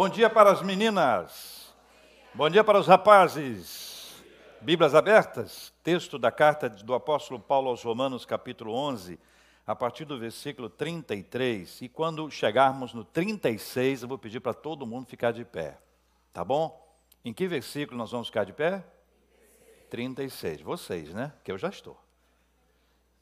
Bom 0.00 0.08
dia 0.08 0.30
para 0.30 0.52
as 0.52 0.62
meninas. 0.62 1.74
Bom 2.32 2.48
dia 2.48 2.62
para 2.62 2.78
os 2.78 2.86
rapazes. 2.86 4.22
Bíblias 4.60 4.94
abertas. 4.94 5.72
Texto 5.82 6.20
da 6.20 6.30
carta 6.30 6.68
do 6.68 6.94
apóstolo 6.94 7.40
Paulo 7.40 7.68
aos 7.68 7.82
Romanos, 7.82 8.24
capítulo 8.24 8.72
11, 8.72 9.18
a 9.66 9.74
partir 9.74 10.04
do 10.04 10.16
versículo 10.16 10.70
33. 10.70 11.82
E 11.82 11.88
quando 11.88 12.30
chegarmos 12.30 12.94
no 12.94 13.02
36, 13.02 14.02
eu 14.02 14.08
vou 14.08 14.16
pedir 14.16 14.38
para 14.38 14.54
todo 14.54 14.86
mundo 14.86 15.08
ficar 15.08 15.32
de 15.32 15.44
pé. 15.44 15.76
Tá 16.32 16.44
bom? 16.44 16.80
Em 17.24 17.32
que 17.32 17.48
versículo 17.48 17.98
nós 17.98 18.12
vamos 18.12 18.28
ficar 18.28 18.44
de 18.44 18.52
pé? 18.52 18.84
36. 19.90 20.60
Vocês, 20.60 21.12
né? 21.12 21.32
Que 21.42 21.50
eu 21.50 21.58
já 21.58 21.70
estou. 21.70 22.00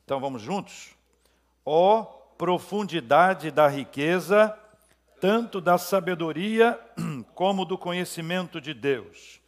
Então 0.04 0.20
vamos 0.20 0.42
juntos? 0.42 0.94
Ó 1.64 2.00
oh, 2.00 2.04
profundidade 2.36 3.50
da 3.50 3.66
riqueza 3.66 4.54
tanto 5.20 5.60
da 5.60 5.78
sabedoria 5.78 6.78
como 7.34 7.64
do 7.64 7.78
conhecimento 7.78 8.60
de 8.60 8.74
Deus. 8.74 9.40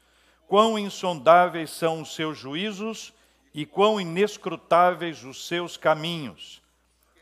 Quão 0.46 0.78
insondáveis 0.78 1.70
são 1.70 2.00
os 2.00 2.14
seus 2.14 2.38
juízos 2.38 3.12
e 3.52 3.66
quão 3.66 4.00
inescrutáveis 4.00 5.24
os 5.24 5.46
seus 5.46 5.76
caminhos. 5.76 6.62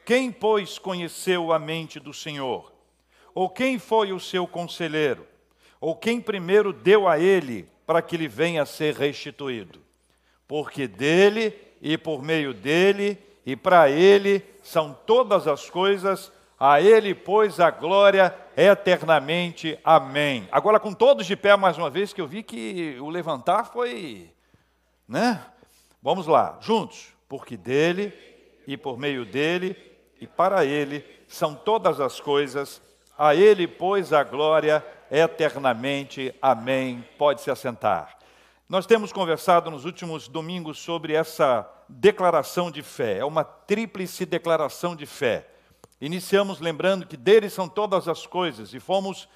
Quem, 0.05 0.31
pois, 0.31 0.79
conheceu 0.79 1.53
a 1.53 1.59
mente 1.59 1.99
do 1.99 2.13
Senhor? 2.13 2.73
Ou 3.35 3.51
quem 3.51 3.79
foi 3.79 4.13
o 4.13 4.21
seu 4.21 4.47
conselheiro? 4.47 5.27
Ou 5.81 5.97
quem 5.97 6.21
primeiro 6.21 6.73
deu 6.73 7.09
a 7.09 7.19
ele 7.19 7.69
para 7.85 8.01
que 8.01 8.17
lhe 8.17 8.29
venha 8.29 8.63
a 8.63 8.67
ser 8.67 8.95
restituído? 8.95 9.81
Porque 10.47 10.87
dele 10.87 11.53
e 11.83 11.99
por 11.99 12.23
meio 12.23 12.55
dele 12.55 13.19
e 13.45 13.57
para 13.57 13.91
ele 13.91 14.45
são 14.63 14.97
todas 15.07 15.47
as 15.47 15.69
coisas 15.69 16.33
a 16.59 16.81
Ele, 16.81 17.15
pois, 17.15 17.61
a 17.61 17.71
glória 17.71 18.35
eternamente. 18.57 19.79
Amém. 19.85 20.49
Agora, 20.51 20.81
com 20.81 20.93
todos 20.93 21.27
de 21.27 21.37
pé, 21.37 21.57
mais 21.57 21.77
uma 21.77 21.91
vez, 21.91 22.13
que 22.13 22.21
eu 22.21 22.27
vi 22.27 22.43
que 22.43 22.97
o 23.01 23.11
levantar 23.11 23.65
foi. 23.65 24.31
Né? 25.07 25.41
Vamos 26.03 26.27
lá, 26.27 26.59
juntos. 26.61 27.15
Porque 27.29 27.57
dele, 27.57 28.13
e 28.67 28.77
por 28.77 28.99
meio 28.99 29.25
dele, 29.25 29.77
e 30.21 30.27
para 30.27 30.65
Ele 30.65 31.05
são 31.29 31.55
todas 31.55 32.01
as 32.01 32.21
coisas. 32.21 32.81
A 33.19 33.35
Ele, 33.35 33.67
pois, 33.67 34.13
a 34.13 34.25
glória 34.25 34.85
eternamente. 35.11 36.35
Amém. 36.41 37.05
Pode 37.19 37.43
se 37.43 37.51
assentar. 37.51 38.17
Nós 38.69 38.87
temos 38.87 39.13
conversado 39.13 39.71
nos 39.71 39.85
últimos 39.85 40.27
domingos 40.27 40.79
sobre 40.79 41.13
essa 41.13 41.71
declaração 41.89 42.71
de 42.71 42.83
fé. 42.83 43.19
É 43.19 43.25
uma 43.25 43.45
tríplice 43.45 44.27
declaração 44.27 44.97
de 44.97 45.07
fé. 45.07 45.47
Iniciamos 46.01 46.61
lembrando 46.61 47.07
que 47.07 47.17
dele 47.17 47.49
são 47.49 47.69
todas 47.69 48.07
as 48.07 48.27
coisas 48.27 48.75
e 48.75 48.81
fomos 48.81 49.29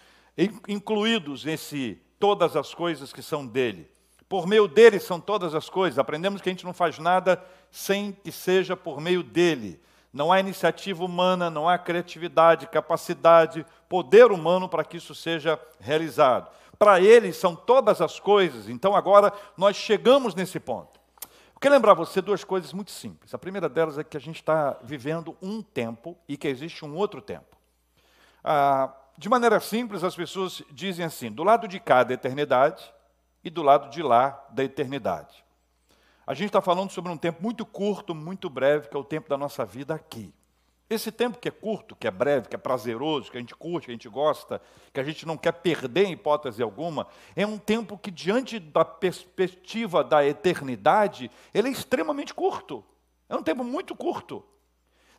incluídos 0.69 1.45
nesse 1.45 1.99
todas 2.19 2.55
as 2.55 2.75
coisas 2.75 3.13
que 3.13 3.23
são 3.23 3.47
dele. 3.47 3.91
Por 4.29 4.47
meio 4.47 4.69
dele 4.69 5.01
são 5.01 5.19
todas 5.19 5.55
as 5.55 5.69
coisas. 5.69 5.99
Aprendemos 5.99 6.41
que 6.41 6.49
a 6.49 6.53
gente 6.53 6.65
não 6.65 6.75
faz 6.75 6.99
nada 6.99 7.43
sem 7.71 8.13
que 8.13 8.31
seja 8.31 8.77
por 8.77 9.01
meio 9.01 9.23
dele. 9.23 9.81
Não 10.13 10.31
há 10.31 10.39
iniciativa 10.39 11.05
humana, 11.05 11.51
não 11.51 11.69
há 11.69 11.79
criatividade, 11.79 12.67
capacidade, 12.67 13.65
poder 13.89 14.31
humano 14.31 14.69
para 14.69 14.85
que 14.85 14.99
isso 14.99 15.15
seja 15.15 15.59
realizado. 15.81 16.51
Para 16.79 17.01
ele 17.01 17.33
são 17.33 17.57
todas 17.57 18.01
as 18.01 18.21
coisas. 18.21 18.69
Então 18.69 18.95
agora 18.95 19.33
nós 19.57 19.77
chegamos 19.77 20.35
nesse 20.35 20.61
ponto. 20.61 21.00
Quero 21.61 21.75
lembrar 21.75 21.93
você 21.93 22.23
duas 22.23 22.43
coisas 22.43 22.73
muito 22.73 22.91
simples. 22.91 23.35
A 23.35 23.39
primeira 23.39 23.69
delas 23.69 23.99
é 23.99 24.03
que 24.03 24.17
a 24.17 24.21
gente 24.21 24.37
está 24.37 24.79
vivendo 24.83 25.37
um 25.43 25.61
tempo 25.61 26.17
e 26.27 26.35
que 26.35 26.49
existe 26.49 26.87
um 26.87 26.97
outro 26.97 27.21
tempo. 27.21 27.55
Ah, 28.43 28.91
de 29.19 29.29
maneira 29.29 29.61
simples, 29.61 30.03
as 30.03 30.17
pessoas 30.17 30.63
dizem 30.73 31.05
assim: 31.05 31.31
do 31.31 31.45
lado 31.45 31.69
de 31.69 31.79
cá 31.79 32.03
da 32.03 32.15
eternidade 32.15 32.91
e 33.45 33.51
do 33.51 33.63
lado 33.63 33.91
de 33.91 34.03
lá 34.03 34.43
da 34.49 34.65
eternidade. 34.65 35.45
A 36.27 36.33
gente 36.33 36.47
está 36.47 36.63
falando 36.63 36.91
sobre 36.93 37.13
um 37.13 37.17
tempo 37.19 37.43
muito 37.43 37.67
curto, 37.67 38.15
muito 38.15 38.49
breve, 38.49 38.89
que 38.89 38.97
é 38.97 38.99
o 38.99 39.05
tempo 39.05 39.29
da 39.29 39.37
nossa 39.37 39.63
vida 39.63 39.95
aqui. 39.95 40.33
Esse 40.91 41.13
tempo 41.13 41.39
que 41.39 41.47
é 41.47 41.53
curto, 41.53 41.95
que 41.95 42.09
é 42.09 42.11
breve, 42.11 42.49
que 42.49 42.57
é 42.57 42.59
prazeroso, 42.59 43.31
que 43.31 43.37
a 43.37 43.41
gente 43.41 43.55
curte, 43.55 43.87
que 43.87 43.93
a 43.93 43.95
gente 43.95 44.09
gosta, 44.09 44.61
que 44.93 44.99
a 44.99 45.05
gente 45.05 45.25
não 45.25 45.37
quer 45.37 45.53
perder 45.53 46.07
em 46.07 46.13
hipótese 46.15 46.61
alguma, 46.61 47.07
é 47.37 47.47
um 47.47 47.57
tempo 47.57 47.97
que, 47.97 48.11
diante 48.11 48.59
da 48.59 48.85
perspectiva 48.85 50.03
da 50.03 50.27
eternidade, 50.27 51.31
ele 51.55 51.69
é 51.69 51.71
extremamente 51.71 52.35
curto. 52.35 52.85
É 53.29 53.37
um 53.37 53.43
tempo 53.43 53.63
muito 53.63 53.95
curto. 53.95 54.45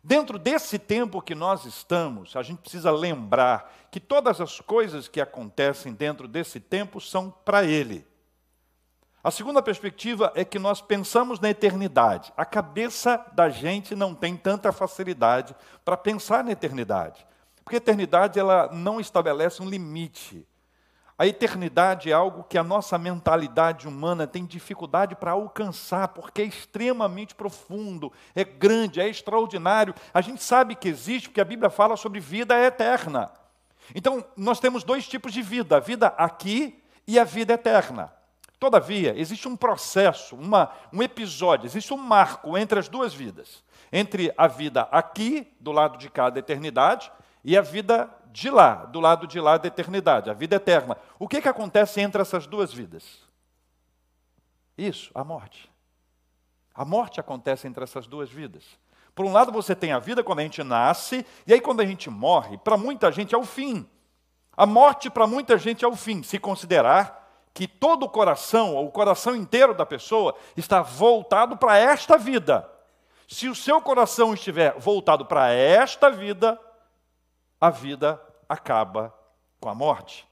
Dentro 0.04 0.38
desse 0.38 0.78
tempo 0.78 1.22
que 1.22 1.34
nós 1.34 1.64
estamos, 1.64 2.36
a 2.36 2.42
gente 2.42 2.58
precisa 2.58 2.90
lembrar 2.90 3.72
que 3.90 3.98
todas 3.98 4.42
as 4.42 4.60
coisas 4.60 5.08
que 5.08 5.22
acontecem 5.22 5.94
dentro 5.94 6.28
desse 6.28 6.60
tempo 6.60 7.00
são 7.00 7.30
para 7.30 7.64
Ele. 7.64 8.06
A 9.24 9.30
segunda 9.30 9.62
perspectiva 9.62 10.32
é 10.34 10.44
que 10.44 10.58
nós 10.58 10.80
pensamos 10.80 11.38
na 11.38 11.50
eternidade. 11.50 12.32
A 12.36 12.44
cabeça 12.44 13.24
da 13.32 13.48
gente 13.48 13.94
não 13.94 14.16
tem 14.16 14.36
tanta 14.36 14.72
facilidade 14.72 15.54
para 15.84 15.96
pensar 15.96 16.42
na 16.42 16.50
eternidade. 16.50 17.24
Porque 17.62 17.76
a 17.76 17.78
eternidade 17.78 18.40
ela 18.40 18.68
não 18.72 18.98
estabelece 18.98 19.62
um 19.62 19.68
limite. 19.68 20.44
A 21.16 21.24
eternidade 21.24 22.10
é 22.10 22.12
algo 22.12 22.42
que 22.42 22.58
a 22.58 22.64
nossa 22.64 22.98
mentalidade 22.98 23.86
humana 23.86 24.26
tem 24.26 24.44
dificuldade 24.44 25.14
para 25.14 25.30
alcançar, 25.30 26.08
porque 26.08 26.42
é 26.42 26.46
extremamente 26.46 27.32
profundo, 27.32 28.12
é 28.34 28.42
grande, 28.42 29.00
é 29.00 29.08
extraordinário. 29.08 29.94
A 30.12 30.20
gente 30.20 30.42
sabe 30.42 30.74
que 30.74 30.88
existe, 30.88 31.28
porque 31.28 31.40
a 31.40 31.44
Bíblia 31.44 31.70
fala 31.70 31.96
sobre 31.96 32.18
vida 32.18 32.58
eterna. 32.58 33.30
Então, 33.94 34.24
nós 34.36 34.58
temos 34.58 34.82
dois 34.82 35.06
tipos 35.06 35.32
de 35.32 35.42
vida: 35.42 35.76
a 35.76 35.80
vida 35.80 36.08
aqui 36.08 36.82
e 37.06 37.20
a 37.20 37.24
vida 37.24 37.52
eterna. 37.52 38.12
Todavia, 38.62 39.12
existe 39.18 39.48
um 39.48 39.56
processo, 39.56 40.36
uma, 40.36 40.70
um 40.92 41.02
episódio, 41.02 41.66
existe 41.66 41.92
um 41.92 41.96
marco 41.96 42.56
entre 42.56 42.78
as 42.78 42.88
duas 42.88 43.12
vidas. 43.12 43.64
Entre 43.92 44.32
a 44.38 44.46
vida 44.46 44.82
aqui, 44.82 45.52
do 45.58 45.72
lado 45.72 45.98
de 45.98 46.08
cá 46.08 46.30
da 46.30 46.38
eternidade, 46.38 47.10
e 47.42 47.58
a 47.58 47.60
vida 47.60 48.08
de 48.26 48.48
lá, 48.50 48.84
do 48.84 49.00
lado 49.00 49.26
de 49.26 49.40
lá 49.40 49.58
da 49.58 49.66
eternidade, 49.66 50.30
a 50.30 50.32
vida 50.32 50.54
eterna. 50.54 50.96
O 51.18 51.26
que, 51.26 51.42
que 51.42 51.48
acontece 51.48 52.00
entre 52.00 52.22
essas 52.22 52.46
duas 52.46 52.72
vidas? 52.72 53.02
Isso, 54.78 55.10
a 55.12 55.24
morte. 55.24 55.68
A 56.72 56.84
morte 56.84 57.18
acontece 57.18 57.66
entre 57.66 57.82
essas 57.82 58.06
duas 58.06 58.30
vidas. 58.30 58.62
Por 59.12 59.26
um 59.26 59.32
lado, 59.32 59.50
você 59.50 59.74
tem 59.74 59.90
a 59.90 59.98
vida 59.98 60.22
quando 60.22 60.38
a 60.38 60.44
gente 60.44 60.62
nasce, 60.62 61.26
e 61.48 61.52
aí 61.52 61.60
quando 61.60 61.80
a 61.80 61.84
gente 61.84 62.08
morre, 62.08 62.58
para 62.58 62.76
muita 62.76 63.10
gente 63.10 63.34
é 63.34 63.38
o 63.38 63.44
fim. 63.44 63.84
A 64.56 64.66
morte, 64.66 65.10
para 65.10 65.26
muita 65.26 65.58
gente, 65.58 65.84
é 65.84 65.88
o 65.88 65.96
fim, 65.96 66.22
se 66.22 66.38
considerar 66.38 67.21
que 67.54 67.66
todo 67.66 68.04
o 68.04 68.08
coração, 68.08 68.76
o 68.76 68.90
coração 68.90 69.36
inteiro 69.36 69.74
da 69.74 69.84
pessoa, 69.84 70.34
está 70.56 70.80
voltado 70.82 71.56
para 71.56 71.76
esta 71.76 72.16
vida. 72.16 72.68
Se 73.28 73.48
o 73.48 73.54
seu 73.54 73.80
coração 73.80 74.34
estiver 74.34 74.78
voltado 74.78 75.26
para 75.26 75.50
esta 75.50 76.10
vida, 76.10 76.58
a 77.60 77.70
vida 77.70 78.20
acaba 78.48 79.14
com 79.60 79.68
a 79.68 79.74
morte. 79.74 80.26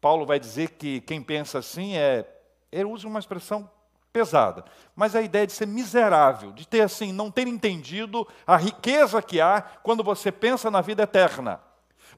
Paulo 0.00 0.26
vai 0.26 0.38
dizer 0.38 0.70
que 0.70 1.00
quem 1.00 1.22
pensa 1.22 1.58
assim 1.58 1.96
é. 1.96 2.28
Ele 2.70 2.84
usa 2.84 3.06
uma 3.06 3.20
expressão 3.20 3.70
pesada, 4.12 4.64
mas 4.94 5.16
a 5.16 5.22
ideia 5.22 5.46
de 5.46 5.52
ser 5.52 5.66
miserável, 5.66 6.52
de 6.52 6.66
ter 6.66 6.82
assim, 6.82 7.12
não 7.12 7.30
ter 7.30 7.48
entendido 7.48 8.26
a 8.46 8.56
riqueza 8.56 9.20
que 9.20 9.40
há 9.40 9.60
quando 9.82 10.04
você 10.04 10.30
pensa 10.30 10.70
na 10.70 10.80
vida 10.80 11.02
eterna. 11.02 11.60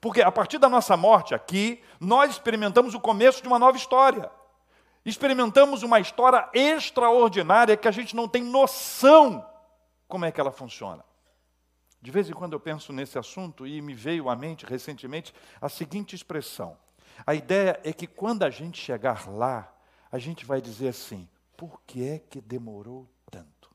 Porque 0.00 0.22
a 0.22 0.30
partir 0.32 0.58
da 0.58 0.68
nossa 0.68 0.96
morte 0.96 1.34
aqui, 1.34 1.82
nós 2.00 2.32
experimentamos 2.32 2.94
o 2.94 3.00
começo 3.00 3.42
de 3.42 3.48
uma 3.48 3.58
nova 3.58 3.76
história. 3.76 4.30
Experimentamos 5.04 5.82
uma 5.82 6.00
história 6.00 6.48
extraordinária 6.52 7.76
que 7.76 7.88
a 7.88 7.92
gente 7.92 8.16
não 8.16 8.28
tem 8.28 8.42
noção 8.42 9.46
como 10.08 10.24
é 10.24 10.32
que 10.32 10.40
ela 10.40 10.52
funciona. 10.52 11.04
De 12.00 12.10
vez 12.10 12.28
em 12.28 12.32
quando 12.32 12.52
eu 12.52 12.60
penso 12.60 12.92
nesse 12.92 13.18
assunto 13.18 13.66
e 13.66 13.80
me 13.80 13.94
veio 13.94 14.28
à 14.28 14.36
mente 14.36 14.66
recentemente 14.66 15.34
a 15.60 15.68
seguinte 15.68 16.14
expressão: 16.14 16.76
a 17.26 17.34
ideia 17.34 17.80
é 17.82 17.92
que 17.92 18.06
quando 18.06 18.42
a 18.44 18.50
gente 18.50 18.80
chegar 18.80 19.28
lá, 19.28 19.72
a 20.10 20.18
gente 20.18 20.44
vai 20.44 20.60
dizer 20.60 20.88
assim: 20.88 21.28
por 21.56 21.80
que 21.82 22.06
é 22.06 22.18
que 22.18 22.40
demorou 22.40 23.08
tanto? 23.30 23.74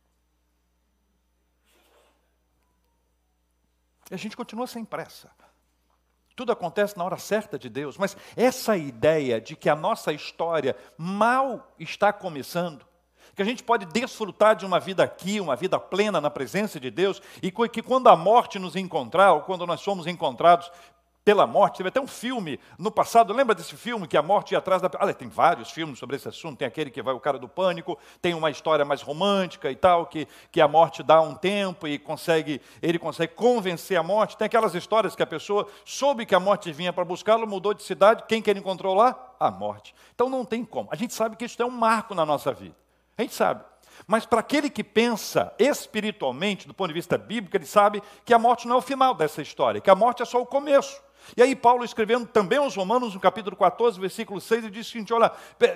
E 4.10 4.14
a 4.14 4.18
gente 4.18 4.36
continua 4.38 4.68
sem 4.68 4.84
pressa. 4.86 5.32
Tudo 6.36 6.52
acontece 6.52 6.98
na 6.98 7.04
hora 7.04 7.18
certa 7.18 7.60
de 7.60 7.70
Deus, 7.70 7.98
mas 7.98 8.16
essa 8.36 8.78
ideia 8.78 9.40
de 9.40 9.56
que 9.56 9.70
a 9.70 9.76
nossa 9.76 10.14
história 10.14 10.76
mal 10.98 11.74
está 11.80 12.12
começando, 12.14 12.86
que 13.36 13.42
a 13.42 13.46
gente 13.46 13.64
pode 13.64 13.86
desfrutar 13.86 14.56
de 14.56 14.66
uma 14.66 14.80
vida 14.80 15.04
aqui, 15.04 15.40
uma 15.40 15.56
vida 15.56 15.80
plena 15.80 16.20
na 16.20 16.30
presença 16.30 16.80
de 16.80 16.92
Deus, 16.92 17.22
e 17.42 17.52
que 17.52 17.82
quando 17.82 18.08
a 18.08 18.16
morte 18.16 18.60
nos 18.60 18.76
encontrar, 18.76 19.34
ou 19.34 19.42
quando 19.42 19.66
nós 19.66 19.82
somos 19.82 20.08
encontrados 20.08 20.72
pela 21.32 21.48
morte. 21.48 21.78
Teve 21.78 21.88
até 21.88 22.02
um 22.02 22.08
filme 22.08 22.60
no 22.78 22.92
passado, 22.92 23.32
lembra 23.32 23.56
desse 23.56 23.78
filme 23.78 24.06
que 24.06 24.18
a 24.18 24.22
morte 24.22 24.52
ia 24.52 24.58
atrás 24.58 24.82
da. 24.82 24.92
Olha, 25.00 25.14
tem 25.14 25.30
vários 25.30 25.72
filmes 25.72 25.98
sobre 25.98 26.18
esse 26.18 26.28
assunto. 26.28 26.58
Tem 26.58 26.68
aquele 26.68 26.92
que 26.92 27.02
vai 27.02 27.14
o 27.14 27.22
cara 27.22 27.40
do 27.40 27.48
pânico, 27.48 27.98
tem 28.22 28.34
uma 28.34 28.52
história 28.52 28.84
mais 28.84 29.02
romântica 29.02 29.72
e 29.72 29.76
tal, 29.78 30.08
que, 30.08 30.28
que 30.52 30.60
a 30.60 30.68
morte 30.68 31.02
dá 31.02 31.22
um 31.22 31.34
tempo 31.34 31.88
e 31.88 31.98
consegue, 31.98 32.62
ele 32.82 33.00
consegue 33.00 33.34
convencer 33.34 33.98
a 33.98 34.04
morte. 34.04 34.36
Tem 34.36 34.46
aquelas 34.46 34.76
histórias 34.76 35.16
que 35.16 35.24
a 35.24 35.28
pessoa 35.28 35.66
soube 35.86 36.26
que 36.26 36.36
a 36.36 36.40
morte 36.40 36.70
vinha 36.74 36.92
para 36.92 37.06
buscá-lo, 37.06 37.48
mudou 37.48 37.74
de 37.74 37.84
cidade, 37.84 38.24
quem 38.28 38.42
que 38.42 38.50
ele 38.50 38.60
encontrou 38.60 38.94
lá? 38.94 39.34
A 39.40 39.50
morte. 39.50 39.96
Então 40.14 40.30
não 40.30 40.44
tem 40.44 40.66
como. 40.66 40.90
A 40.92 40.98
gente 40.98 41.14
sabe 41.14 41.38
que 41.38 41.46
isso 41.46 41.62
é 41.62 41.66
um 41.66 41.70
marco 41.70 42.14
na 42.14 42.26
nossa 42.26 42.52
vida. 42.52 42.76
A 43.18 43.22
gente 43.22 43.34
sabe. 43.34 43.64
Mas 44.06 44.26
para 44.26 44.42
aquele 44.42 44.70
que 44.70 44.84
pensa 44.84 45.54
espiritualmente, 45.58 46.68
do 46.68 46.74
ponto 46.74 46.90
de 46.90 46.94
vista 46.94 47.18
bíblico, 47.18 47.56
ele 47.56 47.66
sabe 47.66 48.04
que 48.26 48.34
a 48.34 48.40
morte 48.40 48.68
não 48.68 48.76
é 48.76 48.78
o 48.80 48.82
final 48.82 49.14
dessa 49.14 49.42
história, 49.42 49.80
que 49.80 49.90
a 49.90 49.96
morte 49.96 50.22
é 50.22 50.26
só 50.26 50.42
o 50.42 50.46
começo. 50.46 51.02
E 51.36 51.42
aí, 51.42 51.56
Paulo, 51.56 51.84
escrevendo 51.84 52.28
também 52.28 52.60
aos 52.60 52.76
Romanos, 52.76 53.14
no 53.14 53.20
capítulo 53.20 53.56
14, 53.56 54.00
versículo 54.00 54.42
6, 54.42 54.64
ele 54.64 54.74
diz 54.74 54.88
o 54.88 54.92
seguinte: 54.92 55.14
olha, 55.14 55.32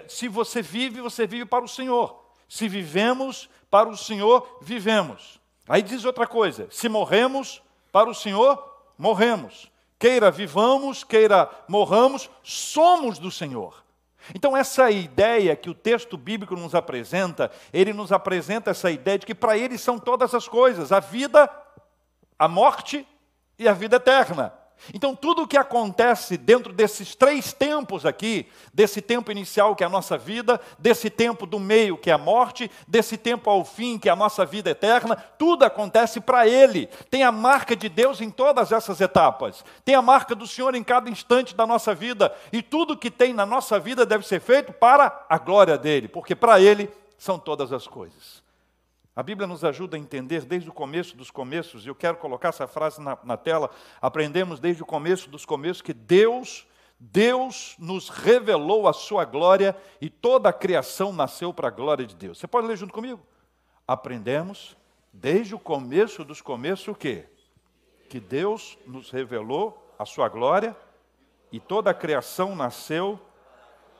se 0.07 0.27
você 0.27 0.61
vive, 0.61 1.01
você 1.01 1.25
vive 1.25 1.45
para 1.45 1.63
o 1.63 1.67
Senhor. 1.67 2.23
Se 2.47 2.67
vivemos, 2.67 3.49
para 3.69 3.89
o 3.89 3.97
Senhor 3.97 4.59
vivemos. 4.61 5.39
Aí 5.67 5.81
diz 5.81 6.05
outra 6.05 6.27
coisa: 6.27 6.67
se 6.69 6.87
morremos, 6.89 7.61
para 7.91 8.09
o 8.09 8.13
Senhor 8.13 8.63
morremos. 8.97 9.71
Queira 9.97 10.29
vivamos, 10.29 11.03
queira 11.03 11.49
morramos, 11.67 12.29
somos 12.43 13.17
do 13.17 13.31
Senhor. 13.31 13.83
Então, 14.33 14.57
essa 14.57 14.89
ideia 14.89 15.55
que 15.55 15.69
o 15.69 15.73
texto 15.73 16.17
bíblico 16.17 16.55
nos 16.55 16.73
apresenta, 16.73 17.51
ele 17.71 17.93
nos 17.93 18.11
apresenta 18.11 18.71
essa 18.71 18.89
ideia 18.89 19.19
de 19.19 19.25
que 19.25 19.35
para 19.35 19.57
ele 19.57 19.77
são 19.77 19.99
todas 19.99 20.33
as 20.33 20.47
coisas: 20.47 20.91
a 20.91 20.99
vida, 20.99 21.49
a 22.37 22.47
morte 22.47 23.07
e 23.57 23.67
a 23.67 23.73
vida 23.73 23.97
eterna. 23.97 24.53
Então, 24.93 25.15
tudo 25.15 25.43
o 25.43 25.47
que 25.47 25.57
acontece 25.57 26.37
dentro 26.37 26.71
desses 26.71 27.15
três 27.15 27.53
tempos 27.53 28.05
aqui, 28.05 28.47
desse 28.73 29.01
tempo 29.01 29.31
inicial 29.31 29.75
que 29.75 29.83
é 29.83 29.87
a 29.87 29.89
nossa 29.89 30.17
vida, 30.17 30.61
desse 30.77 31.09
tempo 31.09 31.45
do 31.45 31.59
meio 31.59 31.97
que 31.97 32.09
é 32.09 32.13
a 32.13 32.17
morte, 32.17 32.69
desse 32.87 33.17
tempo 33.17 33.49
ao 33.49 33.65
fim 33.65 33.97
que 33.97 34.07
é 34.07 34.11
a 34.11 34.15
nossa 34.15 34.45
vida 34.45 34.69
eterna, 34.69 35.15
tudo 35.15 35.65
acontece 35.65 36.21
para 36.21 36.47
Ele. 36.47 36.87
Tem 37.09 37.23
a 37.23 37.31
marca 37.31 37.75
de 37.75 37.89
Deus 37.89 38.21
em 38.21 38.29
todas 38.29 38.71
essas 38.71 39.01
etapas, 39.01 39.65
tem 39.83 39.95
a 39.95 40.01
marca 40.01 40.35
do 40.35 40.45
Senhor 40.45 40.75
em 40.75 40.83
cada 40.83 41.09
instante 41.09 41.55
da 41.55 41.65
nossa 41.65 41.95
vida, 41.95 42.33
e 42.53 42.61
tudo 42.61 42.97
que 42.97 43.09
tem 43.09 43.33
na 43.33 43.45
nossa 43.45 43.79
vida 43.79 44.05
deve 44.05 44.27
ser 44.27 44.39
feito 44.39 44.71
para 44.71 45.25
a 45.27 45.37
glória 45.37 45.77
dele, 45.77 46.07
porque 46.07 46.35
para 46.35 46.61
Ele 46.61 46.89
são 47.17 47.39
todas 47.39 47.73
as 47.73 47.87
coisas. 47.87 48.44
A 49.15 49.23
Bíblia 49.23 49.47
nos 49.47 49.63
ajuda 49.63 49.95
a 49.95 49.99
entender 49.99 50.43
desde 50.43 50.69
o 50.69 50.73
começo 50.73 51.15
dos 51.15 51.31
começos, 51.31 51.85
e 51.85 51.87
eu 51.87 51.95
quero 51.95 52.17
colocar 52.17 52.49
essa 52.49 52.67
frase 52.67 52.99
na, 52.99 53.17
na, 53.23 53.37
tela. 53.37 53.69
Aprendemos 54.01 54.59
desde 54.59 54.83
o 54.83 54.85
começo 54.85 55.29
dos 55.29 55.45
começos 55.45 55.81
que 55.81 55.93
Deus, 55.93 56.67
Deus 56.99 57.77
nos 57.79 58.09
revelou 58.09 58.89
a 58.89 58.93
sua 58.93 59.23
glória 59.23 59.73
e 60.01 60.09
toda 60.09 60.49
a 60.49 60.53
criação 60.53 61.13
nasceu 61.13 61.53
para 61.53 61.69
a 61.69 61.71
glória 61.71 62.05
de 62.05 62.13
Deus. 62.13 62.37
Você 62.37 62.45
pode 62.45 62.67
ler 62.67 62.75
junto 62.75 62.93
comigo? 62.93 63.25
Aprendemos 63.87 64.75
desde 65.13 65.55
o 65.55 65.59
começo 65.59 66.25
dos 66.25 66.41
começos 66.41 66.89
o 66.89 66.95
quê? 66.95 67.25
Que 68.09 68.19
Deus 68.19 68.77
nos 68.85 69.11
revelou 69.11 69.95
a 69.97 70.05
sua 70.05 70.27
glória 70.27 70.75
e 71.53 71.59
toda 71.59 71.89
a 71.89 71.93
criação 71.93 72.53
nasceu 72.53 73.17
para 73.17 73.34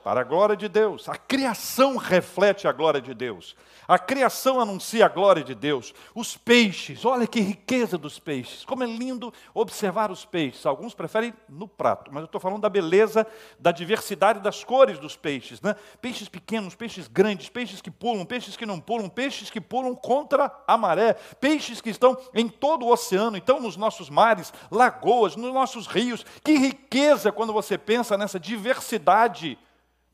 a 0.06 0.24
glória 0.24 0.56
de 0.56 0.68
Deus. 0.68 1.08
A 1.08 1.16
criação 1.16 1.96
reflete 1.96 2.68
a 2.68 2.72
glória 2.72 3.00
de 3.00 3.12
Deus. 3.12 3.56
A 3.88 3.98
criação 3.98 4.60
anuncia 4.60 5.06
a 5.06 5.08
glória 5.08 5.42
de 5.42 5.54
Deus. 5.54 5.94
Os 6.14 6.36
peixes, 6.36 7.04
olha 7.04 7.26
que 7.26 7.40
riqueza 7.40 7.96
dos 7.96 8.18
peixes. 8.18 8.64
Como 8.64 8.82
é 8.82 8.86
lindo 8.86 9.32
observar 9.54 10.10
os 10.10 10.24
peixes. 10.24 10.66
Alguns 10.66 10.94
preferem 10.94 11.32
no 11.48 11.68
prato, 11.68 12.10
mas 12.12 12.22
eu 12.22 12.26
estou 12.26 12.40
falando 12.40 12.62
da 12.62 12.68
beleza, 12.68 13.26
da 13.58 13.70
diversidade 13.70 14.40
das 14.40 14.64
cores 14.64 14.98
dos 14.98 15.16
peixes. 15.16 15.60
Né? 15.60 15.74
Peixes 16.00 16.28
pequenos, 16.28 16.74
peixes 16.74 17.08
grandes, 17.08 17.48
peixes 17.48 17.80
que 17.80 17.90
pulam, 17.90 18.24
peixes 18.24 18.56
que 18.56 18.66
não 18.66 18.80
pulam, 18.80 19.08
peixes 19.08 19.50
que 19.50 19.60
pulam 19.60 19.94
contra 19.94 20.52
a 20.66 20.76
maré, 20.76 21.14
peixes 21.40 21.80
que 21.80 21.90
estão 21.90 22.16
em 22.34 22.48
todo 22.48 22.84
o 22.84 22.92
oceano, 22.92 23.36
então 23.36 23.60
nos 23.60 23.76
nossos 23.76 24.10
mares, 24.10 24.52
lagoas, 24.70 25.36
nos 25.36 25.52
nossos 25.52 25.86
rios. 25.86 26.24
Que 26.44 26.56
riqueza 26.56 27.30
quando 27.30 27.52
você 27.52 27.78
pensa 27.78 28.16
nessa 28.16 28.38
diversidade 28.40 29.58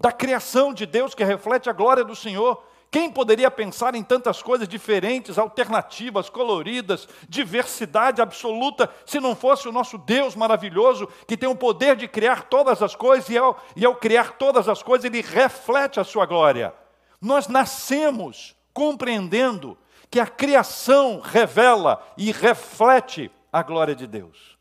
da 0.03 0.11
criação 0.11 0.75
de 0.75 0.85
Deus 0.85 1.15
que 1.15 1.23
reflete 1.23 1.71
a 1.71 1.73
glória 1.73 2.03
do 2.03 2.17
Senhor. 2.17 2.61
Quem 2.91 3.09
poderia 3.09 3.49
pensar 3.49 3.95
em 3.95 4.03
tantas 4.03 4.43
coisas 4.43 4.67
diferentes, 4.67 5.39
alternativas, 5.39 6.29
coloridas, 6.29 7.09
diversidade 7.29 8.21
absoluta, 8.21 8.93
se 9.07 9.21
não 9.21 9.37
fosse 9.37 9.69
o 9.69 9.73
nosso 9.73 9.97
Deus 9.97 10.35
maravilhoso, 10.35 11.09
que 11.25 11.37
tem 11.37 11.49
o 11.49 11.55
poder 11.55 11.95
de 11.95 12.09
criar 12.09 12.49
todas 12.49 12.83
as 12.83 12.97
coisas, 12.97 13.31
e 13.31 13.39
ao, 13.39 13.65
e 13.77 13.85
ao 13.85 13.95
criar 13.95 14.33
todas 14.33 14.69
as 14.69 14.83
coisas, 14.83 15.05
ele 15.05 15.23
reflete 15.23 16.01
a 16.01 16.05
sua 16.05 16.27
glória. 16.27 16.75
Nós 17.21 17.47
nascemos 17.47 18.57
compreendendo 18.75 19.79
que 20.11 20.19
a 20.19 20.27
criação 20.27 21.21
revela 21.21 22.05
e 22.19 22.33
reflete 22.33 23.31
a 23.53 23.63
glória 23.63 23.95
de 23.95 24.09
Deus. 24.09 24.59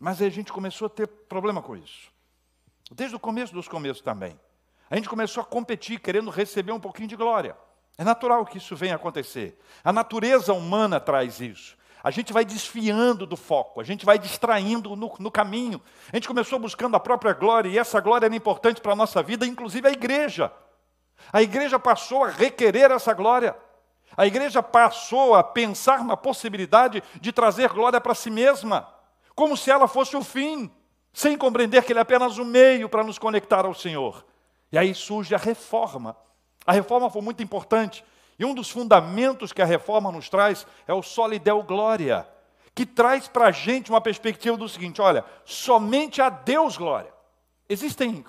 Mas 0.00 0.20
aí 0.20 0.26
a 0.26 0.30
gente 0.30 0.52
começou 0.52 0.86
a 0.86 0.90
ter 0.90 1.06
problema 1.06 1.62
com 1.62 1.76
isso. 1.76 2.10
Desde 2.90 3.14
o 3.14 3.20
começo 3.20 3.54
dos 3.54 3.68
começos 3.68 4.02
também. 4.02 4.36
A 4.92 4.96
gente 4.96 5.08
começou 5.08 5.40
a 5.40 5.46
competir, 5.46 5.98
querendo 5.98 6.28
receber 6.28 6.70
um 6.70 6.78
pouquinho 6.78 7.08
de 7.08 7.16
glória. 7.16 7.56
É 7.96 8.04
natural 8.04 8.44
que 8.44 8.58
isso 8.58 8.76
venha 8.76 8.94
acontecer. 8.94 9.58
A 9.82 9.90
natureza 9.90 10.52
humana 10.52 11.00
traz 11.00 11.40
isso. 11.40 11.78
A 12.04 12.10
gente 12.10 12.30
vai 12.30 12.44
desfiando 12.44 13.24
do 13.24 13.34
foco, 13.34 13.80
a 13.80 13.84
gente 13.84 14.04
vai 14.04 14.18
distraindo 14.18 14.94
no, 14.94 15.10
no, 15.18 15.30
caminho. 15.30 15.80
A 16.12 16.16
gente 16.16 16.28
começou 16.28 16.58
buscando 16.58 16.94
a 16.94 17.00
própria 17.00 17.32
glória, 17.32 17.70
e 17.70 17.78
essa 17.78 18.00
glória 18.00 18.26
era 18.26 18.36
importante 18.36 18.82
para 18.82 18.92
a 18.92 18.94
nossa 18.94 19.22
vida, 19.22 19.46
inclusive 19.46 19.88
a 19.88 19.92
igreja. 19.92 20.52
A 21.32 21.40
igreja 21.40 21.78
passou 21.78 22.24
a 22.24 22.28
requerer 22.28 22.90
essa 22.90 23.14
glória. 23.14 23.56
A 24.14 24.26
igreja 24.26 24.62
passou 24.62 25.34
a 25.34 25.42
pensar 25.42 26.04
na 26.04 26.18
possibilidade 26.18 27.02
de 27.18 27.32
trazer 27.32 27.70
glória 27.70 27.98
para 27.98 28.14
si 28.14 28.28
mesma, 28.28 28.86
como 29.34 29.56
se 29.56 29.70
ela 29.70 29.88
fosse 29.88 30.14
o 30.18 30.22
fim, 30.22 30.70
sem 31.14 31.38
compreender 31.38 31.82
que 31.82 31.94
ele 31.94 31.98
é 31.98 32.02
apenas 32.02 32.36
o 32.36 32.44
meio 32.44 32.90
para 32.90 33.02
nos 33.02 33.18
conectar 33.18 33.64
ao 33.64 33.72
Senhor. 33.72 34.22
E 34.72 34.78
aí 34.78 34.94
surge 34.94 35.34
a 35.34 35.38
reforma. 35.38 36.16
A 36.66 36.72
reforma 36.72 37.10
foi 37.10 37.20
muito 37.20 37.42
importante. 37.42 38.02
E 38.38 38.44
um 38.44 38.54
dos 38.54 38.70
fundamentos 38.70 39.52
que 39.52 39.60
a 39.60 39.66
reforma 39.66 40.10
nos 40.10 40.28
traz 40.28 40.66
é 40.88 40.94
o 40.94 41.02
solidel 41.02 41.62
glória, 41.62 42.26
que 42.74 42.86
traz 42.86 43.28
para 43.28 43.48
a 43.48 43.52
gente 43.52 43.90
uma 43.90 44.00
perspectiva 44.00 44.56
do 44.56 44.68
seguinte: 44.68 45.00
olha, 45.00 45.24
somente 45.44 46.22
a 46.22 46.30
Deus 46.30 46.76
glória. 46.76 47.12
Existem 47.68 48.24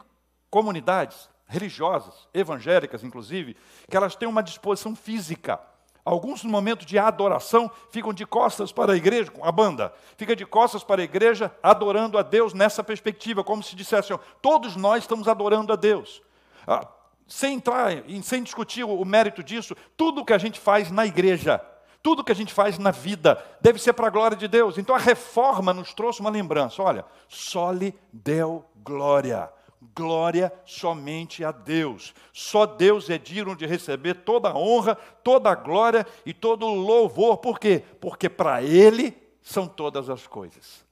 comunidades 0.50 1.30
religiosas, 1.48 2.28
evangélicas 2.34 3.04
inclusive, 3.04 3.56
que 3.90 3.96
elas 3.96 4.16
têm 4.16 4.28
uma 4.28 4.44
disposição 4.44 4.96
física. 4.96 5.60
Alguns 6.06 6.44
no 6.44 6.50
momento 6.50 6.86
de 6.86 7.00
adoração 7.00 7.72
ficam 7.90 8.14
de 8.14 8.26
costas 8.26 8.74
para 8.74 8.92
a 8.92 8.96
igreja, 8.96 9.32
a 9.42 9.52
banda 9.54 9.94
fica 10.18 10.36
de 10.36 10.46
costas 10.46 10.84
para 10.84 11.02
a 11.02 11.06
igreja, 11.06 11.56
adorando 11.64 12.18
a 12.18 12.22
Deus 12.22 12.54
nessa 12.54 12.84
perspectiva, 12.84 13.42
como 13.42 13.64
se 13.64 13.74
dissessem, 13.74 14.20
todos 14.42 14.76
nós 14.76 15.04
estamos 15.04 15.30
adorando 15.30 15.72
a 15.72 15.78
Deus. 15.78 16.22
Ah, 16.68 16.88
sem 17.28 17.56
entrar, 17.56 17.92
sem 18.22 18.44
discutir 18.44 18.84
o 18.84 19.06
mérito 19.06 19.44
disso, 19.44 19.76
tudo 19.98 20.26
que 20.26 20.34
a 20.34 20.38
gente 20.38 20.60
faz 20.60 20.92
na 20.92 21.06
igreja, 21.06 21.60
tudo 22.02 22.24
que 22.24 22.32
a 22.32 22.36
gente 22.36 22.54
faz 22.54 22.78
na 22.78 22.92
vida, 22.92 23.44
deve 23.62 23.80
ser 23.80 23.94
para 23.94 24.08
a 24.08 24.10
glória 24.10 24.36
de 24.36 24.48
Deus. 24.48 24.78
Então 24.78 24.96
a 24.96 25.00
reforma 25.00 25.74
nos 25.74 25.94
trouxe 25.94 26.20
uma 26.20 26.30
lembrança: 26.30 26.84
olha, 26.84 27.06
só 27.28 27.72
lhe 27.72 27.98
deu 28.12 28.66
glória. 28.84 29.50
Glória 29.96 30.52
somente 30.66 31.44
a 31.44 31.52
Deus. 31.52 32.14
Só 32.32 32.66
Deus 32.66 33.10
é 33.10 33.18
digno 33.18 33.54
de 33.54 33.66
receber 33.66 34.14
toda 34.24 34.50
a 34.50 34.58
honra, 34.58 34.96
toda 34.96 35.52
a 35.52 35.56
glória 35.56 36.08
e 36.26 36.34
todo 36.34 36.66
o 36.66 36.74
louvor. 36.74 37.38
Por 37.38 37.60
quê? 37.60 37.84
Porque 38.00 38.30
para 38.30 38.64
Ele 38.64 39.16
são 39.42 39.68
todas 39.68 40.10
as 40.10 40.26
coisas. 40.26 40.86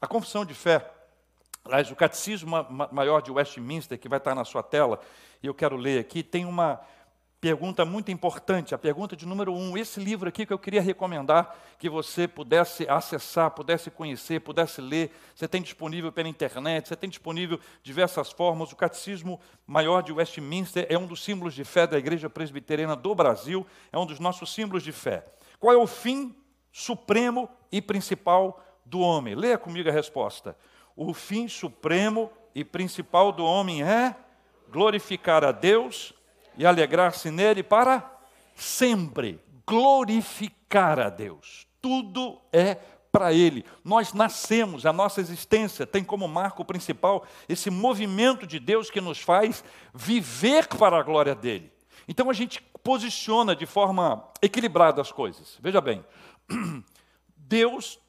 A 0.00 0.06
confissão 0.06 0.44
de 0.44 0.54
fé 0.54 0.97
Aliás, 1.64 1.90
o 1.90 1.96
Catecismo 1.96 2.66
Maior 2.90 3.20
de 3.20 3.30
Westminster, 3.30 3.98
que 3.98 4.08
vai 4.08 4.18
estar 4.18 4.34
na 4.34 4.44
sua 4.44 4.62
tela, 4.62 5.00
e 5.42 5.46
eu 5.46 5.54
quero 5.54 5.76
ler 5.76 6.00
aqui, 6.00 6.22
tem 6.22 6.44
uma 6.44 6.80
pergunta 7.40 7.84
muito 7.84 8.10
importante, 8.10 8.74
a 8.74 8.78
pergunta 8.78 9.14
de 9.14 9.24
número 9.24 9.52
um. 9.52 9.76
Esse 9.76 10.00
livro 10.00 10.28
aqui 10.28 10.44
que 10.44 10.52
eu 10.52 10.58
queria 10.58 10.82
recomendar 10.82 11.56
que 11.78 11.88
você 11.88 12.26
pudesse 12.26 12.88
acessar, 12.88 13.50
pudesse 13.52 13.90
conhecer, 13.90 14.40
pudesse 14.40 14.80
ler. 14.80 15.12
Você 15.34 15.46
tem 15.46 15.62
disponível 15.62 16.10
pela 16.10 16.28
internet, 16.28 16.88
você 16.88 16.96
tem 16.96 17.08
disponível 17.08 17.60
diversas 17.82 18.32
formas. 18.32 18.72
O 18.72 18.76
Catecismo 18.76 19.40
Maior 19.66 20.02
de 20.02 20.12
Westminster 20.12 20.86
é 20.88 20.98
um 20.98 21.06
dos 21.06 21.22
símbolos 21.22 21.54
de 21.54 21.64
fé 21.64 21.86
da 21.86 21.98
Igreja 21.98 22.28
Presbiteriana 22.28 22.96
do 22.96 23.14
Brasil, 23.14 23.64
é 23.92 23.98
um 23.98 24.06
dos 24.06 24.18
nossos 24.18 24.52
símbolos 24.52 24.82
de 24.82 24.90
fé. 24.90 25.24
Qual 25.60 25.72
é 25.72 25.76
o 25.76 25.86
fim 25.86 26.34
supremo 26.72 27.48
e 27.70 27.80
principal 27.80 28.64
do 28.84 29.00
homem? 29.00 29.34
Leia 29.36 29.58
comigo 29.58 29.88
a 29.88 29.92
resposta 29.92 30.56
o 30.98 31.14
fim 31.14 31.46
supremo 31.46 32.28
e 32.52 32.64
principal 32.64 33.30
do 33.30 33.44
homem 33.44 33.84
é 33.84 34.16
glorificar 34.68 35.44
a 35.44 35.52
Deus 35.52 36.12
e 36.56 36.66
alegrar-se 36.66 37.30
nele 37.30 37.62
para 37.62 38.18
sempre. 38.56 39.40
Glorificar 39.64 40.98
a 40.98 41.08
Deus. 41.08 41.68
Tudo 41.80 42.40
é 42.52 42.74
para 43.12 43.32
Ele. 43.32 43.64
Nós 43.84 44.12
nascemos, 44.12 44.84
a 44.84 44.92
nossa 44.92 45.20
existência 45.20 45.86
tem 45.86 46.02
como 46.02 46.26
marco 46.26 46.64
principal 46.64 47.24
esse 47.48 47.70
movimento 47.70 48.44
de 48.44 48.58
Deus 48.58 48.90
que 48.90 49.00
nos 49.00 49.20
faz 49.20 49.62
viver 49.94 50.66
para 50.66 50.98
a 50.98 51.02
glória 51.02 51.34
dele. 51.34 51.72
Então 52.08 52.28
a 52.28 52.32
gente 52.32 52.60
posiciona 52.82 53.54
de 53.54 53.66
forma 53.66 54.28
equilibrada 54.42 55.00
as 55.00 55.12
coisas. 55.12 55.58
Veja 55.60 55.80
bem, 55.80 56.04
Deus, 57.36 58.00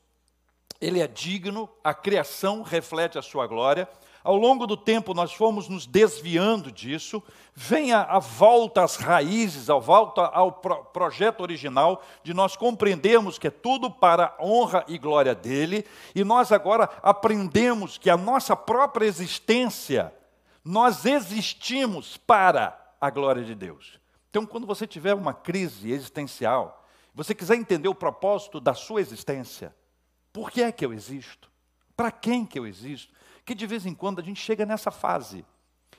Ele 0.79 1.01
é 1.01 1.07
digno, 1.07 1.69
a 1.83 1.93
criação 1.93 2.61
reflete 2.61 3.17
a 3.17 3.21
sua 3.21 3.45
glória, 3.47 3.87
ao 4.23 4.35
longo 4.35 4.67
do 4.67 4.75
tempo 4.75 5.13
nós 5.13 5.33
fomos 5.33 5.69
nos 5.69 5.85
desviando 5.85 6.71
disso, 6.71 7.23
vem 7.55 7.93
a, 7.93 8.03
a 8.03 8.19
volta 8.19 8.83
às 8.83 8.95
raízes, 8.95 9.69
a 9.69 9.77
volta 9.77 10.21
ao 10.21 10.51
pro, 10.51 10.83
projeto 10.85 11.41
original, 11.41 12.03
de 12.21 12.33
nós 12.33 12.55
compreendermos 12.55 13.39
que 13.39 13.47
é 13.47 13.51
tudo 13.51 13.89
para 13.89 14.35
a 14.37 14.43
honra 14.43 14.83
e 14.87 14.97
glória 14.97 15.33
dele, 15.33 15.85
e 16.13 16.23
nós 16.23 16.51
agora 16.51 16.89
aprendemos 17.01 17.97
que 17.97 18.09
a 18.09 18.17
nossa 18.17 18.55
própria 18.55 19.05
existência, 19.05 20.13
nós 20.63 21.05
existimos 21.05 22.17
para 22.17 22.77
a 22.99 23.09
glória 23.09 23.43
de 23.43 23.55
Deus. 23.55 23.99
Então, 24.29 24.45
quando 24.45 24.67
você 24.67 24.85
tiver 24.85 25.13
uma 25.13 25.33
crise 25.33 25.91
existencial, 25.91 26.85
você 27.15 27.33
quiser 27.33 27.55
entender 27.55 27.87
o 27.87 27.95
propósito 27.95 28.59
da 28.59 28.73
sua 28.73 29.01
existência, 29.01 29.73
por 30.31 30.51
que 30.51 30.61
é 30.61 30.71
que 30.71 30.85
eu 30.85 30.93
existo? 30.93 31.49
Para 31.95 32.11
quem 32.11 32.45
que 32.45 32.57
eu 32.57 32.65
existo? 32.65 33.13
que 33.49 33.55
de 33.55 33.65
vez 33.65 33.83
em 33.83 33.95
quando 33.95 34.19
a 34.19 34.23
gente 34.23 34.39
chega 34.39 34.63
nessa 34.63 34.91
fase. 34.91 35.43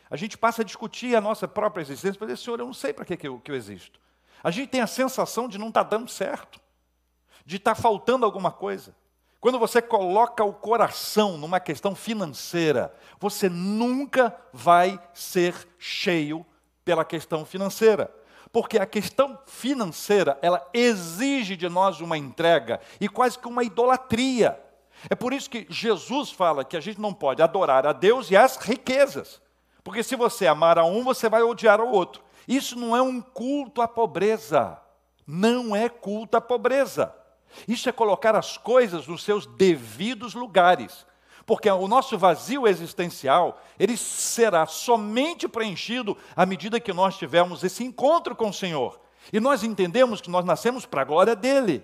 A 0.08 0.16
gente 0.16 0.38
passa 0.38 0.62
a 0.62 0.64
discutir 0.64 1.16
a 1.16 1.20
nossa 1.20 1.48
própria 1.48 1.82
existência, 1.82 2.16
para 2.16 2.28
dizer, 2.28 2.44
Senhor, 2.44 2.60
eu 2.60 2.66
não 2.66 2.72
sei 2.72 2.92
para 2.92 3.04
que, 3.04 3.16
que, 3.16 3.26
eu, 3.26 3.40
que 3.40 3.50
eu 3.50 3.56
existo. 3.56 3.98
A 4.40 4.52
gente 4.52 4.68
tem 4.68 4.80
a 4.80 4.86
sensação 4.86 5.48
de 5.48 5.58
não 5.58 5.66
estar 5.66 5.82
tá 5.82 5.90
dando 5.90 6.08
certo, 6.08 6.60
de 7.44 7.56
estar 7.56 7.74
tá 7.74 7.82
faltando 7.82 8.24
alguma 8.24 8.52
coisa. 8.52 8.94
Quando 9.40 9.58
você 9.58 9.82
coloca 9.82 10.44
o 10.44 10.52
coração 10.52 11.36
numa 11.36 11.58
questão 11.58 11.92
financeira, 11.96 12.94
você 13.18 13.48
nunca 13.48 14.32
vai 14.52 15.00
ser 15.12 15.68
cheio 15.76 16.46
pela 16.84 17.04
questão 17.04 17.44
financeira. 17.44 18.14
Porque 18.52 18.78
a 18.78 18.86
questão 18.86 19.38
financeira, 19.46 20.38
ela 20.42 20.66
exige 20.74 21.56
de 21.56 21.68
nós 21.68 22.00
uma 22.00 22.18
entrega 22.18 22.80
e 23.00 23.08
quase 23.08 23.38
que 23.38 23.46
uma 23.46 23.62
idolatria. 23.62 24.60
É 25.08 25.14
por 25.14 25.32
isso 25.32 25.48
que 25.48 25.66
Jesus 25.70 26.30
fala 26.30 26.64
que 26.64 26.76
a 26.76 26.80
gente 26.80 27.00
não 27.00 27.14
pode 27.14 27.42
adorar 27.42 27.86
a 27.86 27.92
Deus 27.92 28.30
e 28.30 28.36
as 28.36 28.56
riquezas. 28.56 29.40
Porque 29.82 30.02
se 30.02 30.16
você 30.16 30.46
amar 30.46 30.78
a 30.78 30.84
um, 30.84 31.04
você 31.04 31.28
vai 31.28 31.42
odiar 31.42 31.80
ao 31.80 31.90
outro. 31.90 32.22
Isso 32.46 32.78
não 32.78 32.96
é 32.96 33.00
um 33.00 33.20
culto 33.20 33.80
à 33.80 33.88
pobreza. 33.88 34.78
Não 35.26 35.74
é 35.74 35.88
culto 35.88 36.36
à 36.36 36.40
pobreza. 36.40 37.14
Isso 37.66 37.88
é 37.88 37.92
colocar 37.92 38.34
as 38.34 38.58
coisas 38.58 39.06
nos 39.06 39.22
seus 39.24 39.46
devidos 39.46 40.34
lugares. 40.34 41.06
Porque 41.50 41.68
o 41.68 41.88
nosso 41.88 42.16
vazio 42.16 42.64
existencial, 42.64 43.60
ele 43.76 43.96
será 43.96 44.66
somente 44.66 45.48
preenchido 45.48 46.16
à 46.36 46.46
medida 46.46 46.78
que 46.78 46.92
nós 46.92 47.18
tivermos 47.18 47.64
esse 47.64 47.82
encontro 47.82 48.36
com 48.36 48.50
o 48.50 48.54
Senhor. 48.54 49.00
E 49.32 49.40
nós 49.40 49.64
entendemos 49.64 50.20
que 50.20 50.30
nós 50.30 50.44
nascemos 50.44 50.86
para 50.86 51.02
a 51.02 51.04
glória 51.04 51.34
dele. 51.34 51.82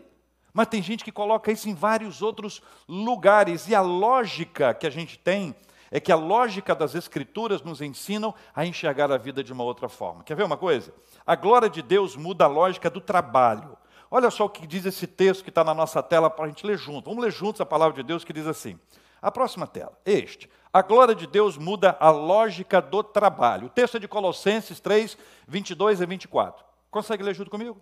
Mas 0.55 0.69
tem 0.69 0.81
gente 0.81 1.03
que 1.03 1.11
coloca 1.11 1.51
isso 1.51 1.69
em 1.69 1.75
vários 1.75 2.23
outros 2.23 2.63
lugares. 2.89 3.67
E 3.67 3.75
a 3.75 3.81
lógica 3.81 4.73
que 4.73 4.87
a 4.87 4.91
gente 4.91 5.19
tem 5.19 5.53
é 5.91 5.99
que 5.99 6.13
a 6.13 6.17
lógica 6.17 6.73
das 6.73 6.95
Escrituras 6.95 7.61
nos 7.61 7.81
ensinam 7.81 8.33
a 8.55 8.65
enxergar 8.65 9.11
a 9.11 9.19
vida 9.19 9.43
de 9.43 9.53
uma 9.53 9.65
outra 9.65 9.89
forma. 9.89 10.23
Quer 10.23 10.37
ver 10.37 10.45
uma 10.45 10.57
coisa? 10.57 10.95
A 11.27 11.35
glória 11.35 11.69
de 11.69 11.83
Deus 11.83 12.15
muda 12.15 12.45
a 12.45 12.49
lógica 12.49 12.89
do 12.89 13.01
trabalho. 13.01 13.77
Olha 14.13 14.31
só 14.31 14.45
o 14.45 14.49
que 14.49 14.65
diz 14.65 14.87
esse 14.87 15.09
texto 15.09 15.43
que 15.43 15.51
está 15.51 15.65
na 15.65 15.75
nossa 15.75 16.01
tela 16.05 16.31
para 16.31 16.45
a 16.45 16.49
gente 16.49 16.65
ler 16.65 16.79
junto. 16.79 17.11
Vamos 17.11 17.25
ler 17.25 17.33
juntos 17.33 17.61
a 17.61 17.67
palavra 17.67 17.97
de 17.97 18.05
Deus 18.05 18.23
que 18.23 18.33
diz 18.33 18.47
assim. 18.47 18.79
A 19.21 19.31
próxima 19.31 19.67
tela, 19.67 19.99
este. 20.05 20.49
A 20.73 20.83
glória 20.83 21.15
de 21.15 21.27
Deus 21.27 21.57
muda 21.57 21.97
a 21.99 22.11
lógica 22.11 22.83
do 22.83 23.03
trabalho. 23.03 23.67
O 23.67 23.71
texto 23.71 23.97
é 23.97 24.01
de 24.01 24.07
Colossenses 24.07 24.79
3, 24.79 25.17
22 25.49 26.01
e 26.01 26.07
24. 26.07 26.65
Consegue 26.91 27.23
ler 27.23 27.35
junto 27.35 27.51
comigo? 27.51 27.81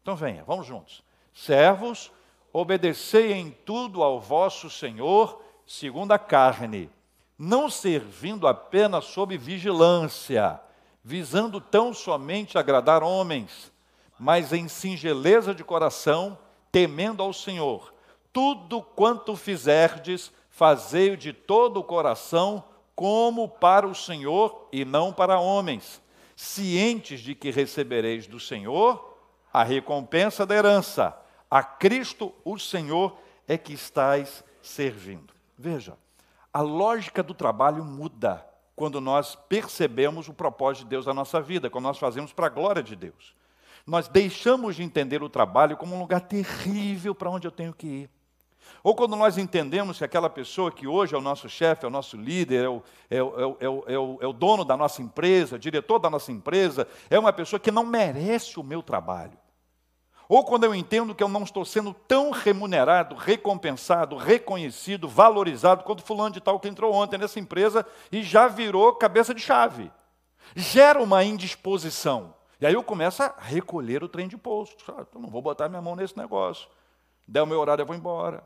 Então 0.00 0.14
venha, 0.14 0.44
vamos 0.44 0.66
juntos. 0.66 1.02
Servos, 1.34 2.10
obedecei 2.52 3.32
em 3.32 3.50
tudo 3.50 4.02
ao 4.02 4.20
vosso 4.20 4.70
Senhor, 4.70 5.42
segundo 5.66 6.12
a 6.12 6.18
carne, 6.18 6.90
não 7.38 7.68
servindo 7.68 8.46
apenas 8.46 9.04
sob 9.04 9.36
vigilância, 9.36 10.60
visando 11.04 11.60
tão 11.60 11.94
somente 11.94 12.58
agradar 12.58 13.02
homens, 13.02 13.72
mas 14.18 14.52
em 14.52 14.66
singeleza 14.66 15.54
de 15.54 15.62
coração, 15.62 16.38
temendo 16.72 17.22
ao 17.22 17.32
Senhor. 17.32 17.94
Tudo 18.32 18.82
quanto 18.82 19.36
fizerdes, 19.36 20.32
fazei-o 20.58 21.16
de 21.16 21.32
todo 21.32 21.78
o 21.78 21.84
coração, 21.84 22.64
como 22.96 23.48
para 23.48 23.86
o 23.86 23.94
Senhor 23.94 24.66
e 24.72 24.84
não 24.84 25.12
para 25.12 25.38
homens, 25.38 26.02
cientes 26.34 27.20
de 27.20 27.32
que 27.32 27.52
recebereis 27.52 28.26
do 28.26 28.40
Senhor 28.40 29.16
a 29.52 29.62
recompensa 29.62 30.44
da 30.44 30.56
herança 30.56 31.16
a 31.48 31.62
Cristo, 31.62 32.34
o 32.44 32.58
Senhor, 32.58 33.16
é 33.46 33.56
que 33.56 33.72
estais 33.72 34.42
servindo. 34.60 35.32
Veja, 35.56 35.96
a 36.52 36.60
lógica 36.60 37.22
do 37.22 37.34
trabalho 37.34 37.84
muda 37.84 38.44
quando 38.74 39.00
nós 39.00 39.36
percebemos 39.36 40.28
o 40.28 40.34
propósito 40.34 40.84
de 40.84 40.90
Deus 40.90 41.06
na 41.06 41.14
nossa 41.14 41.40
vida, 41.40 41.70
quando 41.70 41.84
nós 41.84 41.98
fazemos 41.98 42.32
para 42.32 42.46
a 42.46 42.50
glória 42.50 42.82
de 42.82 42.96
Deus. 42.96 43.32
Nós 43.86 44.08
deixamos 44.08 44.74
de 44.74 44.82
entender 44.82 45.22
o 45.22 45.28
trabalho 45.28 45.76
como 45.76 45.94
um 45.94 46.00
lugar 46.00 46.22
terrível 46.22 47.14
para 47.14 47.30
onde 47.30 47.46
eu 47.46 47.52
tenho 47.52 47.72
que 47.72 47.86
ir. 47.86 48.17
Ou 48.82 48.94
quando 48.94 49.16
nós 49.16 49.38
entendemos 49.38 49.98
que 49.98 50.04
aquela 50.04 50.30
pessoa 50.30 50.70
que 50.70 50.86
hoje 50.86 51.14
é 51.14 51.18
o 51.18 51.20
nosso 51.20 51.48
chefe, 51.48 51.84
é 51.84 51.88
o 51.88 51.90
nosso 51.90 52.16
líder, 52.16 52.64
é 52.64 52.68
o, 52.68 52.82
é, 53.10 53.22
o, 53.22 53.56
é, 53.60 53.68
o, 53.68 53.84
é, 53.86 53.98
o, 53.98 54.18
é 54.20 54.26
o 54.26 54.32
dono 54.32 54.64
da 54.64 54.76
nossa 54.76 55.02
empresa, 55.02 55.58
diretor 55.58 55.98
da 55.98 56.10
nossa 56.10 56.32
empresa, 56.32 56.86
é 57.10 57.18
uma 57.18 57.32
pessoa 57.32 57.58
que 57.60 57.70
não 57.70 57.84
merece 57.84 58.58
o 58.58 58.62
meu 58.62 58.82
trabalho. 58.82 59.38
Ou 60.28 60.44
quando 60.44 60.64
eu 60.64 60.74
entendo 60.74 61.14
que 61.14 61.22
eu 61.22 61.28
não 61.28 61.42
estou 61.42 61.64
sendo 61.64 61.94
tão 62.06 62.30
remunerado, 62.30 63.14
recompensado, 63.14 64.14
reconhecido, 64.14 65.08
valorizado 65.08 65.84
quanto 65.84 66.02
fulano 66.02 66.34
de 66.34 66.40
tal 66.40 66.60
que 66.60 66.68
entrou 66.68 66.92
ontem 66.92 67.16
nessa 67.16 67.40
empresa 67.40 67.86
e 68.12 68.22
já 68.22 68.46
virou 68.46 68.94
cabeça 68.94 69.32
de 69.32 69.40
chave. 69.40 69.90
Gera 70.54 71.02
uma 71.02 71.24
indisposição. 71.24 72.34
E 72.60 72.66
aí 72.66 72.74
eu 72.74 72.82
começo 72.82 73.22
a 73.22 73.34
recolher 73.38 74.02
o 74.04 74.08
trem 74.08 74.28
de 74.28 74.36
posto. 74.36 74.84
Ah, 74.92 75.06
não 75.14 75.30
vou 75.30 75.40
botar 75.40 75.68
minha 75.68 75.80
mão 75.80 75.96
nesse 75.96 76.16
negócio. 76.16 76.68
Der 77.26 77.42
o 77.42 77.46
meu 77.46 77.58
horário, 77.58 77.82
eu 77.82 77.86
vou 77.86 77.96
embora. 77.96 78.42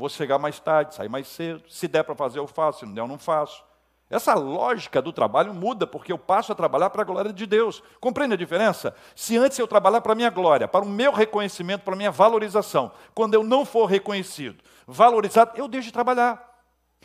Vou 0.00 0.08
chegar 0.08 0.38
mais 0.38 0.58
tarde, 0.58 0.94
sair 0.94 1.10
mais 1.10 1.28
cedo. 1.28 1.62
Se 1.68 1.86
der 1.86 2.02
para 2.02 2.14
fazer, 2.14 2.38
eu 2.38 2.46
faço. 2.46 2.78
Se 2.78 2.86
não 2.86 2.94
der, 2.94 3.02
eu 3.02 3.06
não 3.06 3.18
faço. 3.18 3.62
Essa 4.08 4.32
lógica 4.32 5.02
do 5.02 5.12
trabalho 5.12 5.52
muda, 5.52 5.86
porque 5.86 6.10
eu 6.10 6.16
passo 6.16 6.50
a 6.50 6.54
trabalhar 6.54 6.88
para 6.88 7.02
a 7.02 7.04
glória 7.04 7.30
de 7.30 7.44
Deus. 7.44 7.82
Compreende 8.00 8.32
a 8.32 8.36
diferença? 8.38 8.96
Se 9.14 9.36
antes 9.36 9.58
eu 9.58 9.68
trabalhar 9.68 10.00
para 10.00 10.12
a 10.12 10.16
minha 10.16 10.30
glória, 10.30 10.66
para 10.66 10.82
o 10.82 10.88
meu 10.88 11.12
reconhecimento, 11.12 11.82
para 11.82 11.92
a 11.92 11.96
minha 11.98 12.10
valorização, 12.10 12.90
quando 13.14 13.34
eu 13.34 13.44
não 13.44 13.66
for 13.66 13.84
reconhecido, 13.84 14.64
valorizado, 14.86 15.52
eu 15.54 15.68
deixo 15.68 15.88
de 15.88 15.92
trabalhar. 15.92 16.50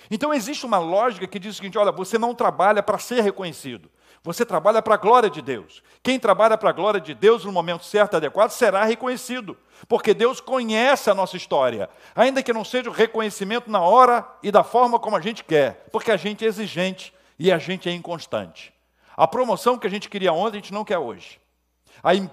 Então 0.10 0.34
existe 0.34 0.66
uma 0.66 0.80
lógica 0.80 1.28
que 1.28 1.38
diz 1.38 1.54
o 1.54 1.58
seguinte: 1.58 1.78
olha, 1.78 1.92
você 1.92 2.18
não 2.18 2.34
trabalha 2.34 2.82
para 2.82 2.98
ser 2.98 3.20
reconhecido, 3.20 3.92
você 4.26 4.44
trabalha 4.44 4.82
para 4.82 4.96
a 4.96 4.98
glória 4.98 5.30
de 5.30 5.40
Deus. 5.40 5.84
Quem 6.02 6.20
trabalha 6.20 6.58
para 6.58 6.72
a 6.72 6.74
glória 6.74 7.00
de 7.00 7.14
Deus 7.14 7.46
no 7.46 7.52
momento 7.52 7.86
certo 7.86 8.14
e 8.14 8.18
adequado 8.18 8.50
será 8.50 8.84
reconhecido, 8.84 9.56
porque 9.88 10.16
Deus 10.16 10.42
conhece 10.42 11.12
a 11.12 11.14
nossa 11.14 11.38
história, 11.38 11.88
ainda 12.16 12.42
que 12.42 12.52
não 12.52 12.66
seja 12.66 12.90
o 12.90 12.94
reconhecimento 12.94 13.70
na 13.70 13.82
hora 13.82 14.28
e 14.42 14.52
da 14.52 14.64
forma 14.64 14.98
como 14.98 15.16
a 15.16 15.22
gente 15.22 15.44
quer, 15.44 15.86
porque 15.92 16.12
a 16.12 16.18
gente 16.18 16.44
é 16.44 16.48
exigente 16.48 17.14
e 17.38 17.52
a 17.52 17.60
gente 17.60 17.88
é 17.88 17.92
inconstante. 17.92 18.74
A 19.16 19.28
promoção 19.28 19.78
que 19.78 19.86
a 19.86 19.90
gente 19.92 20.10
queria 20.10 20.34
ontem, 20.34 20.58
a 20.58 20.60
gente 20.60 20.74
não 20.74 20.84
quer 20.84 20.98
hoje. 20.98 21.40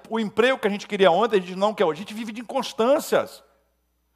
O 0.09 0.19
emprego 0.19 0.59
que 0.59 0.67
a 0.67 0.71
gente 0.71 0.87
queria 0.87 1.11
ontem, 1.11 1.37
a 1.37 1.41
gente 1.41 1.57
não 1.57 1.75
quer 1.75 1.85
hoje. 1.85 2.01
A 2.01 2.05
gente 2.05 2.15
vive 2.15 2.33
de 2.33 2.41
inconstâncias. 2.41 3.45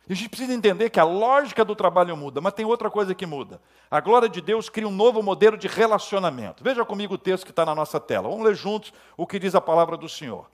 A 0.09 0.15
gente 0.15 0.29
precisa 0.29 0.53
entender 0.53 0.89
que 0.91 1.01
a 1.01 1.05
lógica 1.05 1.65
do 1.65 1.75
trabalho 1.75 2.17
muda, 2.17 2.41
mas 2.41 2.53
tem 2.53 2.65
outra 2.65 2.89
coisa 2.89 3.13
que 3.13 3.27
muda. 3.27 3.61
A 3.91 4.01
glória 4.01 4.29
de 4.29 4.41
Deus 4.41 4.69
cria 4.69 4.87
um 4.87 4.93
novo 4.93 5.21
modelo 5.21 5.57
de 5.57 5.67
relacionamento. 5.67 6.63
Veja 6.63 6.85
comigo 6.85 7.15
o 7.15 7.19
texto 7.19 7.45
que 7.45 7.51
está 7.51 7.67
na 7.67 7.75
nossa 7.75 7.99
tela. 7.99 8.29
Vamos 8.29 8.45
ler 8.45 8.55
juntos 8.55 8.93
o 9.17 9.27
que 9.27 9.39
diz 9.39 9.57
a 9.57 9.61
palavra 9.61 9.97
do 9.97 10.09
Senhor. 10.09 10.49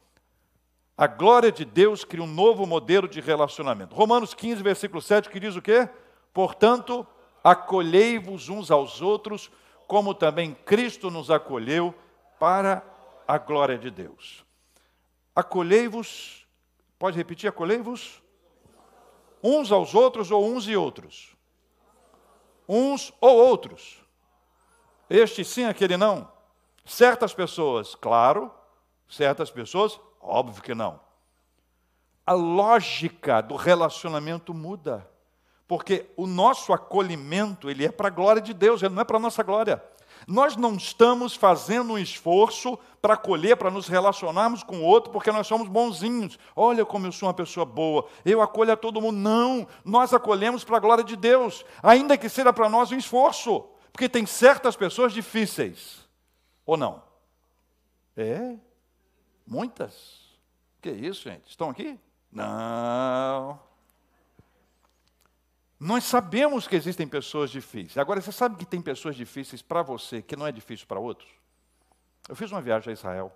A 0.97 1.07
glória 1.07 1.53
de 1.53 1.67
Deus 1.67 2.03
cria 2.03 2.23
um 2.25 2.27
novo 2.27 2.65
modelo 2.65 3.07
de 3.07 3.21
relacionamento. 3.21 3.95
Romanos 3.95 4.33
15, 4.33 4.63
versículo 4.63 5.03
7, 5.03 5.29
que 5.29 5.41
diz 5.41 5.55
o 5.55 5.61
quê? 5.61 5.87
Portanto, 6.33 7.07
acolhei-vos 7.45 8.49
uns 8.49 8.71
aos 8.71 9.03
outros, 9.03 9.51
como 9.87 10.15
também 10.15 10.55
Cristo 10.65 11.11
nos 11.11 11.31
acolheu 11.31 11.95
para 12.39 12.83
a 13.29 13.37
glória 13.37 13.77
de 13.77 13.91
Deus. 13.91 14.47
Acolhei-vos, 15.37 16.47
pode 16.99 17.19
repetir, 17.19 17.49
acolhei-vos? 17.49 18.22
Uns 19.43 19.73
aos 19.73 19.95
outros 19.95 20.31
ou 20.31 20.47
uns 20.47 20.69
e 20.69 20.77
outros? 20.77 21.37
Uns 22.69 23.13
ou 23.21 23.37
outros. 23.37 24.01
Este 25.11 25.45
sim, 25.45 25.65
aquele 25.65 25.97
não. 25.97 26.31
Certas 26.85 27.35
pessoas, 27.35 27.95
claro. 27.95 28.51
Certas 29.09 29.51
pessoas, 29.51 30.01
óbvio 30.21 30.63
que 30.63 30.75
não. 30.75 31.01
A 32.25 32.33
lógica 32.33 33.41
do 33.41 33.57
relacionamento 33.57 34.55
muda. 34.55 35.11
porque 35.73 36.11
o 36.19 36.27
nosso 36.27 36.71
acolhimento, 36.73 37.71
ele 37.71 37.87
é 37.87 37.91
para 37.91 38.09
a 38.09 38.11
glória 38.11 38.43
de 38.43 38.53
Deus, 38.53 38.83
ele 38.83 38.95
não 38.95 39.01
é 39.01 39.05
para 39.05 39.17
a 39.17 39.21
nossa 39.21 39.43
glória. 39.43 39.83
Nós 40.27 40.57
não 40.57 40.75
estamos 40.75 41.35
fazendo 41.35 41.95
um 41.95 41.99
esforço 41.99 42.79
para 43.01 43.15
acolher, 43.15 43.57
para 43.57 43.71
nos 43.71 43.89
relacionarmos 43.89 44.63
com 44.63 44.79
o 44.79 44.85
outro, 44.85 45.11
porque 45.11 45.33
nós 45.33 45.47
somos 45.47 45.69
bonzinhos. 45.69 46.39
Olha 46.55 46.85
como 46.85 47.07
eu 47.07 47.13
sou 47.13 47.29
uma 47.29 47.35
pessoa 47.35 47.67
boa, 47.67 48.07
eu 48.25 48.41
acolho 48.41 48.73
a 48.73 48.77
todo 48.77 49.01
mundo. 49.01 49.19
Não, 49.19 49.67
nós 49.85 50.15
acolhemos 50.15 50.63
para 50.65 50.77
a 50.77 50.81
glória 50.81 51.05
de 51.05 51.17
Deus, 51.17 51.65
ainda 51.83 52.17
que 52.17 52.29
seja 52.29 52.53
para 52.53 52.69
nós 52.69 52.93
um 52.93 52.97
esforço, 52.97 53.65
porque 53.93 54.09
tem 54.09 54.25
certas 54.25 54.77
pessoas 54.77 55.13
difíceis, 55.13 56.09
ou 56.65 56.77
não? 56.77 57.03
É, 58.17 58.57
muitas. 59.47 60.23
Que 60.81 60.91
isso, 60.91 61.23
gente? 61.23 61.49
Estão 61.49 61.71
aqui? 61.71 61.99
Não. 62.31 62.45
Nós 65.85 66.05
sabemos 66.05 66.69
que 66.69 66.77
existem 66.77 67.09
pessoas 67.09 67.51
difíceis. 67.51 67.99
Agora, 67.99 68.21
você 68.21 68.31
sabe 68.31 68.55
que 68.55 68.65
tem 68.65 68.81
pessoas 68.81 69.17
difíceis 69.17 69.61
para 69.63 69.83
você 69.83 70.23
que 70.23 70.37
não 70.37 70.47
é 70.47 70.53
difícil 70.53 70.87
para 70.87 71.01
outros? 71.01 71.29
Eu 72.29 72.37
fiz 72.37 72.53
uma 72.53 72.63
viagem 72.63 72.91
a 72.91 72.93
Israel, 72.93 73.33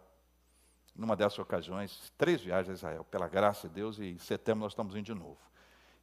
numa 0.95 1.17
dessas 1.17 1.41
ocasiões, 1.41 2.13
três 2.17 2.41
viagens 2.41 2.71
a 2.71 2.75
Israel, 2.75 3.05
pela 3.11 3.27
graça 3.27 3.69
de 3.69 3.75
Deus, 3.75 3.99
e 3.99 4.13
em 4.13 4.19
setembro 4.19 4.61
nós 4.61 4.71
estamos 4.71 4.95
indo 4.95 5.07
de 5.07 5.13
novo. 5.13 5.39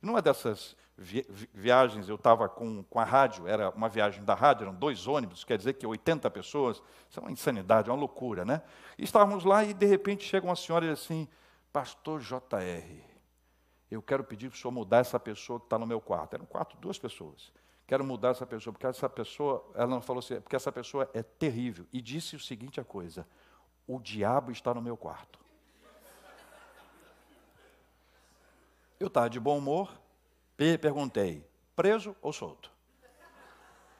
E 0.01 0.05
numa 0.05 0.21
dessas 0.21 0.75
vi 0.97 1.25
viagens, 1.53 2.09
eu 2.09 2.15
estava 2.15 2.49
com, 2.49 2.83
com 2.83 2.99
a 2.99 3.05
rádio, 3.05 3.47
era 3.47 3.69
uma 3.69 3.87
viagem 3.87 4.21
da 4.25 4.33
rádio, 4.33 4.63
eram 4.63 4.75
dois 4.75 5.07
ônibus, 5.07 5.45
quer 5.45 5.57
dizer 5.57 5.75
que 5.75 5.87
80 5.87 6.29
pessoas, 6.29 6.83
isso 7.09 7.21
é 7.21 7.23
uma 7.23 7.31
insanidade, 7.31 7.89
é 7.89 7.93
uma 7.93 7.97
loucura, 7.97 8.43
né? 8.43 8.61
E 8.97 9.05
estávamos 9.05 9.45
lá 9.45 9.63
e 9.63 9.73
de 9.73 9.85
repente 9.85 10.25
chega 10.25 10.45
uma 10.45 10.57
senhora 10.57 10.85
e 10.85 10.89
diz 10.89 11.03
assim, 11.03 11.25
Pastor 11.71 12.19
JR, 12.19 13.12
eu 13.93 14.01
quero 14.01 14.23
pedir 14.23 14.49
para 14.49 14.55
o 14.55 14.59
senhor 14.59 14.71
mudar 14.71 14.99
essa 14.99 15.19
pessoa 15.19 15.59
que 15.59 15.65
está 15.65 15.77
no 15.77 15.85
meu 15.85 16.01
quarto. 16.01 16.33
Eram 16.33 16.45
quatro, 16.45 16.77
duas 16.79 16.97
pessoas. 16.97 17.51
Quero 17.85 18.03
mudar 18.03 18.29
essa 18.29 18.45
pessoa, 18.45 18.73
porque 18.73 18.87
essa 18.87 19.09
pessoa, 19.09 19.63
ela 19.75 19.87
não 19.87 20.01
falou 20.01 20.19
assim, 20.19 20.39
porque 20.41 20.55
essa 20.55 20.71
pessoa 20.71 21.09
é 21.13 21.21
terrível. 21.21 21.85
E 21.91 22.01
disse 22.01 22.35
o 22.35 22.39
seguinte 22.39 22.79
a 22.79 22.83
coisa: 22.83 23.27
o 23.87 23.99
diabo 23.99 24.51
está 24.51 24.73
no 24.73 24.81
meu 24.81 24.97
quarto. 24.97 25.39
Eu 28.99 29.07
estava 29.07 29.29
de 29.29 29.39
bom 29.39 29.57
humor, 29.57 29.93
perguntei, 30.55 31.45
preso 31.75 32.15
ou 32.21 32.31
solto? 32.31 32.71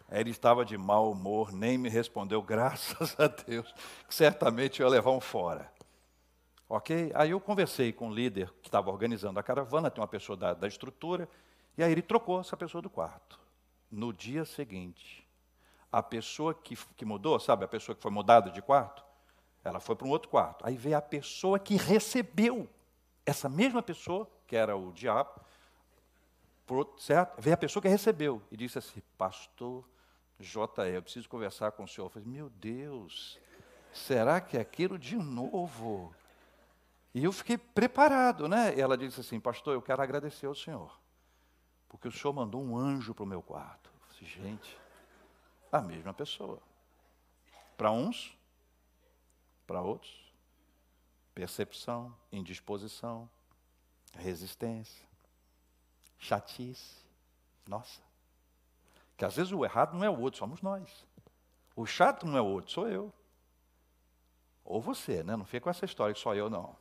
Ele 0.10 0.30
estava 0.30 0.64
de 0.64 0.78
mau 0.78 1.12
humor, 1.12 1.52
nem 1.52 1.78
me 1.78 1.90
respondeu, 1.90 2.40
graças 2.44 3.20
a 3.20 3.28
Deus, 3.28 3.74
que 4.08 4.14
certamente 4.14 4.82
eu 4.82 4.88
ia 4.88 4.92
levar 4.92 5.12
um 5.12 5.20
fora. 5.20 5.73
Ok? 6.68 7.12
Aí 7.14 7.32
eu 7.32 7.40
conversei 7.40 7.92
com 7.92 8.10
o 8.10 8.14
líder 8.14 8.52
que 8.62 8.68
estava 8.68 8.90
organizando 8.90 9.40
a 9.40 9.44
caravana, 9.44 9.92
tem 9.92 10.02
uma 10.02 10.08
pessoa 10.08 10.36
da, 10.36 10.54
da 10.54 10.68
estrutura, 10.68 11.30
e 11.78 11.84
aí 11.84 11.92
ele 11.92 12.02
trocou 12.02 12.40
essa 12.40 12.56
pessoa 12.56 12.82
do 12.82 12.90
quarto. 12.90 13.40
No 13.92 14.12
dia 14.12 14.46
seguinte, 14.46 15.28
a 15.92 16.02
pessoa 16.02 16.54
que, 16.54 16.76
que 16.96 17.06
mudou, 17.06 17.40
sabe, 17.40 17.66
a 17.66 17.68
pessoa 17.68 17.96
que 17.96 18.02
foi 18.02 18.12
mudada 18.12 18.50
de 18.50 18.62
quarto, 18.62 19.04
ela 19.64 19.80
foi 19.80 19.96
para 19.96 20.08
um 20.08 20.10
outro 20.10 20.30
quarto. 20.30 20.66
Aí 20.66 20.76
veio 20.76 20.98
a 20.98 21.02
pessoa 21.02 21.60
que 21.60 21.76
recebeu, 21.76 22.68
essa 23.26 23.48
mesma 23.48 23.82
pessoa, 23.82 24.30
que 24.48 24.56
era 24.56 24.76
o 24.76 24.92
diabo, 24.92 25.40
certo? 26.98 27.40
Veio 27.40 27.54
a 27.54 27.58
pessoa 27.58 27.82
que 27.82 27.88
recebeu 27.88 28.42
e 28.52 28.58
disse 28.58 28.78
assim: 28.78 29.02
Pastor 29.18 29.88
J.E., 30.40 30.96
eu 30.96 31.04
preciso 31.04 31.30
conversar 31.30 31.72
com 31.72 31.84
o 31.84 31.88
senhor. 31.88 32.08
Eu 32.08 32.10
falei: 32.10 32.28
Meu 32.28 32.50
Deus, 32.50 33.40
será 33.94 34.42
que 34.42 34.58
é 34.58 34.62
aquilo 34.62 34.98
de 34.98 35.16
novo? 35.16 36.14
E 37.14 37.24
eu 37.24 37.32
fiquei 37.32 37.58
preparado, 37.58 38.48
né? 38.48 38.76
E 38.76 38.82
ela 38.82 38.98
disse 38.98 39.22
assim, 39.22 39.40
pastor, 39.40 39.74
eu 39.76 39.82
quero 39.82 40.02
agradecer 40.02 40.48
ao 40.48 40.56
Senhor, 40.56 41.00
porque 41.88 42.08
o 42.08 42.12
Senhor 42.12 42.34
mandou 42.34 42.64
um 42.64 42.76
anjo 42.76 43.14
para 43.14 43.24
o 43.24 43.28
meu 43.28 43.42
quarto. 43.42 43.90
Eu 43.90 44.08
disse, 44.10 44.26
gente, 44.26 44.78
a 45.72 45.80
mesma 45.80 46.14
pessoa. 46.14 46.60
Para 47.78 47.92
uns, 47.92 48.38
para 49.68 49.82
outros, 49.82 50.34
percepção, 51.36 52.16
indisposição, 52.32 53.30
resistência, 54.14 55.08
chatice. 56.18 56.98
Nossa. 57.68 58.02
Que 59.18 59.26
às 59.26 59.36
vezes 59.36 59.52
o 59.52 59.64
errado 59.64 59.96
não 59.96 60.04
é 60.04 60.10
o 60.10 60.20
outro, 60.20 60.40
somos 60.40 60.62
nós. 60.62 61.06
O 61.76 61.86
chato 61.86 62.26
não 62.26 62.38
é 62.38 62.42
o 62.42 62.46
outro, 62.46 62.72
sou 62.72 62.88
eu. 62.88 63.14
Ou 64.64 64.82
você, 64.82 65.24
né? 65.24 65.36
Não 65.36 65.46
fica 65.46 65.62
com 65.62 65.70
essa 65.70 65.86
história 65.86 66.14
que 66.14 66.20
só 66.20 66.36
eu 66.36 66.50
não. 66.50 66.76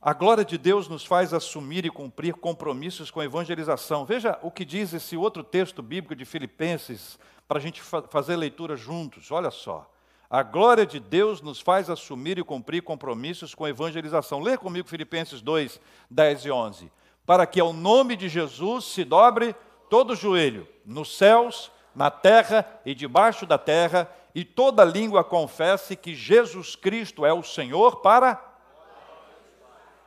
A 0.00 0.12
glória 0.12 0.44
de 0.44 0.56
Deus 0.56 0.88
nos 0.88 1.04
faz 1.04 1.34
assumir 1.34 1.84
e 1.84 1.90
cumprir 1.90 2.34
compromissos 2.34 3.10
com 3.10 3.18
a 3.18 3.24
evangelização. 3.24 4.04
Veja 4.04 4.38
o 4.42 4.50
que 4.50 4.64
diz 4.64 4.94
esse 4.94 5.16
outro 5.16 5.42
texto 5.42 5.82
bíblico 5.82 6.14
de 6.14 6.24
Filipenses, 6.24 7.18
para 7.48 7.58
a 7.58 7.60
gente 7.60 7.82
fa 7.82 8.02
fazer 8.02 8.36
leitura 8.36 8.76
juntos. 8.76 9.32
Olha 9.32 9.50
só. 9.50 9.90
A 10.30 10.44
glória 10.44 10.86
de 10.86 11.00
Deus 11.00 11.42
nos 11.42 11.60
faz 11.60 11.90
assumir 11.90 12.38
e 12.38 12.44
cumprir 12.44 12.82
compromissos 12.82 13.56
com 13.56 13.64
a 13.64 13.70
evangelização. 13.70 14.38
Lê 14.38 14.56
comigo 14.56 14.88
Filipenses 14.88 15.42
2, 15.42 15.80
10 16.08 16.44
e 16.44 16.50
11. 16.52 16.92
Para 17.26 17.44
que 17.44 17.58
ao 17.58 17.72
nome 17.72 18.14
de 18.14 18.28
Jesus 18.28 18.84
se 18.84 19.02
dobre 19.02 19.52
todo 19.90 20.14
joelho, 20.14 20.68
nos 20.86 21.16
céus, 21.16 21.72
na 21.92 22.08
terra 22.08 22.64
e 22.86 22.94
debaixo 22.94 23.44
da 23.44 23.58
terra, 23.58 24.08
e 24.32 24.44
toda 24.44 24.84
língua 24.84 25.24
confesse 25.24 25.96
que 25.96 26.14
Jesus 26.14 26.76
Cristo 26.76 27.26
é 27.26 27.32
o 27.32 27.42
Senhor 27.42 27.96
para 27.96 28.47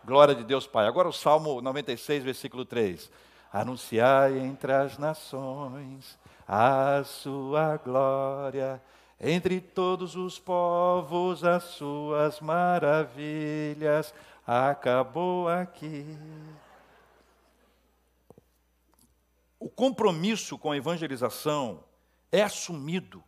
Glória 0.04 0.34
de 0.34 0.44
Deus 0.44 0.66
Pai. 0.66 0.88
Agora 0.88 1.08
o 1.08 1.14
Salmo 1.14 1.62
96, 1.62 2.24
versículo 2.24 2.66
3. 2.66 3.12
Anunciai 3.54 4.40
entre 4.40 4.74
as 4.74 4.98
nações 4.98 6.18
a 6.48 7.04
sua 7.06 7.78
glória, 7.78 8.82
entre 9.20 9.62
todos 9.62 10.16
os 10.16 10.40
povos 10.40 11.44
as 11.44 11.64
suas 11.64 12.40
maravilhas. 12.40 14.14
Acabou 14.46 15.48
aqui. 15.48 16.18
O 19.60 19.70
compromisso 19.70 20.58
com 20.58 20.72
a 20.72 20.78
evangelização 20.78 21.84
é 22.32 22.42
assumido 22.42 23.24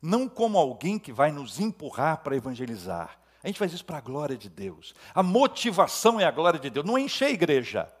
não 0.00 0.28
como 0.28 0.58
alguém 0.58 0.98
que 0.98 1.12
vai 1.12 1.32
nos 1.32 1.60
empurrar 1.60 2.18
para 2.22 2.36
evangelizar, 2.36 3.18
a 3.44 3.46
gente 3.46 3.58
faz 3.58 3.74
isso 3.74 3.84
para 3.84 3.98
a 3.98 4.00
glória 4.00 4.38
de 4.38 4.48
Deus. 4.48 4.94
A 5.14 5.22
motivação 5.22 6.18
é 6.18 6.24
a 6.24 6.30
glória 6.30 6.58
de 6.58 6.70
Deus, 6.70 6.86
não 6.86 6.96
é 6.96 7.02
encher 7.02 7.26
a 7.26 7.30
igreja. 7.30 7.92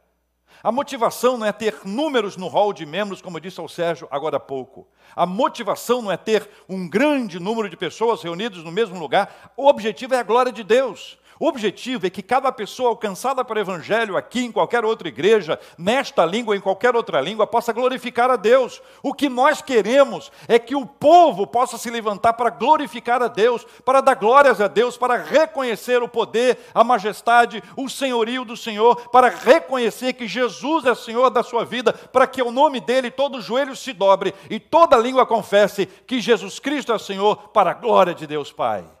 A 0.62 0.72
motivação 0.72 1.36
não 1.36 1.46
é 1.46 1.52
ter 1.52 1.80
números 1.84 2.38
no 2.38 2.48
hall 2.48 2.72
de 2.72 2.86
membros, 2.86 3.20
como 3.20 3.38
disse 3.38 3.60
ao 3.60 3.68
Sérgio 3.68 4.08
agora 4.10 4.38
há 4.38 4.40
pouco. 4.40 4.88
A 5.14 5.26
motivação 5.26 6.00
não 6.00 6.10
é 6.10 6.16
ter 6.16 6.48
um 6.66 6.88
grande 6.88 7.38
número 7.38 7.68
de 7.68 7.76
pessoas 7.76 8.22
reunidas 8.22 8.64
no 8.64 8.72
mesmo 8.72 8.98
lugar. 8.98 9.52
O 9.54 9.66
objetivo 9.66 10.14
é 10.14 10.18
a 10.18 10.22
glória 10.22 10.50
de 10.50 10.64
Deus. 10.64 11.18
O 11.38 11.48
objetivo 11.48 12.06
é 12.06 12.10
que 12.10 12.22
cada 12.22 12.52
pessoa 12.52 12.90
alcançada 12.90 13.44
pelo 13.44 13.58
Evangelho 13.58 14.16
aqui, 14.16 14.44
em 14.44 14.52
qualquer 14.52 14.84
outra 14.84 15.08
igreja, 15.08 15.58
nesta 15.76 16.24
língua 16.24 16.56
em 16.56 16.60
qualquer 16.60 16.94
outra 16.94 17.20
língua, 17.20 17.46
possa 17.46 17.72
glorificar 17.72 18.30
a 18.30 18.36
Deus. 18.36 18.80
O 19.02 19.12
que 19.12 19.28
nós 19.28 19.60
queremos 19.60 20.30
é 20.46 20.58
que 20.58 20.76
o 20.76 20.86
povo 20.86 21.46
possa 21.46 21.76
se 21.76 21.90
levantar 21.90 22.34
para 22.34 22.50
glorificar 22.50 23.22
a 23.22 23.28
Deus, 23.28 23.66
para 23.84 24.00
dar 24.00 24.14
glórias 24.14 24.60
a 24.60 24.68
Deus, 24.68 24.96
para 24.96 25.16
reconhecer 25.16 26.02
o 26.02 26.08
poder, 26.08 26.58
a 26.72 26.84
majestade, 26.84 27.62
o 27.76 27.88
senhorio 27.88 28.44
do 28.44 28.56
Senhor, 28.56 29.08
para 29.10 29.28
reconhecer 29.28 30.12
que 30.12 30.28
Jesus 30.28 30.84
é 30.84 30.94
Senhor 30.94 31.30
da 31.30 31.42
sua 31.42 31.64
vida, 31.64 31.92
para 31.92 32.26
que 32.26 32.42
o 32.42 32.52
nome 32.52 32.80
dele 32.80 33.10
todo 33.10 33.40
joelho 33.40 33.74
se 33.74 33.92
dobre 33.92 34.34
e 34.48 34.60
toda 34.60 34.96
língua 34.96 35.26
confesse 35.26 35.86
que 35.86 36.20
Jesus 36.20 36.58
Cristo 36.58 36.92
é 36.92 36.98
Senhor, 36.98 37.48
para 37.48 37.72
a 37.72 37.74
glória 37.74 38.14
de 38.14 38.26
Deus 38.26 38.52
Pai. 38.52 38.93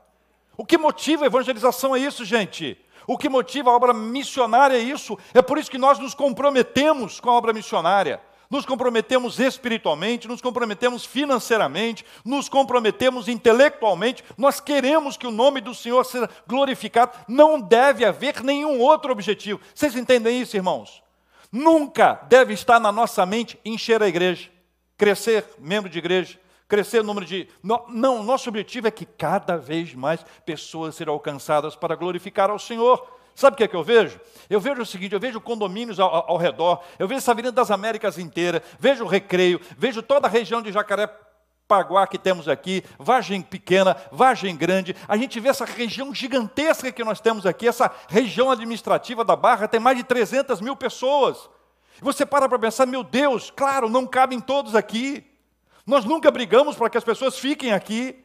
O 0.56 0.64
que 0.64 0.78
motiva 0.78 1.24
a 1.24 1.26
evangelização 1.26 1.94
é 1.94 2.00
isso, 2.00 2.24
gente. 2.24 2.78
O 3.06 3.18
que 3.18 3.28
motiva 3.28 3.70
a 3.70 3.74
obra 3.74 3.92
missionária 3.92 4.76
é 4.76 4.80
isso. 4.80 5.18
É 5.32 5.42
por 5.42 5.58
isso 5.58 5.70
que 5.70 5.78
nós 5.78 5.98
nos 5.98 6.14
comprometemos 6.14 7.20
com 7.20 7.30
a 7.30 7.34
obra 7.34 7.52
missionária. 7.52 8.20
Nos 8.50 8.64
comprometemos 8.64 9.40
espiritualmente, 9.40 10.28
nos 10.28 10.40
comprometemos 10.40 11.04
financeiramente, 11.04 12.04
nos 12.24 12.48
comprometemos 12.48 13.26
intelectualmente. 13.26 14.22
Nós 14.38 14.60
queremos 14.60 15.16
que 15.16 15.26
o 15.26 15.30
nome 15.30 15.60
do 15.60 15.74
Senhor 15.74 16.04
seja 16.04 16.28
glorificado. 16.46 17.12
Não 17.26 17.60
deve 17.60 18.04
haver 18.04 18.42
nenhum 18.42 18.80
outro 18.80 19.10
objetivo. 19.10 19.60
Vocês 19.74 19.96
entendem 19.96 20.40
isso, 20.40 20.56
irmãos? 20.56 21.02
Nunca 21.50 22.20
deve 22.28 22.52
estar 22.52 22.78
na 22.78 22.92
nossa 22.92 23.24
mente 23.24 23.58
encher 23.64 24.02
a 24.02 24.08
igreja, 24.08 24.50
crescer 24.96 25.44
membro 25.58 25.88
de 25.88 25.98
igreja, 25.98 26.38
crescer 26.68 27.00
o 27.00 27.04
número 27.04 27.26
de. 27.26 27.48
Não, 27.62 28.22
nosso 28.22 28.48
objetivo 28.48 28.88
é 28.88 28.90
que 28.90 29.06
cada 29.06 29.56
vez 29.56 29.94
mais 29.94 30.24
pessoas 30.44 30.94
sejam 30.94 31.12
alcançadas 31.12 31.76
para 31.76 31.94
glorificar 31.94 32.50
ao 32.50 32.58
Senhor. 32.58 33.14
Sabe 33.34 33.54
o 33.54 33.56
que 33.56 33.64
é 33.64 33.68
que 33.68 33.74
eu 33.74 33.82
vejo? 33.82 34.20
Eu 34.48 34.60
vejo 34.60 34.82
o 34.82 34.86
seguinte: 34.86 35.12
eu 35.12 35.20
vejo 35.20 35.40
condomínios 35.40 35.98
ao, 35.98 36.30
ao 36.30 36.36
redor, 36.36 36.82
eu 36.98 37.08
vejo 37.08 37.18
essa 37.18 37.32
Avenida 37.32 37.52
das 37.52 37.70
Américas 37.70 38.18
inteira, 38.18 38.62
vejo 38.78 39.04
o 39.04 39.08
Recreio, 39.08 39.60
vejo 39.76 40.02
toda 40.02 40.26
a 40.26 40.30
região 40.30 40.62
de 40.62 40.72
Jacaré. 40.72 41.08
Paguá 41.66 42.06
que 42.06 42.18
temos 42.18 42.46
aqui, 42.46 42.84
Vargem 42.98 43.40
Pequena, 43.40 43.96
Vargem 44.12 44.54
Grande, 44.54 44.94
a 45.08 45.16
gente 45.16 45.40
vê 45.40 45.48
essa 45.48 45.64
região 45.64 46.14
gigantesca 46.14 46.92
que 46.92 47.02
nós 47.02 47.22
temos 47.22 47.46
aqui, 47.46 47.66
essa 47.66 47.90
região 48.06 48.50
administrativa 48.50 49.24
da 49.24 49.34
Barra 49.34 49.66
tem 49.66 49.80
mais 49.80 49.96
de 49.96 50.04
300 50.04 50.60
mil 50.60 50.76
pessoas. 50.76 51.48
Você 52.02 52.26
para 52.26 52.50
para 52.50 52.58
pensar, 52.58 52.84
meu 52.84 53.02
Deus, 53.02 53.50
claro, 53.50 53.88
não 53.88 54.06
cabem 54.06 54.40
todos 54.40 54.74
aqui. 54.74 55.24
Nós 55.86 56.04
nunca 56.04 56.30
brigamos 56.30 56.76
para 56.76 56.88
que 56.88 56.98
as 56.98 57.04
pessoas 57.04 57.38
fiquem 57.38 57.72
aqui, 57.72 58.16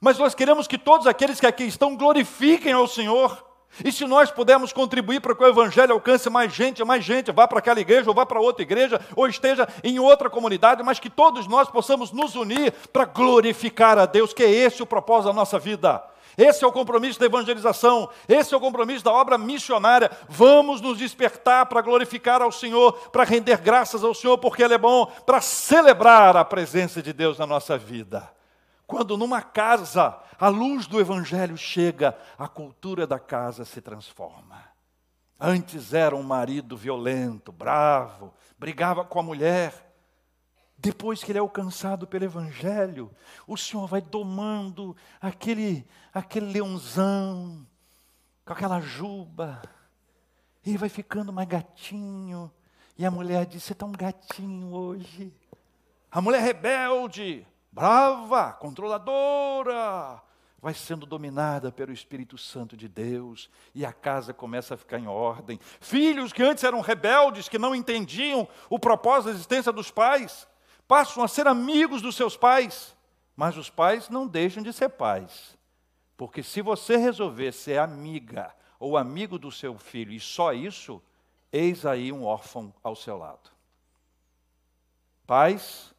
mas 0.00 0.18
nós 0.18 0.34
queremos 0.34 0.66
que 0.66 0.76
todos 0.76 1.06
aqueles 1.06 1.38
que 1.38 1.46
aqui 1.46 1.64
estão 1.64 1.96
glorifiquem 1.96 2.72
ao 2.72 2.88
Senhor. 2.88 3.44
E 3.84 3.90
se 3.90 4.04
nós 4.04 4.30
pudermos 4.30 4.72
contribuir 4.72 5.20
para 5.20 5.34
que 5.34 5.42
o 5.42 5.46
Evangelho 5.46 5.94
alcance 5.94 6.30
mais 6.30 6.52
gente, 6.52 6.84
mais 6.84 7.04
gente, 7.04 7.32
vá 7.32 7.48
para 7.48 7.58
aquela 7.58 7.80
igreja, 7.80 8.08
ou 8.08 8.14
vá 8.14 8.24
para 8.24 8.40
outra 8.40 8.62
igreja, 8.62 9.00
ou 9.16 9.26
esteja 9.26 9.68
em 9.82 9.98
outra 9.98 10.30
comunidade, 10.30 10.82
mas 10.82 11.00
que 11.00 11.10
todos 11.10 11.46
nós 11.48 11.68
possamos 11.68 12.12
nos 12.12 12.36
unir 12.36 12.72
para 12.92 13.04
glorificar 13.04 13.98
a 13.98 14.06
Deus, 14.06 14.32
que 14.32 14.44
é 14.44 14.50
esse 14.50 14.82
o 14.82 14.86
propósito 14.86 15.28
da 15.28 15.32
nossa 15.32 15.58
vida. 15.58 16.02
Esse 16.36 16.64
é 16.64 16.66
o 16.66 16.72
compromisso 16.72 17.20
da 17.20 17.26
evangelização, 17.26 18.08
esse 18.28 18.52
é 18.54 18.56
o 18.56 18.60
compromisso 18.60 19.04
da 19.04 19.12
obra 19.12 19.38
missionária. 19.38 20.10
Vamos 20.28 20.80
nos 20.80 20.98
despertar 20.98 21.66
para 21.66 21.80
glorificar 21.80 22.42
ao 22.42 22.50
Senhor, 22.50 22.92
para 23.10 23.24
render 23.24 23.58
graças 23.58 24.02
ao 24.02 24.14
Senhor, 24.14 24.38
porque 24.38 24.62
Ele 24.62 24.74
é 24.74 24.78
bom, 24.78 25.06
para 25.06 25.40
celebrar 25.40 26.36
a 26.36 26.44
presença 26.44 27.02
de 27.02 27.12
Deus 27.12 27.38
na 27.38 27.46
nossa 27.46 27.78
vida. 27.78 28.30
Quando 28.86 29.16
numa 29.16 29.40
casa 29.40 30.18
a 30.38 30.48
luz 30.48 30.86
do 30.86 31.00
Evangelho 31.00 31.56
chega, 31.56 32.16
a 32.38 32.48
cultura 32.48 33.06
da 33.06 33.18
casa 33.18 33.64
se 33.64 33.80
transforma. 33.80 34.62
Antes 35.38 35.92
era 35.92 36.14
um 36.14 36.22
marido 36.22 36.76
violento, 36.76 37.50
bravo, 37.52 38.32
brigava 38.58 39.04
com 39.04 39.18
a 39.18 39.22
mulher. 39.22 39.83
Depois 40.84 41.24
que 41.24 41.32
ele 41.32 41.38
é 41.38 41.40
alcançado 41.40 42.06
pelo 42.06 42.26
Evangelho, 42.26 43.10
o 43.46 43.56
Senhor 43.56 43.86
vai 43.86 44.02
domando 44.02 44.94
aquele, 45.18 45.88
aquele 46.12 46.52
leãozão, 46.52 47.66
com 48.44 48.52
aquela 48.52 48.78
juba. 48.82 49.62
Ele 50.62 50.76
vai 50.76 50.90
ficando 50.90 51.32
mais 51.32 51.48
gatinho. 51.48 52.52
E 52.98 53.06
a 53.06 53.10
mulher 53.10 53.46
diz: 53.46 53.62
Você 53.62 53.72
está 53.72 53.86
um 53.86 53.92
gatinho 53.92 54.74
hoje. 54.74 55.32
A 56.10 56.20
mulher 56.20 56.42
rebelde, 56.42 57.46
brava, 57.72 58.52
controladora, 58.52 60.20
vai 60.60 60.74
sendo 60.74 61.06
dominada 61.06 61.72
pelo 61.72 61.94
Espírito 61.94 62.36
Santo 62.36 62.76
de 62.76 62.88
Deus 62.88 63.48
e 63.74 63.86
a 63.86 63.92
casa 63.92 64.34
começa 64.34 64.74
a 64.74 64.76
ficar 64.76 64.98
em 64.98 65.06
ordem. 65.06 65.58
Filhos 65.80 66.30
que 66.30 66.42
antes 66.42 66.62
eram 66.62 66.82
rebeldes, 66.82 67.48
que 67.48 67.58
não 67.58 67.74
entendiam 67.74 68.46
o 68.68 68.78
propósito 68.78 69.28
da 69.28 69.30
existência 69.30 69.72
dos 69.72 69.90
pais, 69.90 70.46
passam 70.94 71.24
a 71.24 71.26
ser 71.26 71.48
amigos 71.48 72.00
dos 72.00 72.14
seus 72.14 72.36
pais, 72.36 72.96
mas 73.34 73.56
os 73.56 73.68
pais 73.68 74.08
não 74.08 74.28
deixam 74.28 74.62
de 74.62 74.72
ser 74.72 74.90
pais. 74.90 75.58
Porque 76.16 76.40
se 76.40 76.62
você 76.62 76.96
resolver 76.96 77.50
ser 77.50 77.80
amiga 77.80 78.54
ou 78.78 78.96
amigo 78.96 79.36
do 79.36 79.50
seu 79.50 79.76
filho 79.76 80.12
e 80.12 80.20
só 80.20 80.52
isso, 80.52 81.02
eis 81.52 81.84
aí 81.84 82.12
um 82.12 82.22
órfão 82.22 82.72
ao 82.80 82.94
seu 82.94 83.18
lado. 83.18 83.50
Pais, 85.26 85.92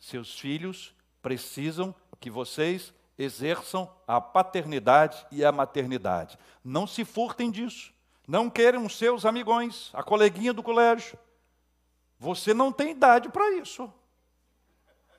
seus 0.00 0.36
filhos 0.36 0.92
precisam 1.22 1.94
que 2.18 2.28
vocês 2.28 2.92
exerçam 3.16 3.88
a 4.04 4.20
paternidade 4.20 5.24
e 5.30 5.44
a 5.44 5.52
maternidade. 5.52 6.36
Não 6.64 6.88
se 6.88 7.04
furtem 7.04 7.52
disso. 7.52 7.94
Não 8.26 8.50
queiram 8.50 8.88
seus 8.88 9.24
amigões, 9.24 9.90
a 9.92 10.02
coleguinha 10.02 10.52
do 10.52 10.60
colégio. 10.60 11.16
Você 12.18 12.52
não 12.52 12.72
tem 12.72 12.90
idade 12.90 13.28
para 13.28 13.48
isso. 13.52 13.88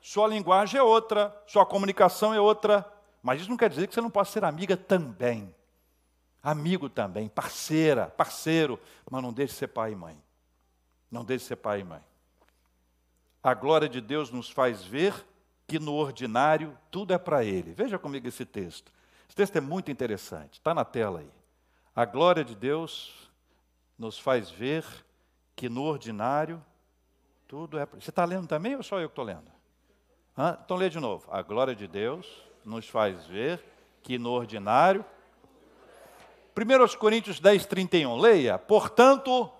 Sua 0.02 0.26
linguagem 0.26 0.80
é 0.80 0.82
outra, 0.82 1.34
sua 1.46 1.64
comunicação 1.64 2.34
é 2.34 2.40
outra. 2.40 2.84
Mas 3.22 3.40
isso 3.40 3.48
não 3.48 3.56
quer 3.56 3.70
dizer 3.70 3.86
que 3.86 3.94
você 3.94 4.00
não 4.00 4.10
possa 4.10 4.32
ser 4.32 4.44
amiga 4.44 4.76
também. 4.76 5.54
Amigo 6.42 6.88
também, 6.88 7.28
parceira, 7.28 8.08
parceiro. 8.08 8.80
Mas 9.08 9.22
não 9.22 9.32
deixe 9.32 9.52
de 9.52 9.58
ser 9.60 9.68
pai 9.68 9.92
e 9.92 9.94
mãe. 9.94 10.20
Não 11.08 11.24
deixe 11.24 11.44
de 11.44 11.48
ser 11.48 11.56
pai 11.56 11.80
e 11.80 11.84
mãe. 11.84 12.02
A 13.40 13.54
glória 13.54 13.88
de 13.88 14.00
Deus 14.00 14.32
nos 14.32 14.50
faz 14.50 14.82
ver 14.82 15.14
que 15.68 15.78
no 15.78 15.94
ordinário 15.94 16.76
tudo 16.90 17.14
é 17.14 17.18
para 17.18 17.44
Ele. 17.44 17.72
Veja 17.72 17.96
comigo 17.96 18.26
esse 18.26 18.44
texto. 18.44 18.92
Esse 19.28 19.36
texto 19.36 19.56
é 19.56 19.60
muito 19.60 19.90
interessante, 19.90 20.54
está 20.54 20.74
na 20.74 20.84
tela 20.84 21.20
aí. 21.20 21.30
A 21.94 22.04
glória 22.04 22.44
de 22.44 22.54
Deus 22.54 23.30
nos 23.96 24.18
faz 24.18 24.50
ver 24.50 24.84
que 25.54 25.68
no 25.68 25.82
ordinário 25.82 26.62
tudo 27.46 27.78
é 27.78 27.86
para 27.86 28.00
Você 28.00 28.10
está 28.10 28.24
lendo 28.24 28.48
também 28.48 28.74
ou 28.74 28.82
só 28.82 28.98
eu 28.98 29.08
que 29.08 29.12
estou 29.12 29.24
lendo? 29.24 29.50
Hã? 30.36 30.58
Então 30.64 30.76
lê 30.76 30.88
de 30.88 30.98
novo. 30.98 31.28
A 31.30 31.42
glória 31.42 31.74
de 31.74 31.86
Deus 31.86 32.26
nos 32.64 32.88
faz 32.88 33.26
ver 33.26 33.62
que 34.02 34.18
no 34.18 34.30
ordinário. 34.30 35.04
1 36.56 36.98
Coríntios 36.98 37.40
10, 37.40 37.66
31. 37.66 38.16
Leia. 38.16 38.58
Portanto, 38.58 39.50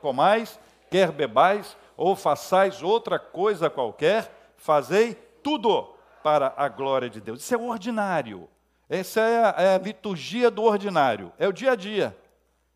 comais, 0.00 0.58
quer 0.90 1.10
bebais, 1.12 1.76
ou 1.96 2.14
façais 2.14 2.82
outra 2.82 3.18
coisa 3.18 3.68
qualquer, 3.68 4.52
fazei 4.56 5.14
tudo 5.42 5.94
para 6.22 6.52
a 6.56 6.68
glória 6.68 7.08
de 7.10 7.20
Deus. 7.20 7.40
Isso 7.40 7.54
é 7.54 7.58
ordinário. 7.58 8.48
Essa 8.88 9.20
é 9.20 9.44
a, 9.44 9.54
é 9.58 9.74
a 9.74 9.78
liturgia 9.78 10.50
do 10.50 10.62
ordinário. 10.62 11.32
É 11.38 11.48
o 11.48 11.52
dia 11.52 11.72
a 11.72 11.76
dia. 11.76 12.16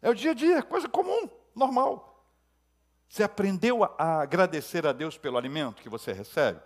É 0.01 0.11
o 0.11 0.15
dia 0.15 0.33
a 0.33 0.35
dia, 0.35 0.63
coisa 0.63 0.89
comum, 0.89 1.29
normal. 1.55 2.27
Você 3.09 3.23
aprendeu 3.23 3.85
a 3.85 4.23
agradecer 4.23 4.87
a 4.87 4.93
Deus 4.93 5.17
pelo 5.17 5.39
alimento 5.39 5.83
que 5.83 5.89
você 5.89 6.13
recebe? 6.13 6.61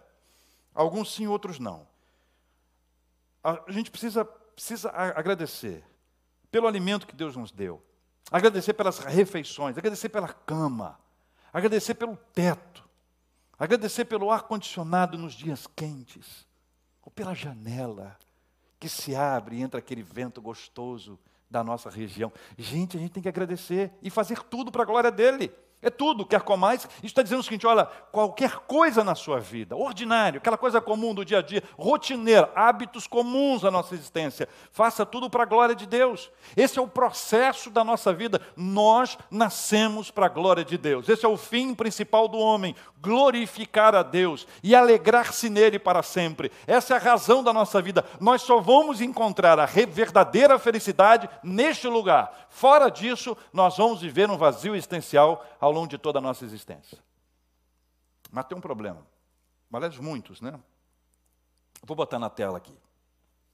Alguns 0.77 1.13
sim, 1.13 1.27
outros 1.27 1.59
não. 1.59 1.87
A 3.43 3.65
gente 3.69 3.91
precisa, 3.91 4.25
precisa 4.25 4.91
agradecer 4.91 5.85
pelo 6.51 6.69
alimento 6.69 7.07
que 7.07 7.17
Deus 7.17 7.35
nos 7.37 7.51
deu, 7.51 7.83
agradecer 8.31 8.75
pelas 8.75 8.99
refeições, 8.99 9.77
agradecer 9.77 10.09
pela 10.09 10.29
cama, 10.29 10.99
agradecer 11.53 11.95
pelo 11.95 12.17
teto, 12.33 12.87
Agradecer 13.59 14.05
pelo 14.05 14.31
ar-condicionado 14.31 15.17
nos 15.17 15.33
dias 15.33 15.67
quentes, 15.67 16.47
ou 17.03 17.11
pela 17.11 17.35
janela 17.35 18.17
que 18.79 18.89
se 18.89 19.15
abre 19.15 19.57
e 19.57 19.63
entra 19.63 19.79
aquele 19.79 20.03
vento 20.03 20.43
gostoso 20.43 21.19
da 21.51 21.65
nossa 21.65 21.89
região. 21.89 22.31
Gente, 22.59 22.99
a 22.99 23.01
gente 23.01 23.13
tem 23.13 23.23
que 23.23 23.29
agradecer 23.29 23.91
e 24.03 24.11
fazer 24.11 24.43
tudo 24.43 24.71
para 24.71 24.83
a 24.83 24.87
glória 24.87 25.11
dele. 25.11 25.51
É 25.83 25.91
tudo, 25.91 26.25
quer 26.25 26.41
comais. 26.41 26.89
Isso 26.99 27.07
está 27.07 27.23
dizendo 27.23 27.41
o 27.41 27.43
seguinte: 27.43 27.67
olha, 27.67 27.85
qualquer 28.11 28.57
coisa 28.61 29.05
na 29.05 29.15
sua 29.15 29.39
vida, 29.39 29.77
ordinário, 29.77 30.39
aquela 30.39 30.57
coisa 30.57 30.81
comum 30.81 31.15
do 31.15 31.25
dia 31.25 31.39
a 31.39 31.43
dia, 31.43 31.63
rotineira, 31.77 32.51
hábitos 32.55 33.07
comuns 33.07 33.63
da 33.63 33.71
nossa 33.71 33.95
existência, 33.95 34.49
faça 34.73 35.05
tudo 35.05 35.29
para 35.29 35.43
a 35.43 35.47
glória 35.47 35.75
de 35.75 35.87
Deus. 35.87 36.31
Esse 36.57 36.79
é 36.79 36.83
o 36.83 36.89
processo 36.89 37.71
da 37.71 37.85
nossa 37.85 38.13
vida. 38.13 38.41
Nós 38.57 39.19
nascemos 39.31 40.11
para 40.11 40.27
a 40.27 40.31
glória 40.31 40.65
de 40.65 40.79
Deus. 40.79 41.09
Esse 41.09 41.27
é 41.27 41.29
o 41.29 41.37
fim 41.37 41.75
principal 41.75 42.27
do 42.27 42.39
homem: 42.39 42.75
glorificar 43.01 43.95
a 43.95 44.03
Deus 44.03 44.47
e 44.63 44.75
alegrar-se 44.75 45.51
nele 45.51 45.79
para 45.79 46.03
sempre. 46.03 46.51
Essa 46.67 46.95
é 46.95 46.97
a 46.97 47.01
razão 47.01 47.45
da 47.45 47.53
nossa 47.53 47.83
vida. 47.83 48.03
Nós 48.19 48.41
só 48.41 48.61
vamos 48.61 49.03
encontrar 49.03 49.61
a 49.61 49.67
verdadeira 49.67 50.59
felicidade 50.59 51.29
neste 51.45 51.87
lugar. 51.87 52.47
Fora 52.49 52.89
disso, 52.89 53.37
nós 53.53 53.77
vamos 53.77 54.01
viver 54.01 54.31
um 54.31 54.39
vazio 54.39 54.75
existencial 54.75 55.45
ao 55.67 55.73
longo 55.73 55.89
de 55.89 55.99
toda 55.99 56.21
a 56.21 56.23
nossa 56.23 56.45
existência. 56.45 56.99
Mas 58.31 58.47
tem 58.47 58.57
um 58.57 58.61
problema. 58.61 59.05
Aliás, 59.73 59.99
muitos, 59.99 60.41
né? 60.41 60.59
Vou 61.83 61.97
botar 61.97 62.19
na 62.19 62.31
tela 62.31 62.59
aqui. 62.59 62.75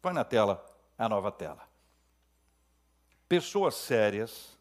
Põe 0.01 0.12
na 0.12 0.22
tela 0.22 0.64
a 0.98 1.09
nova 1.09 1.33
tela. 1.33 1.66
Pessoas 3.29 3.75
sérias, 3.75 4.59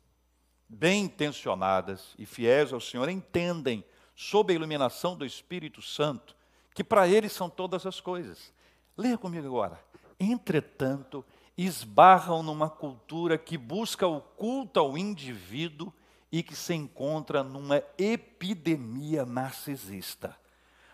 bem 0.67 1.03
intencionadas 1.03 2.15
e 2.17 2.25
fiéis 2.25 2.71
ao 2.71 2.79
Senhor 2.79 3.09
entendem, 3.09 3.83
sob 4.15 4.53
a 4.53 4.55
iluminação 4.55 5.15
do 5.15 5.25
Espírito 5.25 5.81
Santo, 5.81 6.35
que 6.73 6.83
para 6.85 7.07
eles 7.07 7.33
são 7.33 7.49
todas 7.49 7.85
as 7.85 7.99
coisas. 7.99 8.53
Leia 8.95 9.17
comigo 9.17 9.45
agora. 9.45 9.77
Entretanto, 10.17 11.25
esbarram 11.57 12.41
numa 12.41 12.69
cultura 12.69 13.37
que 13.37 13.57
busca 13.57 14.07
o 14.07 14.21
culto 14.21 14.79
ao 14.79 14.97
indivíduo 14.97 15.93
e 16.31 16.41
que 16.41 16.55
se 16.55 16.73
encontra 16.73 17.43
numa 17.43 17.83
epidemia 17.97 19.25
narcisista. 19.25 20.35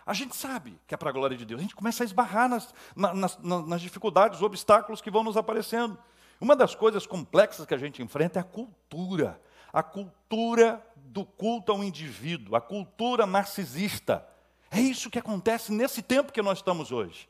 A 0.04 0.14
gente 0.14 0.34
sabe 0.34 0.78
que 0.86 0.94
é 0.94 0.96
para 0.96 1.10
a 1.10 1.12
glória 1.12 1.36
de 1.36 1.44
Deus, 1.44 1.60
a 1.60 1.62
gente 1.62 1.76
começa 1.76 2.02
a 2.02 2.06
esbarrar 2.06 2.48
nas, 2.48 2.74
nas, 2.96 3.38
nas 3.38 3.80
dificuldades, 3.80 4.38
os 4.38 4.42
obstáculos 4.42 5.00
que 5.00 5.10
vão 5.10 5.22
nos 5.22 5.36
aparecendo. 5.36 5.98
Uma 6.40 6.56
das 6.56 6.74
coisas 6.74 7.06
complexas 7.06 7.66
que 7.66 7.74
a 7.74 7.78
gente 7.78 8.02
enfrenta 8.02 8.38
é 8.38 8.40
a 8.40 8.44
cultura, 8.44 9.40
a 9.72 9.82
cultura 9.82 10.84
do 10.96 11.24
culto 11.24 11.72
ao 11.72 11.84
indivíduo, 11.84 12.56
a 12.56 12.60
cultura 12.60 13.26
narcisista. 13.26 14.26
É 14.70 14.80
isso 14.80 15.10
que 15.10 15.18
acontece 15.18 15.72
nesse 15.72 16.02
tempo 16.02 16.32
que 16.32 16.42
nós 16.42 16.58
estamos 16.58 16.90
hoje. 16.90 17.28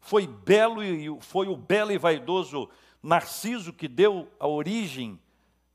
Foi 0.00 0.26
belo 0.26 0.82
e 0.82 1.14
foi 1.20 1.46
o 1.48 1.56
belo 1.56 1.92
e 1.92 1.98
vaidoso 1.98 2.68
Narciso 3.04 3.70
que 3.70 3.86
deu 3.86 4.26
a 4.40 4.48
origem 4.48 5.20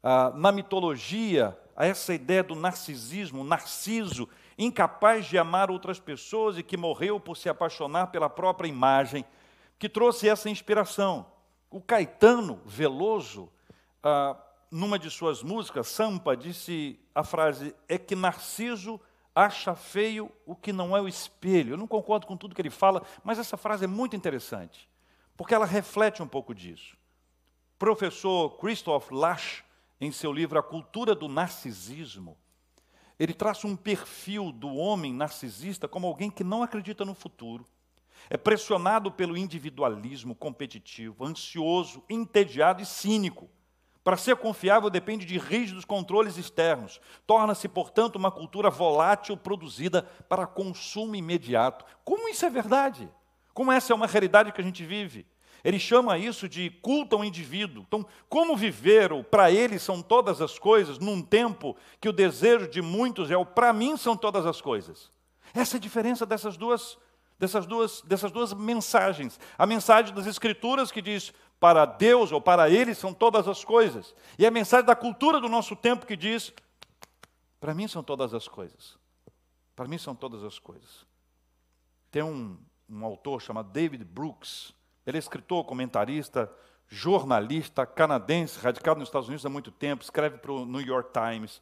ah, 0.01 0.31
na 0.35 0.51
mitologia 0.51 1.55
a 1.79 1.85
essa 1.85 2.13
ideia 2.13 2.43
do 2.43 2.55
narcisismo, 2.55 3.41
narciso, 3.41 4.27
incapaz 4.57 5.25
de 5.25 5.37
amar 5.37 5.71
outras 5.71 5.97
pessoas 5.97 6.57
e 6.57 6.63
que 6.63 6.75
morreu 6.75 7.21
por 7.21 7.37
se 7.37 7.47
apaixonar 7.47 8.07
pela 8.07 8.29
própria 8.29 8.67
imagem, 8.67 9.23
que 9.79 9.87
trouxe 9.87 10.27
essa 10.27 10.49
inspiração. 10.49 11.25
O 11.71 11.79
Caetano 11.79 12.61
Veloso, 12.65 13.49
ah, 14.03 14.35
numa 14.69 14.99
de 14.99 15.09
suas 15.09 15.41
músicas, 15.41 15.87
Sampa 15.87 16.35
disse 16.35 16.99
a 17.15 17.23
frase: 17.23 17.73
é 17.87 17.97
que 17.97 18.13
Narciso 18.13 18.99
acha 19.33 19.73
feio 19.73 20.29
o 20.45 20.57
que 20.57 20.73
não 20.73 20.97
é 20.97 21.01
o 21.01 21.07
espelho. 21.07 21.75
Eu 21.75 21.77
não 21.77 21.87
concordo 21.87 22.27
com 22.27 22.35
tudo 22.35 22.53
que 22.53 22.61
ele 22.61 22.69
fala, 22.69 23.03
mas 23.23 23.39
essa 23.39 23.55
frase 23.55 23.85
é 23.85 23.87
muito 23.87 24.17
interessante, 24.17 24.89
porque 25.37 25.55
ela 25.55 25.65
reflete 25.65 26.21
um 26.21 26.27
pouco 26.27 26.53
disso. 26.53 26.97
Professor 27.77 28.57
Christoph 28.57 29.11
Lasch, 29.11 29.63
em 29.99 30.11
seu 30.11 30.31
livro 30.31 30.57
A 30.59 30.63
Cultura 30.63 31.13
do 31.13 31.27
Narcisismo, 31.27 32.37
ele 33.19 33.33
traça 33.33 33.67
um 33.67 33.75
perfil 33.75 34.51
do 34.51 34.73
homem 34.75 35.13
narcisista 35.13 35.87
como 35.87 36.07
alguém 36.07 36.31
que 36.31 36.43
não 36.43 36.63
acredita 36.63 37.03
no 37.03 37.13
futuro, 37.13 37.65
é 38.29 38.37
pressionado 38.37 39.11
pelo 39.11 39.37
individualismo 39.37 40.35
competitivo, 40.35 41.25
ansioso, 41.25 42.03
entediado 42.09 42.81
e 42.81 42.85
cínico 42.85 43.49
para 44.03 44.17
ser 44.17 44.37
confiável 44.37 44.89
depende 44.89 45.23
de 45.23 45.37
rígidos 45.37 45.85
controles 45.85 46.35
externos. 46.35 46.99
Torna-se, 47.27 47.67
portanto, 47.67 48.15
uma 48.15 48.31
cultura 48.31 48.69
volátil 48.69 49.35
produzida 49.35 50.03
para 50.27 50.47
consumo 50.47 51.15
imediato. 51.15 51.85
Como 52.03 52.27
isso 52.29 52.43
é 52.43 52.49
verdade? 52.49 53.07
Como 53.53 53.71
essa 53.71 53.93
é 53.93 53.95
uma 53.95 54.07
realidade 54.07 54.51
que 54.51 54.61
a 54.61 54.63
gente 54.63 54.85
vive? 54.85 55.27
Ele 55.63 55.79
chama 55.79 56.17
isso 56.17 56.47
de 56.47 56.69
culto 56.69 57.15
ao 57.15 57.23
indivíduo. 57.23 57.83
Então, 57.87 58.05
como 58.27 58.55
viver 58.55 59.11
o 59.11 59.23
para 59.23 59.51
ele 59.51 59.77
são 59.77 60.01
todas 60.01 60.41
as 60.41 60.57
coisas, 60.57 60.99
num 60.99 61.21
tempo 61.21 61.75
que 61.99 62.09
o 62.09 62.13
desejo 62.13 62.67
de 62.67 62.81
muitos 62.81 63.29
é 63.29 63.37
o 63.37 63.45
para 63.45 63.73
mim 63.73 63.97
são 63.97 64.15
todas 64.15 64.45
as 64.45 64.61
coisas? 64.61 65.11
Essa 65.53 65.75
é 65.75 65.77
a 65.77 65.81
diferença 65.81 66.25
dessas 66.25 66.57
duas, 66.57 66.97
dessas 67.37 67.65
duas, 67.65 68.01
dessas 68.01 68.31
duas 68.31 68.53
mensagens. 68.53 69.39
A 69.57 69.65
mensagem 69.65 70.13
das 70.13 70.27
Escrituras 70.27 70.91
que 70.91 71.01
diz 71.01 71.33
para 71.59 71.85
Deus 71.85 72.31
ou 72.31 72.39
para 72.39 72.69
Ele 72.69 72.95
são 72.95 73.13
todas 73.13 73.47
as 73.47 73.63
coisas. 73.63 74.15
E 74.37 74.45
a 74.45 74.51
mensagem 74.51 74.85
da 74.85 74.95
cultura 74.95 75.39
do 75.41 75.49
nosso 75.49 75.75
tempo 75.75 76.05
que 76.05 76.15
diz: 76.15 76.53
para 77.59 77.73
mim 77.73 77.87
são 77.87 78.01
todas 78.01 78.33
as 78.33 78.47
coisas. 78.47 78.97
Para 79.75 79.87
mim 79.87 79.97
são 79.97 80.15
todas 80.15 80.43
as 80.43 80.57
coisas. 80.59 81.05
Tem 82.11 82.23
um, 82.23 82.57
um 82.89 83.05
autor 83.05 83.41
chamado 83.41 83.69
David 83.71 84.03
Brooks. 84.03 84.73
Ele 85.09 85.17
é 85.17 85.19
escritor, 85.19 85.63
comentarista, 85.65 86.51
jornalista 86.87 87.85
canadense, 87.85 88.59
radicado 88.59 88.99
nos 88.99 89.09
Estados 89.09 89.27
Unidos 89.27 89.45
há 89.45 89.49
muito 89.49 89.71
tempo, 89.71 90.03
escreve 90.03 90.37
para 90.37 90.51
o 90.51 90.65
New 90.65 90.81
York 90.81 91.11
Times. 91.11 91.61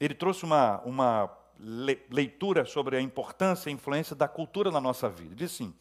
Ele 0.00 0.14
trouxe 0.14 0.44
uma, 0.44 0.80
uma 0.80 1.30
leitura 2.10 2.64
sobre 2.64 2.96
a 2.96 3.00
importância 3.00 3.68
e 3.68 3.72
a 3.72 3.74
influência 3.74 4.16
da 4.16 4.26
cultura 4.26 4.70
na 4.70 4.80
nossa 4.80 5.08
vida. 5.08 5.30
Ele 5.30 5.34
diz 5.34 5.52
assim: 5.52 5.74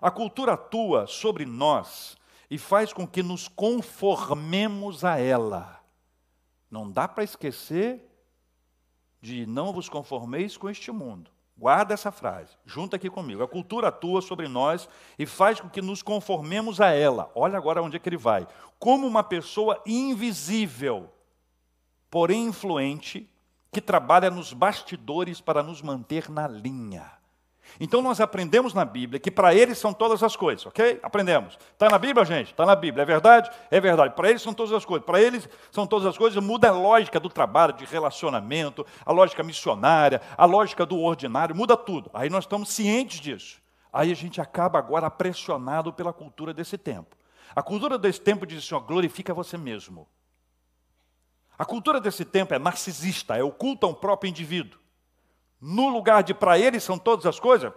a 0.00 0.10
cultura 0.10 0.54
atua 0.54 1.06
sobre 1.06 1.44
nós 1.44 2.16
e 2.50 2.56
faz 2.56 2.92
com 2.92 3.06
que 3.06 3.22
nos 3.22 3.48
conformemos 3.48 5.04
a 5.04 5.18
ela. 5.18 5.82
Não 6.70 6.90
dá 6.90 7.06
para 7.06 7.24
esquecer 7.24 8.02
de 9.20 9.44
não 9.46 9.72
vos 9.72 9.88
conformeis 9.88 10.56
com 10.56 10.70
este 10.70 10.90
mundo. 10.90 11.30
Guarda 11.58 11.94
essa 11.94 12.12
frase, 12.12 12.50
junta 12.66 12.96
aqui 12.96 13.08
comigo. 13.08 13.42
A 13.42 13.48
cultura 13.48 13.88
atua 13.88 14.20
sobre 14.20 14.46
nós 14.46 14.86
e 15.18 15.24
faz 15.24 15.58
com 15.58 15.70
que 15.70 15.80
nos 15.80 16.02
conformemos 16.02 16.82
a 16.82 16.90
ela. 16.90 17.30
Olha 17.34 17.56
agora 17.56 17.82
onde 17.82 17.96
é 17.96 17.98
que 17.98 18.08
ele 18.08 18.18
vai. 18.18 18.46
Como 18.78 19.06
uma 19.06 19.24
pessoa 19.24 19.82
invisível, 19.86 21.10
porém 22.10 22.46
influente, 22.46 23.26
que 23.72 23.80
trabalha 23.80 24.30
nos 24.30 24.52
bastidores 24.52 25.40
para 25.40 25.62
nos 25.62 25.80
manter 25.80 26.30
na 26.30 26.46
linha. 26.46 27.15
Então 27.78 28.00
nós 28.00 28.20
aprendemos 28.20 28.72
na 28.72 28.84
Bíblia 28.84 29.20
que 29.20 29.30
para 29.30 29.54
eles 29.54 29.78
são 29.78 29.92
todas 29.92 30.22
as 30.22 30.34
coisas, 30.34 30.64
ok? 30.64 30.98
Aprendemos. 31.02 31.58
Está 31.72 31.88
na 31.90 31.98
Bíblia, 31.98 32.24
gente? 32.24 32.52
Está 32.52 32.64
na 32.64 32.74
Bíblia. 32.74 33.02
É 33.02 33.04
verdade? 33.04 33.50
É 33.70 33.80
verdade. 33.80 34.14
Para 34.14 34.30
eles 34.30 34.42
são 34.42 34.54
todas 34.54 34.72
as 34.72 34.84
coisas. 34.84 35.04
Para 35.04 35.20
eles 35.20 35.48
são 35.70 35.86
todas 35.86 36.06
as 36.06 36.16
coisas. 36.16 36.42
Muda 36.42 36.68
a 36.68 36.72
lógica 36.72 37.20
do 37.20 37.28
trabalho, 37.28 37.74
de 37.74 37.84
relacionamento, 37.84 38.86
a 39.04 39.12
lógica 39.12 39.42
missionária, 39.42 40.20
a 40.36 40.46
lógica 40.46 40.86
do 40.86 40.98
ordinário, 40.98 41.54
muda 41.54 41.76
tudo. 41.76 42.10
Aí 42.14 42.30
nós 42.30 42.44
estamos 42.44 42.70
cientes 42.70 43.20
disso. 43.20 43.60
Aí 43.92 44.10
a 44.10 44.16
gente 44.16 44.40
acaba 44.40 44.78
agora 44.78 45.10
pressionado 45.10 45.92
pela 45.92 46.12
cultura 46.12 46.54
desse 46.54 46.78
tempo. 46.78 47.16
A 47.54 47.62
cultura 47.62 47.98
desse 47.98 48.20
tempo 48.20 48.46
diz 48.46 48.64
assim: 48.64 48.74
ó, 48.74 48.80
glorifica 48.80 49.34
você 49.34 49.58
mesmo. 49.58 50.08
A 51.58 51.64
cultura 51.64 52.00
desse 52.00 52.24
tempo 52.24 52.52
é 52.52 52.58
narcisista, 52.58 53.36
é 53.36 53.42
oculta 53.42 53.86
um 53.86 53.94
próprio 53.94 54.28
indivíduo 54.28 54.85
no 55.60 55.88
lugar 55.88 56.22
de 56.22 56.34
para 56.34 56.58
ele 56.58 56.78
são 56.80 56.98
todas 56.98 57.26
as 57.26 57.40
coisas, 57.40 57.72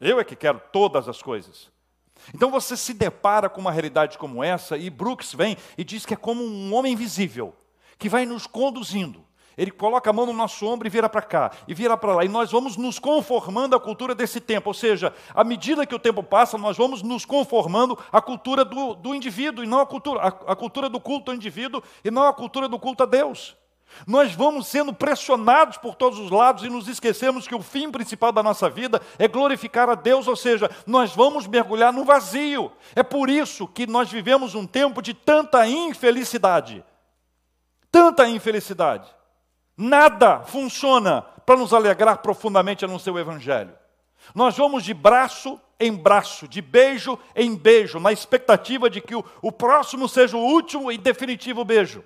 eu 0.00 0.20
é 0.20 0.24
que 0.24 0.36
quero 0.36 0.60
todas 0.72 1.08
as 1.08 1.22
coisas. 1.22 1.70
Então 2.34 2.50
você 2.50 2.76
se 2.76 2.92
depara 2.94 3.48
com 3.48 3.60
uma 3.60 3.70
realidade 3.70 4.18
como 4.18 4.42
essa, 4.42 4.76
e 4.76 4.90
Brooks 4.90 5.34
vem 5.34 5.56
e 5.76 5.84
diz 5.84 6.04
que 6.04 6.14
é 6.14 6.16
como 6.16 6.42
um 6.42 6.74
homem 6.74 6.92
invisível, 6.92 7.54
que 7.98 8.08
vai 8.08 8.26
nos 8.26 8.46
conduzindo. 8.46 9.24
Ele 9.56 9.70
coloca 9.70 10.10
a 10.10 10.12
mão 10.12 10.26
no 10.26 10.34
nosso 10.34 10.66
ombro 10.66 10.86
e 10.86 10.90
vira 10.90 11.08
para 11.08 11.22
cá, 11.22 11.50
e 11.66 11.72
vira 11.72 11.96
para 11.96 12.16
lá, 12.16 12.24
e 12.24 12.28
nós 12.28 12.52
vamos 12.52 12.76
nos 12.76 12.98
conformando 12.98 13.74
à 13.74 13.80
cultura 13.80 14.14
desse 14.14 14.38
tempo. 14.38 14.68
Ou 14.68 14.74
seja, 14.74 15.14
à 15.34 15.42
medida 15.42 15.86
que 15.86 15.94
o 15.94 15.98
tempo 15.98 16.22
passa, 16.22 16.58
nós 16.58 16.76
vamos 16.76 17.00
nos 17.02 17.24
conformando 17.24 17.98
à 18.12 18.20
cultura 18.20 18.66
do, 18.66 18.94
do 18.94 19.14
indivíduo, 19.14 19.64
e 19.64 19.66
não 19.66 19.80
à 19.80 19.86
cultura, 19.86 20.20
à, 20.20 20.28
à 20.28 20.56
cultura 20.56 20.90
do 20.90 21.00
culto 21.00 21.30
ao 21.30 21.34
indivíduo, 21.34 21.82
e 22.04 22.10
não 22.10 22.24
à 22.24 22.34
cultura 22.34 22.68
do 22.68 22.78
culto 22.78 23.04
a 23.04 23.06
Deus. 23.06 23.56
Nós 24.06 24.34
vamos 24.34 24.66
sendo 24.66 24.92
pressionados 24.92 25.78
por 25.78 25.94
todos 25.94 26.18
os 26.18 26.30
lados 26.30 26.64
e 26.64 26.68
nos 26.68 26.88
esquecemos 26.88 27.46
que 27.46 27.54
o 27.54 27.62
fim 27.62 27.90
principal 27.90 28.32
da 28.32 28.42
nossa 28.42 28.68
vida 28.68 29.00
é 29.18 29.26
glorificar 29.26 29.88
a 29.88 29.94
Deus, 29.94 30.28
ou 30.28 30.36
seja, 30.36 30.70
nós 30.86 31.14
vamos 31.14 31.46
mergulhar 31.46 31.92
no 31.92 32.04
vazio. 32.04 32.70
É 32.94 33.02
por 33.02 33.30
isso 33.30 33.66
que 33.66 33.86
nós 33.86 34.10
vivemos 34.10 34.54
um 34.54 34.66
tempo 34.66 35.00
de 35.00 35.14
tanta 35.14 35.66
infelicidade. 35.66 36.84
Tanta 37.90 38.28
infelicidade. 38.28 39.08
Nada 39.76 40.40
funciona 40.40 41.22
para 41.22 41.56
nos 41.56 41.72
alegrar 41.72 42.18
profundamente 42.18 42.84
a 42.84 42.88
não 42.88 42.98
ser 42.98 43.10
o 43.10 43.18
Evangelho. 43.18 43.74
Nós 44.34 44.56
vamos 44.56 44.84
de 44.84 44.92
braço 44.92 45.60
em 45.78 45.94
braço, 45.94 46.48
de 46.48 46.60
beijo 46.60 47.18
em 47.34 47.54
beijo, 47.54 48.00
na 48.00 48.12
expectativa 48.12 48.90
de 48.90 49.00
que 49.00 49.14
o, 49.14 49.24
o 49.40 49.52
próximo 49.52 50.08
seja 50.08 50.36
o 50.36 50.40
último 50.40 50.90
e 50.90 50.98
definitivo 50.98 51.64
beijo. 51.64 52.02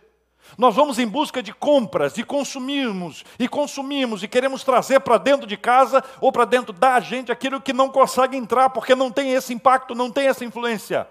Nós 0.58 0.74
vamos 0.74 0.98
em 0.98 1.06
busca 1.06 1.42
de 1.42 1.52
compras, 1.52 2.18
e 2.18 2.24
consumimos, 2.24 3.24
e 3.38 3.48
consumimos, 3.48 4.22
e 4.22 4.28
queremos 4.28 4.64
trazer 4.64 5.00
para 5.00 5.18
dentro 5.18 5.46
de 5.46 5.56
casa 5.56 6.02
ou 6.20 6.32
para 6.32 6.44
dentro 6.44 6.72
da 6.72 7.00
gente 7.00 7.32
aquilo 7.32 7.60
que 7.60 7.72
não 7.72 7.88
consegue 7.88 8.36
entrar, 8.36 8.70
porque 8.70 8.94
não 8.94 9.10
tem 9.10 9.32
esse 9.32 9.52
impacto, 9.54 9.94
não 9.94 10.10
tem 10.10 10.28
essa 10.28 10.44
influência. 10.44 11.06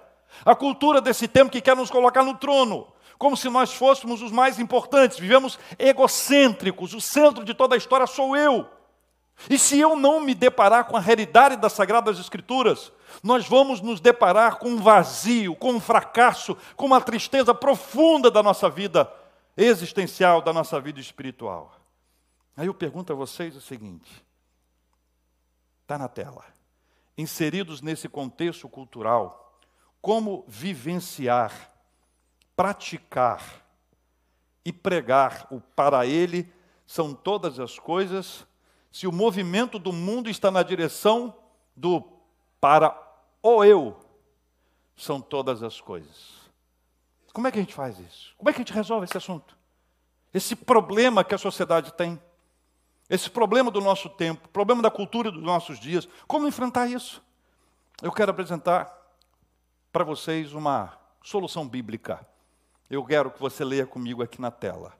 A 0.46 0.56
cultura 0.56 1.02
desse 1.02 1.28
tempo 1.28 1.52
que 1.52 1.62
quer 1.62 1.76
nos 1.76 1.90
colocar 1.90 2.24
no 2.24 2.36
trono, 2.36 2.88
como 3.18 3.36
se 3.36 3.50
nós 3.50 3.74
fôssemos 3.74 4.22
os 4.22 4.32
mais 4.32 4.60
importantes, 4.60 5.20
vivemos 5.20 5.60
egocêntricos, 5.78 6.94
o 6.94 7.02
centro 7.02 7.44
de 7.44 7.54
toda 7.54 7.76
a 7.76 7.78
história 7.78 8.08
sou 8.08 8.36
eu. 8.36 8.66
E 9.50 9.58
se 9.58 9.80
eu 9.80 9.96
não 9.96 10.20
me 10.20 10.34
deparar 10.34 10.86
com 10.86 10.98
a 10.98 11.00
realidade 11.00 11.56
das 11.56 11.74
Sagradas 11.74 12.20
Escrituras, 12.20 12.92
nós 13.24 13.48
vamos 13.48 13.80
nos 13.80 14.00
deparar 14.00 14.58
com 14.58 14.70
um 14.70 14.82
vazio, 14.82 15.56
com 15.56 15.74
um 15.74 15.80
fracasso, 15.80 16.58
com 16.76 16.86
uma 16.86 17.00
tristeza 17.00 17.54
profunda 17.54 18.30
da 18.30 18.44
nossa 18.44 18.70
vida 18.70 19.10
existencial 19.64 20.42
da 20.42 20.54
nossa 20.54 20.80
vida 20.80 21.00
espiritual. 21.00 21.76
Aí 22.56 22.68
eu 22.68 22.74
pergunto 22.74 23.12
a 23.12 23.16
vocês 23.16 23.56
o 23.56 23.62
seguinte: 23.62 24.26
está 25.82 25.98
na 25.98 26.08
tela. 26.08 26.46
Inseridos 27.18 27.82
nesse 27.82 28.08
contexto 28.08 28.70
cultural, 28.70 29.60
como 30.02 30.46
vivenciar, 30.48 31.74
praticar 32.56 33.66
e 34.64 34.72
pregar 34.72 35.48
o 35.52 35.60
para 35.60 36.06
ele 36.06 36.52
são 36.86 37.14
todas 37.14 37.60
as 37.60 37.78
coisas, 37.78 38.48
se 38.92 39.06
o 39.06 39.12
movimento 39.12 39.78
do 39.78 39.94
mundo 39.94 40.30
está 40.30 40.50
na 40.50 40.64
direção 40.64 41.36
do 41.76 42.04
para 42.60 42.98
o 43.44 43.64
eu, 43.64 43.98
são 44.96 45.22
todas 45.22 45.62
as 45.64 45.80
coisas. 45.80 46.39
Como 47.34 47.48
é 47.48 47.52
que 47.52 47.58
a 47.60 47.62
gente 47.62 47.74
faz 47.74 48.00
isso? 48.00 48.34
Como 48.38 48.50
é 48.50 48.54
que 48.54 48.60
a 48.60 48.64
gente 48.64 48.74
resolve 48.74 49.06
esse 49.06 49.18
assunto? 49.18 49.58
Esse 50.34 50.56
problema 50.56 51.24
que 51.24 51.34
a 51.34 51.38
sociedade 51.38 51.94
tem, 51.94 52.22
esse 53.10 53.30
problema 53.30 53.72
do 53.72 53.82
nosso 53.82 54.10
tempo, 54.10 54.48
problema 54.50 54.82
da 54.82 54.92
cultura 54.92 55.32
dos 55.32 55.42
nossos 55.42 55.80
dias, 55.80 56.08
como 56.28 56.48
enfrentar 56.48 56.88
isso? 56.88 57.24
Eu 58.02 58.12
quero 58.12 58.32
apresentar 58.32 58.96
para 59.92 60.04
vocês 60.04 60.54
uma 60.54 60.98
solução 61.24 61.68
bíblica. 61.68 62.26
Eu 62.90 63.04
quero 63.04 63.32
que 63.32 63.40
você 63.40 63.64
leia 63.64 63.86
comigo 63.86 64.22
aqui 64.22 64.40
na 64.40 64.52
tela. 64.52 64.94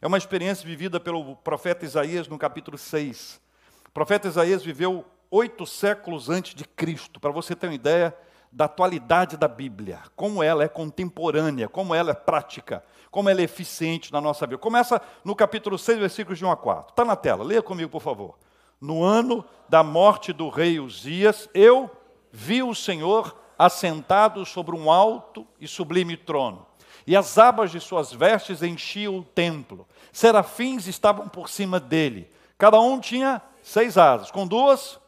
É 0.00 0.06
uma 0.06 0.18
experiência 0.18 0.66
vivida 0.66 1.00
pelo 1.00 1.36
profeta 1.36 1.84
Isaías 1.84 2.28
no 2.28 2.38
capítulo 2.38 2.76
6. 2.76 3.40
O 3.86 3.90
profeta 3.90 4.28
Isaías 4.28 4.62
viveu 4.62 5.04
oito 5.30 5.64
séculos 5.64 6.28
antes 6.28 6.54
de 6.54 6.64
Cristo. 6.64 7.18
Para 7.18 7.30
você 7.30 7.54
ter 7.54 7.68
uma 7.68 7.74
ideia, 7.74 8.16
da 8.52 8.66
atualidade 8.66 9.36
da 9.36 9.48
Bíblia, 9.48 10.00
como 10.14 10.42
ela 10.42 10.64
é 10.64 10.68
contemporânea, 10.68 11.68
como 11.68 11.94
ela 11.94 12.10
é 12.10 12.14
prática, 12.14 12.82
como 13.10 13.28
ela 13.28 13.40
é 13.40 13.44
eficiente 13.44 14.12
na 14.12 14.20
nossa 14.20 14.46
vida. 14.46 14.58
Começa 14.58 15.00
no 15.24 15.34
capítulo 15.34 15.78
6, 15.78 15.98
versículos 15.98 16.38
de 16.38 16.44
1 16.44 16.50
a 16.50 16.56
4. 16.56 16.90
Está 16.90 17.04
na 17.04 17.16
tela, 17.16 17.44
leia 17.44 17.62
comigo, 17.62 17.90
por 17.90 18.02
favor. 18.02 18.36
No 18.80 19.02
ano 19.02 19.44
da 19.68 19.82
morte 19.82 20.32
do 20.32 20.48
rei 20.48 20.78
Uzias, 20.78 21.48
eu 21.54 21.90
vi 22.30 22.62
o 22.62 22.74
Senhor 22.74 23.36
assentado 23.58 24.44
sobre 24.44 24.76
um 24.76 24.90
alto 24.90 25.46
e 25.60 25.66
sublime 25.66 26.16
trono, 26.16 26.66
e 27.06 27.16
as 27.16 27.38
abas 27.38 27.70
de 27.70 27.80
suas 27.80 28.12
vestes 28.12 28.62
enchiam 28.62 29.16
o 29.16 29.22
templo. 29.22 29.86
Serafins 30.12 30.86
estavam 30.86 31.28
por 31.28 31.48
cima 31.48 31.78
dele. 31.78 32.30
Cada 32.58 32.80
um 32.80 32.98
tinha 32.98 33.40
seis 33.62 33.96
asas. 33.96 34.30
Com 34.30 34.46
duas, 34.46 34.98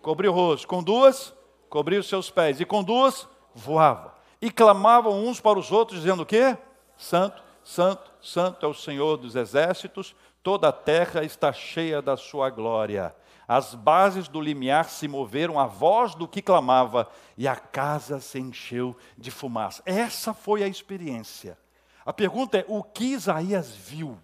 cobria 0.00 0.30
o 0.30 0.34
rosto. 0.34 0.68
Com 0.68 0.82
duas, 0.82 1.34
cobria 1.68 2.00
os 2.00 2.08
seus 2.08 2.30
pés. 2.30 2.60
E 2.60 2.64
com 2.64 2.82
duas, 2.82 3.28
voava. 3.54 4.14
E 4.40 4.50
clamavam 4.50 5.26
uns 5.26 5.40
para 5.40 5.58
os 5.58 5.72
outros, 5.72 6.00
dizendo 6.00 6.22
o 6.22 6.26
quê? 6.26 6.56
Santo, 6.96 7.42
santo, 7.62 8.10
santo 8.20 8.64
é 8.64 8.68
o 8.68 8.74
Senhor 8.74 9.16
dos 9.16 9.34
exércitos. 9.36 10.14
Toda 10.42 10.68
a 10.68 10.72
terra 10.72 11.24
está 11.24 11.52
cheia 11.52 12.00
da 12.00 12.16
sua 12.16 12.50
glória. 12.50 13.14
As 13.46 13.74
bases 13.74 14.28
do 14.28 14.40
limiar 14.40 14.84
se 14.90 15.08
moveram, 15.08 15.58
a 15.58 15.66
voz 15.66 16.14
do 16.14 16.28
que 16.28 16.42
clamava, 16.42 17.08
e 17.36 17.48
a 17.48 17.56
casa 17.56 18.20
se 18.20 18.38
encheu 18.38 18.96
de 19.16 19.30
fumaça. 19.30 19.82
Essa 19.86 20.34
foi 20.34 20.62
a 20.62 20.68
experiência. 20.68 21.58
A 22.04 22.12
pergunta 22.12 22.58
é: 22.58 22.64
o 22.68 22.82
que 22.82 23.04
Isaías 23.06 23.74
viu? 23.74 24.18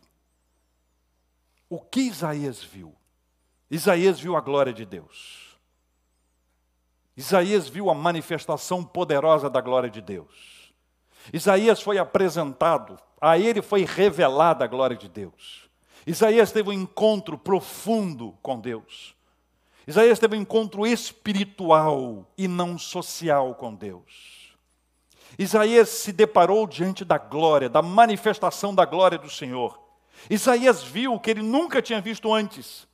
O 1.68 1.80
que 1.80 2.02
Isaías 2.02 2.62
viu? 2.62 2.94
Isaías 3.70 4.20
viu 4.20 4.36
a 4.36 4.40
glória 4.40 4.72
de 4.72 4.84
Deus. 4.84 5.43
Isaías 7.16 7.68
viu 7.68 7.90
a 7.90 7.94
manifestação 7.94 8.82
poderosa 8.84 9.48
da 9.48 9.60
glória 9.60 9.88
de 9.88 10.00
Deus. 10.00 10.72
Isaías 11.32 11.80
foi 11.80 11.98
apresentado, 11.98 12.98
a 13.20 13.38
ele 13.38 13.62
foi 13.62 13.84
revelada 13.84 14.64
a 14.64 14.68
glória 14.68 14.96
de 14.96 15.08
Deus. 15.08 15.68
Isaías 16.06 16.52
teve 16.52 16.68
um 16.68 16.72
encontro 16.72 17.38
profundo 17.38 18.36
com 18.42 18.60
Deus. 18.60 19.14
Isaías 19.86 20.18
teve 20.18 20.36
um 20.36 20.40
encontro 20.40 20.86
espiritual 20.86 22.26
e 22.36 22.48
não 22.48 22.78
social 22.78 23.54
com 23.54 23.74
Deus. 23.74 24.54
Isaías 25.38 25.88
se 25.88 26.12
deparou 26.12 26.66
diante 26.66 27.04
da 27.04 27.18
glória, 27.18 27.68
da 27.68 27.82
manifestação 27.82 28.74
da 28.74 28.84
glória 28.84 29.18
do 29.18 29.30
Senhor. 29.30 29.78
Isaías 30.28 30.82
viu 30.82 31.14
o 31.14 31.20
que 31.20 31.30
ele 31.30 31.42
nunca 31.42 31.82
tinha 31.82 32.00
visto 32.00 32.32
antes. 32.32 32.86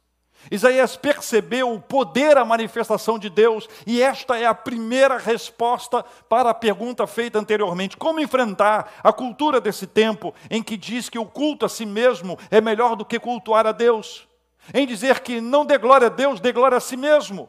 Isaías 0.49 0.97
percebeu 0.97 1.75
o 1.75 1.81
poder, 1.81 2.39
a 2.39 2.45
manifestação 2.45 3.19
de 3.19 3.29
Deus, 3.29 3.69
e 3.87 4.01
esta 4.01 4.39
é 4.39 4.47
a 4.47 4.55
primeira 4.55 5.19
resposta 5.19 6.05
para 6.29 6.51
a 6.51 6.55
pergunta 6.55 7.07
feita 7.07 7.39
anteriormente: 7.39 7.97
como 7.97 8.21
enfrentar 8.21 8.93
a 9.03 9.13
cultura 9.13 9.61
desse 9.61 9.87
tempo 9.87 10.35
em 10.49 10.63
que 10.63 10.77
diz 10.77 11.09
que 11.09 11.19
o 11.19 11.27
culto 11.27 11.67
a 11.67 11.69
si 11.69 11.85
mesmo 11.85 12.39
é 12.51 12.61
melhor 12.61 12.97
do 12.97 13.05
que 13.05 13.19
cultuar 13.19 13.67
a 13.67 13.73
Deus? 13.73 14.27
Em 14.73 14.87
dizer 14.87 15.21
que 15.21 15.41
não 15.41 15.67
dê 15.67 15.77
glória 15.77 16.07
a 16.07 16.11
Deus, 16.11 16.41
dê 16.41 16.53
glória 16.53 16.79
a 16.79 16.81
si 16.81 16.97
mesmo. 16.97 17.49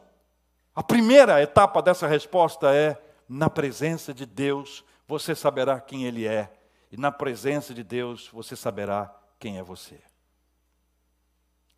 A 0.74 0.82
primeira 0.82 1.40
etapa 1.42 1.80
dessa 1.80 2.06
resposta 2.06 2.74
é: 2.74 3.00
na 3.28 3.48
presença 3.48 4.12
de 4.12 4.26
Deus 4.26 4.84
você 5.08 5.34
saberá 5.34 5.80
quem 5.80 6.04
Ele 6.04 6.26
é, 6.26 6.52
e 6.90 6.96
na 6.96 7.10
presença 7.10 7.72
de 7.72 7.82
Deus 7.82 8.28
você 8.32 8.54
saberá 8.54 9.14
quem 9.38 9.58
é 9.58 9.62
você. 9.62 9.98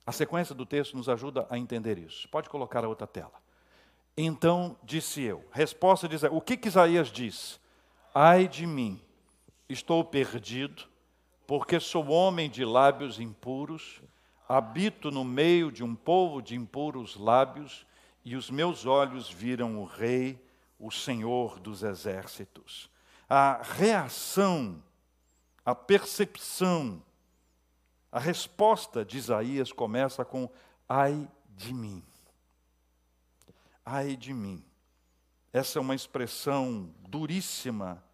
A 0.06 0.12
sequência 0.12 0.54
do 0.54 0.66
texto 0.66 0.96
nos 0.96 1.08
ajuda 1.08 1.46
a 1.48 1.58
entender 1.58 1.98
isso. 1.98 2.28
Pode 2.28 2.48
colocar 2.48 2.84
a 2.84 2.88
outra 2.88 3.06
tela. 3.06 3.32
Então 4.16 4.76
disse 4.82 5.22
eu. 5.22 5.44
Resposta 5.50 6.08
diz: 6.08 6.22
O 6.24 6.40
que, 6.40 6.56
que 6.56 6.68
Isaías 6.68 7.08
diz? 7.08 7.60
Ai 8.14 8.46
de 8.46 8.66
mim, 8.66 9.00
estou 9.68 10.04
perdido, 10.04 10.84
porque 11.46 11.80
sou 11.80 12.08
homem 12.08 12.48
de 12.48 12.64
lábios 12.64 13.18
impuros, 13.18 14.00
habito 14.48 15.10
no 15.10 15.24
meio 15.24 15.72
de 15.72 15.82
um 15.82 15.96
povo 15.96 16.40
de 16.40 16.54
impuros 16.54 17.16
lábios, 17.16 17.84
e 18.24 18.36
os 18.36 18.50
meus 18.50 18.86
olhos 18.86 19.28
viram 19.28 19.80
o 19.80 19.84
Rei, 19.84 20.40
o 20.78 20.90
Senhor 20.90 21.58
dos 21.58 21.82
exércitos. 21.82 22.88
A 23.28 23.62
reação, 23.62 24.82
a 25.64 25.74
percepção, 25.74 27.02
a 28.14 28.20
resposta 28.20 29.04
de 29.04 29.18
Isaías 29.18 29.72
começa 29.72 30.24
com: 30.24 30.48
ai 30.88 31.28
de 31.48 31.74
mim. 31.74 32.00
Ai 33.84 34.16
de 34.16 34.32
mim. 34.32 34.64
Essa 35.52 35.80
é 35.80 35.82
uma 35.82 35.96
expressão 35.96 36.94
duríssima 37.08 38.04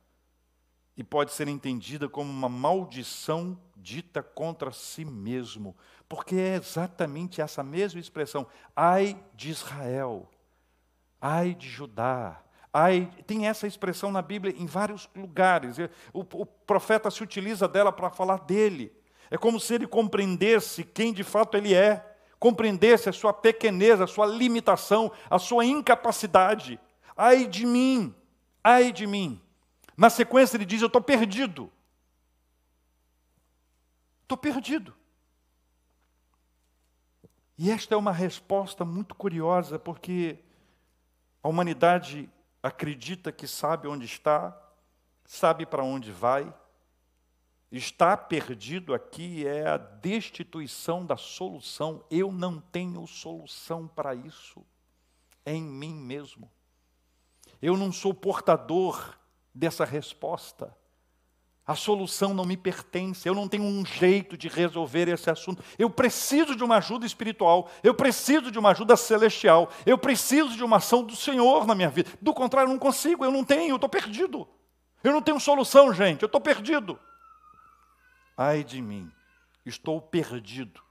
e 0.97 1.05
pode 1.05 1.33
ser 1.33 1.49
entendida 1.49 2.09
como 2.09 2.31
uma 2.31 2.49
maldição 2.49 3.61
dita 3.77 4.23
contra 4.23 4.73
si 4.73 5.05
mesmo, 5.05 5.77
porque 6.09 6.35
é 6.35 6.55
exatamente 6.55 7.43
essa 7.43 7.63
mesma 7.63 8.01
expressão: 8.01 8.47
ai 8.75 9.23
de 9.35 9.51
Israel, 9.51 10.27
ai 11.21 11.55
de 11.55 11.69
Judá. 11.69 12.43
Ai, 12.73 13.11
tem 13.27 13.49
essa 13.49 13.67
expressão 13.67 14.13
na 14.13 14.23
Bíblia 14.23 14.55
em 14.57 14.65
vários 14.65 15.11
lugares. 15.15 15.77
O, 16.13 16.21
o 16.21 16.47
profeta 16.47 17.11
se 17.11 17.21
utiliza 17.21 17.67
dela 17.67 17.91
para 17.91 18.11
falar 18.11 18.39
dele. 18.39 19.00
É 19.31 19.39
como 19.39 19.61
se 19.61 19.75
ele 19.75 19.87
compreendesse 19.87 20.83
quem 20.83 21.13
de 21.13 21.23
fato 21.23 21.57
ele 21.57 21.73
é, 21.73 22.05
compreendesse 22.39 23.09
a 23.09 23.13
sua 23.13 23.33
pequeneza, 23.33 24.05
a 24.05 24.09
sua 24.09 24.27
limitação, 24.27 25.13
a 25.29 25.39
sua 25.39 25.65
incapacidade. 25.65 26.81
Ai 27.17 27.47
de 27.47 27.65
mim, 27.65 28.15
ai 28.65 28.91
de 28.91 29.07
mim. 29.07 29.41
Na 29.97 30.11
sequência 30.11 30.57
ele 30.57 30.65
diz: 30.65 30.81
Eu 30.81 30.87
estou 30.87 31.03
perdido. 31.03 31.71
Estou 34.23 34.39
perdido. 34.39 34.95
E 37.59 37.71
esta 37.71 37.95
é 37.95 37.99
uma 37.99 38.13
resposta 38.13 38.87
muito 38.87 39.15
curiosa, 39.15 39.79
porque 39.79 40.39
a 41.43 41.49
humanidade 41.49 42.27
acredita 42.63 43.31
que 43.31 43.47
sabe 43.47 43.87
onde 43.87 44.07
está, 44.07 44.59
sabe 45.27 45.67
para 45.67 45.85
onde 45.85 46.11
vai, 46.11 46.53
Está 47.71 48.17
perdido 48.17 48.93
aqui 48.93 49.47
é 49.47 49.69
a 49.69 49.77
destituição 49.77 51.07
da 51.07 51.17
solução. 51.17 52.05
Eu 52.11 52.33
não 52.33 52.61
tenho 52.61 53.07
solução 53.07 53.87
para 53.87 54.15
isso. 54.15 54.65
Em 55.47 55.63
mim 55.63 55.95
mesmo. 55.95 56.51
Eu 57.63 57.77
não 57.77 57.93
sou 57.93 58.13
portador 58.13 59.17
dessa 59.55 59.85
resposta. 59.85 60.77
A 61.65 61.77
solução 61.77 62.35
não 62.35 62.45
me 62.45 62.57
pertence, 62.57 63.29
eu 63.29 63.35
não 63.35 63.47
tenho 63.47 63.63
um 63.63 63.87
jeito 63.87 64.37
de 64.37 64.49
resolver 64.49 65.07
esse 65.07 65.31
assunto. 65.31 65.63
Eu 65.79 65.89
preciso 65.89 66.57
de 66.57 66.65
uma 66.65 66.79
ajuda 66.79 67.07
espiritual, 67.07 67.71
eu 67.85 67.95
preciso 67.95 68.51
de 68.51 68.59
uma 68.59 68.71
ajuda 68.71 68.97
celestial, 68.97 69.71
eu 69.87 69.97
preciso 69.97 70.57
de 70.57 70.65
uma 70.65 70.79
ação 70.79 71.05
do 71.05 71.15
Senhor 71.15 71.65
na 71.69 71.77
minha 71.77 71.89
vida. 71.89 72.11
Do 72.21 72.35
contrário, 72.35 72.69
eu 72.69 72.73
não 72.73 72.79
consigo, 72.79 73.25
eu 73.25 73.31
não 73.31 73.45
tenho, 73.45 73.71
eu 73.71 73.77
estou 73.77 73.89
perdido. 73.89 74.49
Eu 75.05 75.13
não 75.13 75.23
tenho 75.23 75.39
solução, 75.39 75.95
gente, 75.95 76.23
eu 76.23 76.27
estou 76.27 76.41
perdido. 76.41 76.99
Ai 78.43 78.65
de 78.65 78.81
mim, 78.81 79.13
estou 79.67 80.01
perdido. 80.01 80.83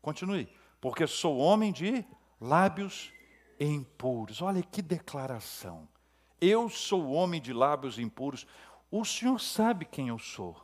Continue, 0.00 0.48
porque 0.80 1.06
sou 1.06 1.36
homem 1.36 1.70
de 1.70 2.02
lábios 2.40 3.12
impuros. 3.60 4.40
Olha 4.40 4.62
que 4.62 4.80
declaração. 4.80 5.86
Eu 6.40 6.70
sou 6.70 7.12
homem 7.12 7.42
de 7.42 7.52
lábios 7.52 7.98
impuros. 7.98 8.46
O 8.90 9.04
Senhor 9.04 9.38
sabe 9.38 9.84
quem 9.84 10.08
eu 10.08 10.18
sou. 10.18 10.58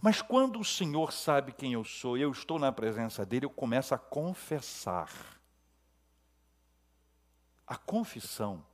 Mas 0.00 0.22
quando 0.22 0.60
o 0.60 0.64
Senhor 0.64 1.12
sabe 1.12 1.50
quem 1.50 1.72
eu 1.72 1.82
sou 1.82 2.16
eu 2.16 2.30
estou 2.30 2.60
na 2.60 2.70
presença 2.70 3.26
dele, 3.26 3.46
eu 3.46 3.50
começo 3.50 3.92
a 3.96 3.98
confessar. 3.98 5.10
A 7.66 7.76
confissão 7.76 8.64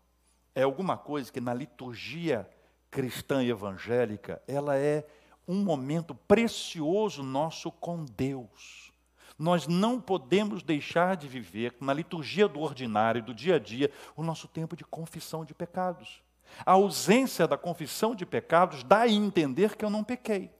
é 0.55 0.63
alguma 0.63 0.99
coisa 0.99 1.33
que 1.33 1.41
na 1.41 1.55
liturgia 1.55 2.47
cristã 2.91 3.43
e 3.43 3.49
evangélica, 3.49 4.43
ela 4.47 4.77
é 4.77 5.09
um 5.49 5.65
momento 5.65 6.15
precioso 6.15 7.23
nosso 7.23 7.73
com 7.73 8.05
Deus. 8.05 8.93
Nós 9.39 9.67
não 9.67 9.99
podemos 10.01 10.63
deixar 10.63 11.17
de 11.17 11.27
viver, 11.27 11.75
na 11.81 11.95
liturgia 11.95 12.47
do 12.47 12.61
ordinário, 12.61 13.23
do 13.23 13.33
dia 13.33 13.57
a 13.57 13.59
dia, 13.59 13.91
o 14.15 14.23
nosso 14.23 14.47
tempo 14.47 14.77
de 14.77 14.85
confissão 14.85 15.45
de 15.45 15.55
pecados. 15.55 16.23
A 16.67 16.73
ausência 16.73 17.47
da 17.47 17.57
confissão 17.57 18.15
de 18.15 18.27
pecados 18.27 18.85
dá 18.85 19.01
a 19.01 19.09
entender 19.09 19.75
que 19.77 19.85
eu 19.85 19.91
não 19.91 20.05
pequei. 20.05 20.51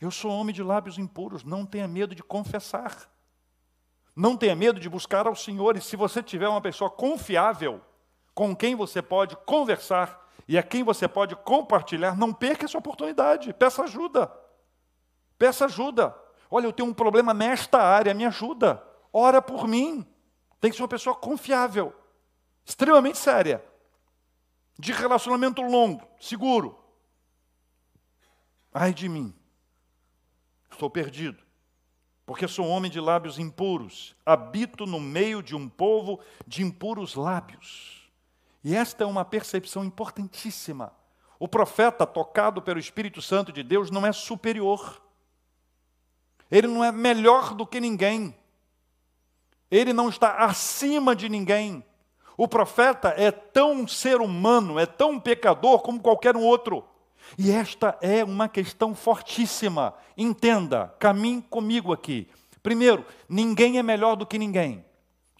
Eu 0.00 0.10
sou 0.10 0.32
homem 0.32 0.54
de 0.54 0.62
lábios 0.62 0.98
impuros, 0.98 1.44
não 1.44 1.64
tenha 1.64 1.86
medo 1.86 2.14
de 2.14 2.22
confessar. 2.22 3.08
Não 4.16 4.36
tenha 4.36 4.56
medo 4.56 4.80
de 4.80 4.88
buscar 4.88 5.26
ao 5.26 5.36
Senhor. 5.36 5.76
E 5.76 5.80
se 5.80 5.94
você 5.94 6.22
tiver 6.22 6.48
uma 6.48 6.60
pessoa 6.60 6.90
confiável, 6.90 7.80
com 8.34 8.56
quem 8.56 8.74
você 8.74 9.00
pode 9.00 9.36
conversar, 9.36 10.21
e 10.52 10.58
a 10.58 10.62
quem 10.62 10.82
você 10.82 11.08
pode 11.08 11.34
compartilhar, 11.34 12.14
não 12.14 12.30
perca 12.30 12.66
essa 12.66 12.76
oportunidade. 12.76 13.54
Peça 13.54 13.84
ajuda. 13.84 14.30
Peça 15.38 15.64
ajuda. 15.64 16.14
Olha, 16.50 16.66
eu 16.66 16.72
tenho 16.74 16.90
um 16.90 16.92
problema 16.92 17.32
nesta 17.32 17.78
área, 17.82 18.12
me 18.12 18.26
ajuda. 18.26 18.86
Ora 19.10 19.40
por 19.40 19.66
mim. 19.66 20.06
Tem 20.60 20.70
que 20.70 20.76
ser 20.76 20.82
uma 20.82 20.88
pessoa 20.88 21.16
confiável, 21.16 21.94
extremamente 22.66 23.16
séria, 23.16 23.64
de 24.78 24.92
relacionamento 24.92 25.62
longo, 25.62 26.06
seguro. 26.20 26.78
Ai 28.74 28.92
de 28.92 29.08
mim, 29.08 29.34
estou 30.70 30.90
perdido, 30.90 31.42
porque 32.26 32.46
sou 32.46 32.68
homem 32.68 32.90
de 32.90 33.00
lábios 33.00 33.38
impuros, 33.38 34.14
habito 34.24 34.84
no 34.84 35.00
meio 35.00 35.42
de 35.42 35.56
um 35.56 35.66
povo 35.66 36.20
de 36.46 36.62
impuros 36.62 37.14
lábios 37.14 38.01
E 38.64 38.74
esta 38.74 39.04
é 39.04 39.06
uma 39.06 39.24
percepção 39.24 39.84
importantíssima. 39.84 40.92
O 41.38 41.48
profeta, 41.48 42.06
tocado 42.06 42.62
pelo 42.62 42.78
Espírito 42.78 43.20
Santo 43.20 43.52
de 43.52 43.62
Deus, 43.62 43.90
não 43.90 44.06
é 44.06 44.12
superior. 44.12 45.02
Ele 46.50 46.68
não 46.68 46.84
é 46.84 46.92
melhor 46.92 47.54
do 47.54 47.66
que 47.66 47.80
ninguém. 47.80 48.36
Ele 49.70 49.92
não 49.92 50.08
está 50.08 50.36
acima 50.44 51.16
de 51.16 51.28
ninguém. 51.28 51.84
O 52.36 52.46
profeta 52.46 53.14
é 53.16 53.30
tão 53.30 53.88
ser 53.88 54.20
humano, 54.20 54.78
é 54.78 54.86
tão 54.86 55.18
pecador 55.18 55.80
como 55.80 56.00
qualquer 56.00 56.36
um 56.36 56.42
outro. 56.42 56.84
E 57.38 57.50
esta 57.50 57.96
é 58.00 58.22
uma 58.22 58.48
questão 58.48 58.94
fortíssima. 58.94 59.94
Entenda, 60.16 60.94
caminhe 60.98 61.42
comigo 61.42 61.92
aqui. 61.92 62.28
Primeiro, 62.62 63.04
ninguém 63.28 63.78
é 63.78 63.82
melhor 63.82 64.14
do 64.14 64.26
que 64.26 64.38
ninguém. 64.38 64.84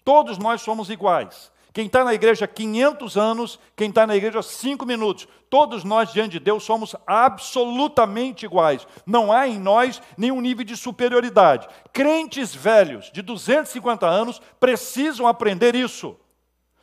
Todos 0.03 0.37
nós 0.37 0.61
somos 0.61 0.89
iguais. 0.89 1.51
Quem 1.73 1.87
está 1.87 2.03
na 2.03 2.13
igreja 2.13 2.47
500 2.47 3.17
anos, 3.17 3.59
quem 3.75 3.89
está 3.89 4.05
na 4.05 4.15
igreja 4.15 4.43
5 4.43 4.85
minutos, 4.85 5.27
todos 5.49 5.83
nós 5.83 6.13
diante 6.13 6.33
de 6.33 6.39
Deus 6.39 6.63
somos 6.63 6.95
absolutamente 7.07 8.45
iguais. 8.45 8.87
Não 9.07 9.31
há 9.31 9.47
em 9.47 9.57
nós 9.57 9.99
nenhum 10.15 10.39
nível 10.39 10.63
de 10.63 10.77
superioridade. 10.77 11.67
Crentes 11.91 12.53
velhos 12.53 13.11
de 13.11 13.23
250 13.23 14.05
anos 14.05 14.39
precisam 14.59 15.25
aprender 15.25 15.73
isso. 15.73 16.15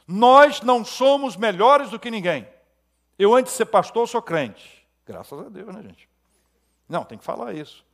Nós 0.09 0.61
não 0.61 0.85
somos 0.85 1.37
melhores 1.37 1.91
do 1.91 1.99
que 1.99 2.11
ninguém. 2.11 2.49
Eu, 3.17 3.33
antes 3.33 3.53
de 3.53 3.59
ser 3.59 3.67
pastor, 3.67 4.09
sou 4.09 4.21
crente. 4.21 4.85
Graças 5.07 5.39
a 5.39 5.49
Deus, 5.49 5.73
né, 5.73 5.83
gente? 5.83 6.09
Não, 6.89 7.05
tem 7.05 7.17
que 7.17 7.25
falar 7.25 7.55
isso. 7.55 7.85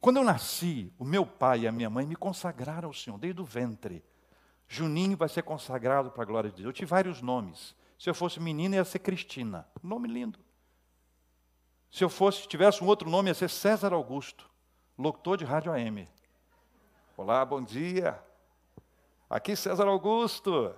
Quando 0.00 0.16
eu 0.16 0.24
nasci, 0.24 0.92
o 0.98 1.04
meu 1.04 1.24
pai 1.24 1.60
e 1.60 1.68
a 1.68 1.72
minha 1.72 1.88
mãe 1.88 2.04
me 2.04 2.16
consagraram 2.16 2.88
ao 2.88 2.94
Senhor 2.94 3.16
desde 3.16 3.40
o 3.40 3.44
ventre. 3.44 4.02
Juninho 4.68 5.16
vai 5.16 5.28
ser 5.28 5.42
consagrado 5.42 6.10
para 6.10 6.22
a 6.22 6.26
glória 6.26 6.50
de 6.50 6.56
Deus. 6.56 6.66
Eu 6.66 6.72
tive 6.72 6.90
vários 6.90 7.22
nomes. 7.22 7.74
Se 7.98 8.10
eu 8.10 8.14
fosse 8.14 8.38
menina, 8.38 8.76
ia 8.76 8.84
ser 8.84 8.98
Cristina. 8.98 9.66
Nome 9.82 10.06
lindo. 10.06 10.38
Se 11.90 12.04
eu 12.04 12.10
fosse, 12.10 12.46
tivesse 12.46 12.84
um 12.84 12.86
outro 12.86 13.08
nome, 13.08 13.30
ia 13.30 13.34
ser 13.34 13.48
César 13.48 13.94
Augusto, 13.94 14.48
locutor 14.96 15.38
de 15.38 15.44
rádio 15.44 15.72
AM. 15.72 16.06
Olá, 17.16 17.44
bom 17.44 17.62
dia. 17.62 18.22
Aqui 19.28 19.56
César 19.56 19.88
Augusto. 19.88 20.74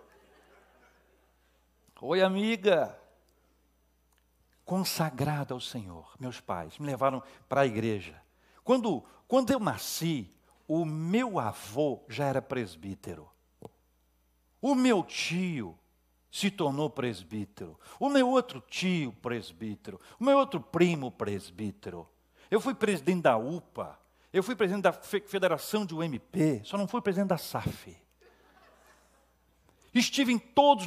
Oi, 2.01 2.23
amiga. 2.23 2.97
Consagrada 4.65 5.53
ao 5.53 5.61
Senhor, 5.61 6.15
meus 6.19 6.41
pais 6.41 6.79
me 6.79 6.87
levaram 6.87 7.21
para 7.49 7.63
a 7.63 7.67
igreja. 7.67 8.23
Quando, 8.63 9.05
quando 9.27 9.51
eu 9.51 9.59
nasci, 9.59 10.33
o 10.69 10.85
meu 10.85 11.41
avô 11.41 12.05
já 12.09 12.27
era 12.27 12.41
presbítero. 12.41 13.29
O 14.61 14.75
meu 14.75 15.03
tio 15.03 15.79
se 16.31 16.51
tornou 16.51 16.89
presbítero. 16.89 17.79
O 17.99 18.09
meu 18.09 18.29
outro 18.29 18.63
tio, 18.69 19.13
presbítero. 19.21 20.01
O 20.19 20.25
meu 20.25 20.39
outro 20.39 20.61
primo, 20.61 21.11
presbítero. 21.11 22.09
Eu 22.51 22.61
fui 22.61 22.75
presidente 22.75 23.23
da 23.23 23.37
UPA. 23.37 23.99
Eu 24.33 24.43
fui 24.43 24.55
presidente 24.55 24.83
da 24.83 24.93
Federação 24.93 25.85
de 25.85 25.95
UMP. 25.95 26.63
Só 26.65 26.77
não 26.79 26.87
fui 26.87 27.01
presidente 27.01 27.29
da 27.29 27.39
SAF. 27.39 27.97
Estive 29.95 30.33
em 30.33 30.39
todos. 30.39 30.87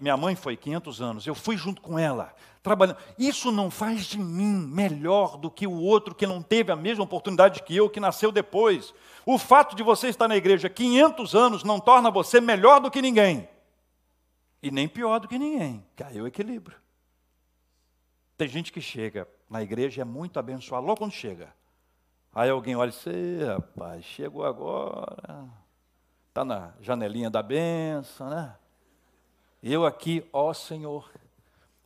Minha 0.00 0.16
mãe 0.16 0.36
foi 0.36 0.56
500 0.56 1.02
anos. 1.02 1.26
Eu 1.26 1.34
fui 1.34 1.56
junto 1.56 1.80
com 1.82 1.98
ela, 1.98 2.34
trabalhando. 2.62 2.98
Isso 3.18 3.50
não 3.50 3.70
faz 3.70 4.06
de 4.06 4.18
mim 4.18 4.54
melhor 4.66 5.36
do 5.36 5.50
que 5.50 5.66
o 5.66 5.72
outro 5.72 6.14
que 6.14 6.26
não 6.26 6.42
teve 6.42 6.70
a 6.70 6.76
mesma 6.76 7.04
oportunidade 7.04 7.62
que 7.62 7.74
eu, 7.74 7.90
que 7.90 8.00
nasceu 8.00 8.30
depois. 8.30 8.94
O 9.26 9.38
fato 9.38 9.74
de 9.74 9.82
você 9.82 10.08
estar 10.08 10.28
na 10.28 10.36
igreja 10.36 10.68
500 10.68 11.34
anos 11.34 11.64
não 11.64 11.80
torna 11.80 12.10
você 12.10 12.40
melhor 12.40 12.80
do 12.80 12.90
que 12.90 13.02
ninguém. 13.02 13.48
E 14.62 14.70
nem 14.70 14.88
pior 14.88 15.18
do 15.18 15.28
que 15.28 15.38
ninguém. 15.38 15.84
Caiu 15.96 16.24
o 16.24 16.28
equilíbrio. 16.28 16.76
Tem 18.36 18.48
gente 18.48 18.72
que 18.72 18.80
chega 18.80 19.28
na 19.48 19.62
igreja 19.62 20.02
é 20.02 20.04
muito 20.04 20.38
abençoado 20.38 20.86
logo 20.86 20.98
quando 20.98 21.12
chega. 21.12 21.54
Aí 22.34 22.50
alguém 22.50 22.74
olha 22.74 22.90
e 22.90 22.92
diz: 22.92 23.46
rapaz, 23.46 24.04
chegou 24.04 24.44
agora. 24.44 25.48
Está 26.34 26.44
na 26.44 26.74
janelinha 26.80 27.30
da 27.30 27.40
benção, 27.40 28.28
né? 28.28 28.56
Eu 29.62 29.86
aqui, 29.86 30.28
ó 30.32 30.52
Senhor, 30.52 31.08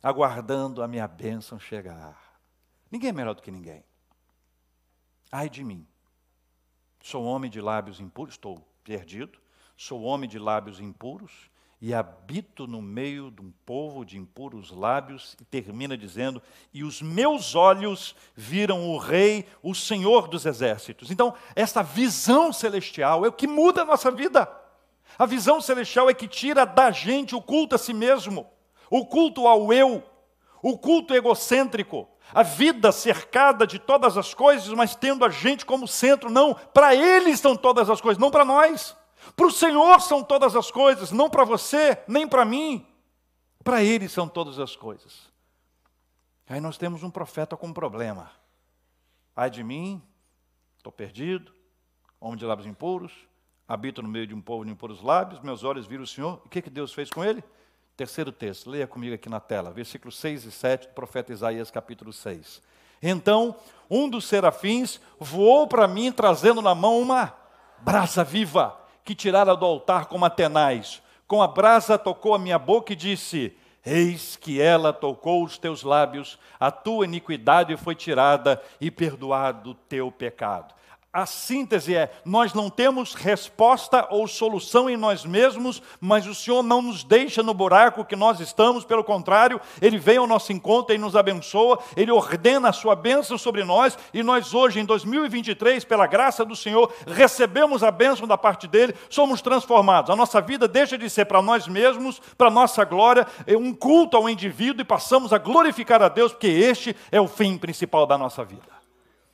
aguardando 0.01 0.81
a 0.81 0.87
minha 0.87 1.07
bênção 1.07 1.59
chegar. 1.59 2.19
Ninguém 2.89 3.11
é 3.11 3.13
melhor 3.13 3.35
do 3.35 3.43
que 3.43 3.51
ninguém. 3.51 3.83
Ai 5.31 5.51
de 5.51 5.63
mim. 5.63 5.87
Sou 6.99 7.25
homem 7.25 7.51
de 7.51 7.61
lábios 7.61 7.99
impuros, 7.99 8.33
estou 8.33 8.67
perdido. 8.83 9.37
Sou 9.77 10.01
homem 10.01 10.27
de 10.27 10.39
lábios 10.39 10.79
impuros 10.79 11.51
e 11.81 11.93
habito 11.93 12.67
no 12.67 12.81
meio 12.81 13.31
de 13.31 13.41
um 13.41 13.51
povo 13.65 14.03
de 14.03 14.17
impuros 14.17 14.69
lábios, 14.69 15.37
e 15.39 15.45
termina 15.45 15.97
dizendo: 15.97 16.41
E 16.73 16.83
os 16.83 17.01
meus 17.01 17.55
olhos 17.55 18.15
viram 18.35 18.89
o 18.89 18.97
Rei, 18.97 19.45
o 19.63 19.73
Senhor 19.73 20.27
dos 20.27 20.45
exércitos. 20.45 21.09
Então, 21.09 21.33
essa 21.55 21.81
visão 21.81 22.51
celestial 22.51 23.25
é 23.25 23.29
o 23.29 23.33
que 23.33 23.47
muda 23.47 23.83
a 23.83 23.85
nossa 23.85 24.11
vida. 24.11 24.49
A 25.17 25.25
visão 25.25 25.61
celestial 25.61 26.09
é 26.09 26.13
que 26.13 26.27
tira 26.27 26.65
da 26.65 26.91
gente 26.91 27.35
o 27.35 27.41
culto 27.41 27.75
a 27.75 27.77
si 27.77 27.93
mesmo, 27.93 28.45
o 28.89 29.05
culto 29.05 29.47
ao 29.47 29.71
eu, 29.71 30.03
o 30.61 30.77
culto 30.77 31.13
egocêntrico, 31.15 32.07
a 32.33 32.43
vida 32.43 32.91
cercada 32.91 33.65
de 33.65 33.79
todas 33.79 34.17
as 34.17 34.33
coisas, 34.33 34.67
mas 34.69 34.95
tendo 34.95 35.23
a 35.23 35.29
gente 35.29 35.65
como 35.65 35.87
centro. 35.87 36.29
Não, 36.29 36.53
para 36.73 36.93
Ele 36.93 37.35
são 37.37 37.55
todas 37.55 37.89
as 37.89 38.01
coisas, 38.01 38.21
não 38.21 38.29
para 38.29 38.43
nós. 38.43 38.98
Para 39.35 39.47
o 39.47 39.51
Senhor 39.51 40.01
são 40.01 40.23
todas 40.23 40.55
as 40.55 40.71
coisas, 40.71 41.11
não 41.11 41.29
para 41.29 41.43
você, 41.43 42.01
nem 42.07 42.27
para 42.27 42.45
mim. 42.45 42.85
Para 43.63 43.83
Ele 43.83 44.07
são 44.07 44.27
todas 44.27 44.59
as 44.59 44.75
coisas. 44.75 45.29
Aí 46.47 46.59
nós 46.59 46.77
temos 46.77 47.03
um 47.03 47.11
profeta 47.11 47.55
com 47.55 47.67
um 47.67 47.73
problema. 47.73 48.31
Ai 49.35 49.49
de 49.49 49.63
mim, 49.63 50.01
estou 50.77 50.91
perdido, 50.91 51.53
homem 52.19 52.37
de 52.37 52.45
lábios 52.45 52.67
impuros, 52.67 53.13
habito 53.67 54.01
no 54.01 54.09
meio 54.09 54.25
de 54.25 54.33
um 54.33 54.41
povo 54.41 54.65
de 54.65 54.71
impuros 54.71 55.01
lábios, 55.01 55.39
meus 55.41 55.63
olhos 55.63 55.85
viram 55.85 56.03
o 56.03 56.07
Senhor. 56.07 56.41
O 56.43 56.49
que, 56.49 56.61
que 56.61 56.69
Deus 56.69 56.91
fez 56.91 57.09
com 57.09 57.23
ele? 57.23 57.43
Terceiro 57.95 58.31
texto, 58.31 58.69
leia 58.69 58.87
comigo 58.87 59.13
aqui 59.13 59.29
na 59.29 59.39
tela, 59.39 59.71
versículos 59.71 60.17
6 60.17 60.45
e 60.45 60.51
7 60.51 60.87
do 60.87 60.93
profeta 60.93 61.31
Isaías, 61.31 61.69
capítulo 61.69 62.11
6. 62.11 62.61
Então, 63.01 63.55
um 63.89 64.09
dos 64.09 64.25
serafins 64.25 64.99
voou 65.19 65.67
para 65.67 65.87
mim, 65.87 66.11
trazendo 66.11 66.61
na 66.61 66.73
mão 66.73 66.99
uma 66.99 67.35
brasa 67.79 68.23
viva 68.23 68.78
que 69.03 69.15
tirara 69.15 69.55
do 69.55 69.65
altar 69.65 70.05
como 70.05 70.25
Atenais. 70.25 71.01
Com 71.27 71.41
a 71.41 71.47
brasa 71.47 71.97
tocou 71.97 72.33
a 72.33 72.39
minha 72.39 72.57
boca 72.57 72.93
e 72.93 72.95
disse: 72.95 73.55
Eis 73.85 74.35
que 74.35 74.61
ela 74.61 74.91
tocou 74.91 75.43
os 75.43 75.57
teus 75.57 75.83
lábios, 75.83 76.39
a 76.59 76.71
tua 76.71 77.05
iniquidade 77.05 77.75
foi 77.77 77.95
tirada 77.95 78.61
e 78.79 78.89
perdoado 78.89 79.71
o 79.71 79.75
teu 79.75 80.11
pecado. 80.11 80.73
A 81.11 81.25
síntese 81.25 81.95
é: 81.95 82.11
nós 82.23 82.53
não 82.53 82.69
temos 82.69 83.15
resposta 83.15 84.07
ou 84.11 84.27
solução 84.27 84.87
em 84.87 84.95
nós 84.95 85.25
mesmos, 85.25 85.81
mas 85.99 86.27
o 86.27 86.35
Senhor 86.35 86.61
não 86.61 86.83
nos 86.83 87.03
deixa 87.03 87.41
no 87.41 87.51
buraco 87.51 88.05
que 88.05 88.15
nós 88.15 88.39
estamos, 88.39 88.85
pelo 88.85 89.03
contrário, 89.03 89.59
Ele 89.81 89.97
vem 89.97 90.17
ao 90.17 90.27
nosso 90.27 90.53
encontro 90.53 90.93
e 90.93 90.99
nos 90.99 91.15
abençoa, 91.15 91.79
Ele 91.97 92.11
ordena 92.11 92.69
a 92.69 92.73
sua 92.73 92.95
bênção 92.95 93.39
sobre 93.39 93.63
nós, 93.63 93.97
e 94.13 94.21
nós 94.21 94.53
hoje, 94.53 94.79
em 94.79 94.85
2023, 94.85 95.83
pela 95.83 96.05
graça 96.05 96.45
do 96.45 96.55
Senhor, 96.55 96.93
recebemos 97.07 97.83
a 97.83 97.89
bênção 97.89 98.27
da 98.27 98.37
parte 98.37 98.67
dEle, 98.67 98.93
somos 99.09 99.41
transformados. 99.41 100.11
A 100.11 100.15
nossa 100.15 100.39
vida 100.39 100.67
deixa 100.67 100.95
de 100.95 101.09
ser 101.09 101.25
para 101.25 101.41
nós 101.41 101.67
mesmos, 101.67 102.21
para 102.37 102.51
nossa 102.51 102.85
glória, 102.85 103.25
é 103.47 103.57
um 103.57 103.73
culto 103.73 104.15
ao 104.15 104.29
indivíduo 104.29 104.81
e 104.81 104.85
passamos 104.85 105.33
a 105.33 105.39
glorificar 105.39 106.03
a 106.03 106.07
Deus, 106.07 106.33
porque 106.33 106.47
este 106.47 106.95
é 107.11 107.19
o 107.19 107.27
fim 107.27 107.57
principal 107.57 108.05
da 108.05 108.15
nossa 108.15 108.45
vida. 108.45 108.61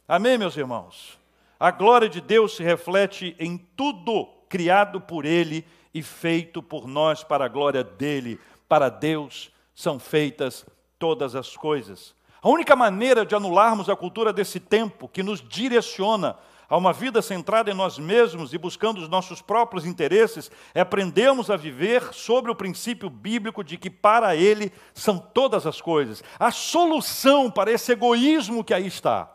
Amém, 0.07 0.38
meus 0.38 0.55
irmãos? 0.55 1.24
A 1.60 1.72
glória 1.72 2.10
de 2.10 2.20
Deus 2.20 2.56
se 2.56 2.64
reflete 2.64 3.36
em 3.39 3.58
tudo 3.58 4.28
criado 4.49 4.99
por 4.99 5.26
Ele 5.26 5.66
e 5.93 6.01
feito 6.01 6.62
por 6.62 6.86
nós 6.86 7.24
para 7.24 7.45
a 7.45 7.49
glória 7.49 7.84
dele. 7.84 8.39
Para 8.68 8.89
Deus 8.89 9.51
são 9.74 9.97
feitas 9.97 10.66
todas 10.99 11.36
as 11.36 11.56
coisas. 11.56 12.14
A 12.41 12.49
única 12.49 12.76
maneira 12.76 13.26
de 13.26 13.36
anularmos 13.36 13.89
a 13.89 13.95
cultura 13.95 14.34
desse 14.34 14.60
tempo 14.60 15.08
que 15.08 15.24
nos 15.24 15.41
direciona 15.41 16.38
a 16.68 16.76
uma 16.76 16.91
vida 16.91 17.22
centrada 17.22 17.72
em 17.72 17.74
nós 17.74 17.97
mesmos 17.97 18.53
e 18.53 18.58
buscando 18.58 18.99
os 18.99 19.08
nossos 19.08 19.41
próprios 19.41 19.86
interesses 19.86 20.51
é 20.74 20.82
aprendermos 20.82 21.49
a 21.49 21.56
viver 21.56 22.14
sobre 22.14 22.51
o 22.51 22.56
princípio 22.56 23.10
bíblico 23.10 23.64
de 23.64 23.78
que 23.78 23.89
para 23.89 24.36
Ele 24.36 24.74
são 24.93 25.18
todas 25.18 25.66
as 25.66 25.80
coisas. 25.80 26.24
A 26.38 26.51
solução 26.51 27.49
para 27.49 27.72
esse 27.72 27.93
egoísmo 27.93 28.64
que 28.64 28.74
aí 28.74 28.88
está 28.88 29.34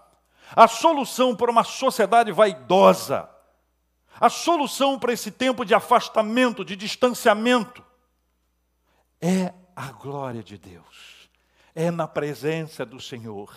a 0.55 0.67
solução 0.69 1.35
para 1.35 1.51
uma 1.51 1.65
sociedade 1.65 2.33
vaidosa, 2.33 3.29
a 4.19 4.29
solução 4.29 4.99
para 4.99 5.13
esse 5.13 5.31
tempo 5.31 5.65
de 5.65 5.75
afastamento, 5.75 6.65
de 6.65 6.77
distanciamento, 6.77 7.85
é 9.21 9.53
a 9.75 9.93
glória 9.93 10.43
de 10.43 10.59
Deus, 10.59 11.31
é 11.75 11.91
na 11.91 12.07
presença 12.07 12.85
do 12.85 13.01
Senhor. 13.01 13.55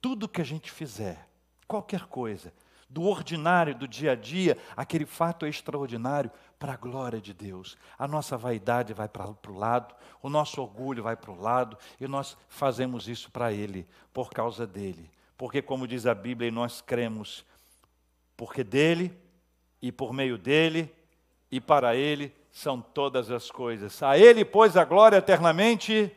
Tudo 0.00 0.28
que 0.28 0.40
a 0.40 0.44
gente 0.44 0.70
fizer, 0.70 1.28
qualquer 1.66 2.06
coisa, 2.06 2.52
do 2.92 3.04
ordinário, 3.04 3.74
do 3.74 3.88
dia 3.88 4.12
a 4.12 4.14
dia, 4.14 4.58
aquele 4.76 5.06
fato 5.06 5.46
extraordinário 5.46 6.30
para 6.58 6.74
a 6.74 6.76
glória 6.76 7.20
de 7.20 7.32
Deus. 7.32 7.78
A 7.98 8.06
nossa 8.06 8.36
vaidade 8.36 8.92
vai 8.92 9.08
para 9.08 9.30
o 9.30 9.58
lado, 9.58 9.94
o 10.20 10.28
nosso 10.28 10.60
orgulho 10.60 11.02
vai 11.02 11.16
para 11.16 11.30
o 11.30 11.40
lado, 11.40 11.78
e 11.98 12.06
nós 12.06 12.36
fazemos 12.50 13.08
isso 13.08 13.30
para 13.30 13.50
Ele, 13.50 13.88
por 14.12 14.30
causa 14.30 14.66
dele. 14.66 15.10
Porque, 15.42 15.60
como 15.60 15.88
diz 15.88 16.06
a 16.06 16.14
Bíblia, 16.14 16.52
nós 16.52 16.80
cremos, 16.80 17.44
porque 18.36 18.62
dele, 18.62 19.12
e 19.82 19.90
por 19.90 20.12
meio 20.12 20.38
dele, 20.38 20.88
e 21.50 21.60
para 21.60 21.96
Ele 21.96 22.32
são 22.52 22.80
todas 22.80 23.28
as 23.28 23.50
coisas. 23.50 24.00
A 24.04 24.16
Ele, 24.16 24.44
pois, 24.44 24.76
a 24.76 24.84
glória 24.84 25.16
eternamente. 25.16 26.16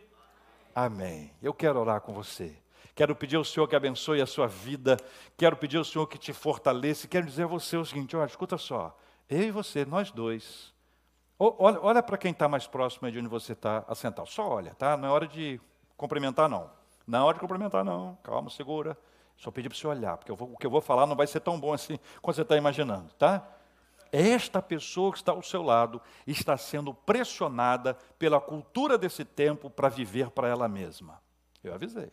Amém. 0.75 1.31
Eu 1.41 1.55
quero 1.55 1.79
orar 1.79 2.01
com 2.01 2.13
você. 2.13 2.55
Quero 2.93 3.15
pedir 3.15 3.37
ao 3.37 3.43
Senhor 3.43 3.67
que 3.67 3.75
abençoe 3.75 4.21
a 4.21 4.27
sua 4.27 4.45
vida. 4.45 4.95
Quero 5.35 5.57
pedir 5.57 5.77
ao 5.77 5.83
Senhor 5.83 6.05
que 6.05 6.19
te 6.19 6.31
fortaleça. 6.31 7.07
Quero 7.07 7.25
dizer 7.25 7.45
a 7.45 7.47
você 7.47 7.77
o 7.77 7.83
seguinte: 7.83 8.15
olha, 8.15 8.27
escuta 8.27 8.59
só. 8.59 8.95
Eu 9.27 9.41
e 9.41 9.49
você, 9.49 9.85
nós 9.85 10.11
dois. 10.11 10.71
Olha, 11.39 11.79
olha 11.81 12.03
para 12.03 12.19
quem 12.19 12.29
está 12.29 12.47
mais 12.47 12.67
próximo 12.67 13.09
de 13.09 13.17
onde 13.17 13.27
você 13.27 13.53
está 13.53 13.83
assentado. 13.87 14.29
Só 14.29 14.47
olha, 14.47 14.75
tá? 14.75 14.95
Não 14.95 15.09
é 15.09 15.11
hora 15.11 15.27
de 15.27 15.59
cumprimentar, 15.97 16.47
não. 16.47 16.69
Não 17.07 17.19
é 17.19 17.23
hora 17.23 17.33
de 17.33 17.39
cumprimentar, 17.39 17.83
não. 17.83 18.19
Calma, 18.21 18.51
segura. 18.51 18.95
Só 19.37 19.51
pedir 19.51 19.69
para 19.69 19.77
você 19.77 19.87
olhar, 19.87 20.17
porque 20.17 20.31
vou, 20.31 20.53
o 20.53 20.57
que 20.57 20.65
eu 20.65 20.71
vou 20.71 20.81
falar 20.81 21.05
não 21.05 21.15
vai 21.15 21.27
ser 21.27 21.39
tão 21.39 21.59
bom 21.59 21.73
assim 21.73 21.99
quanto 22.21 22.35
você 22.35 22.41
está 22.41 22.55
imaginando, 22.55 23.13
tá? 23.13 23.47
Esta 24.11 24.61
pessoa 24.61 25.11
que 25.11 25.17
está 25.17 25.33
ao 25.33 25.43
seu 25.43 25.61
lado 25.61 26.01
está 26.25 26.55
sendo 26.55 26.93
pressionada 26.93 27.95
pela 28.17 28.39
cultura 28.39 28.97
desse 28.97 29.25
tempo 29.25 29.69
para 29.69 29.89
viver 29.89 30.29
para 30.29 30.47
ela 30.47 30.67
mesma. 30.69 31.21
Eu 31.63 31.73
avisei. 31.73 32.11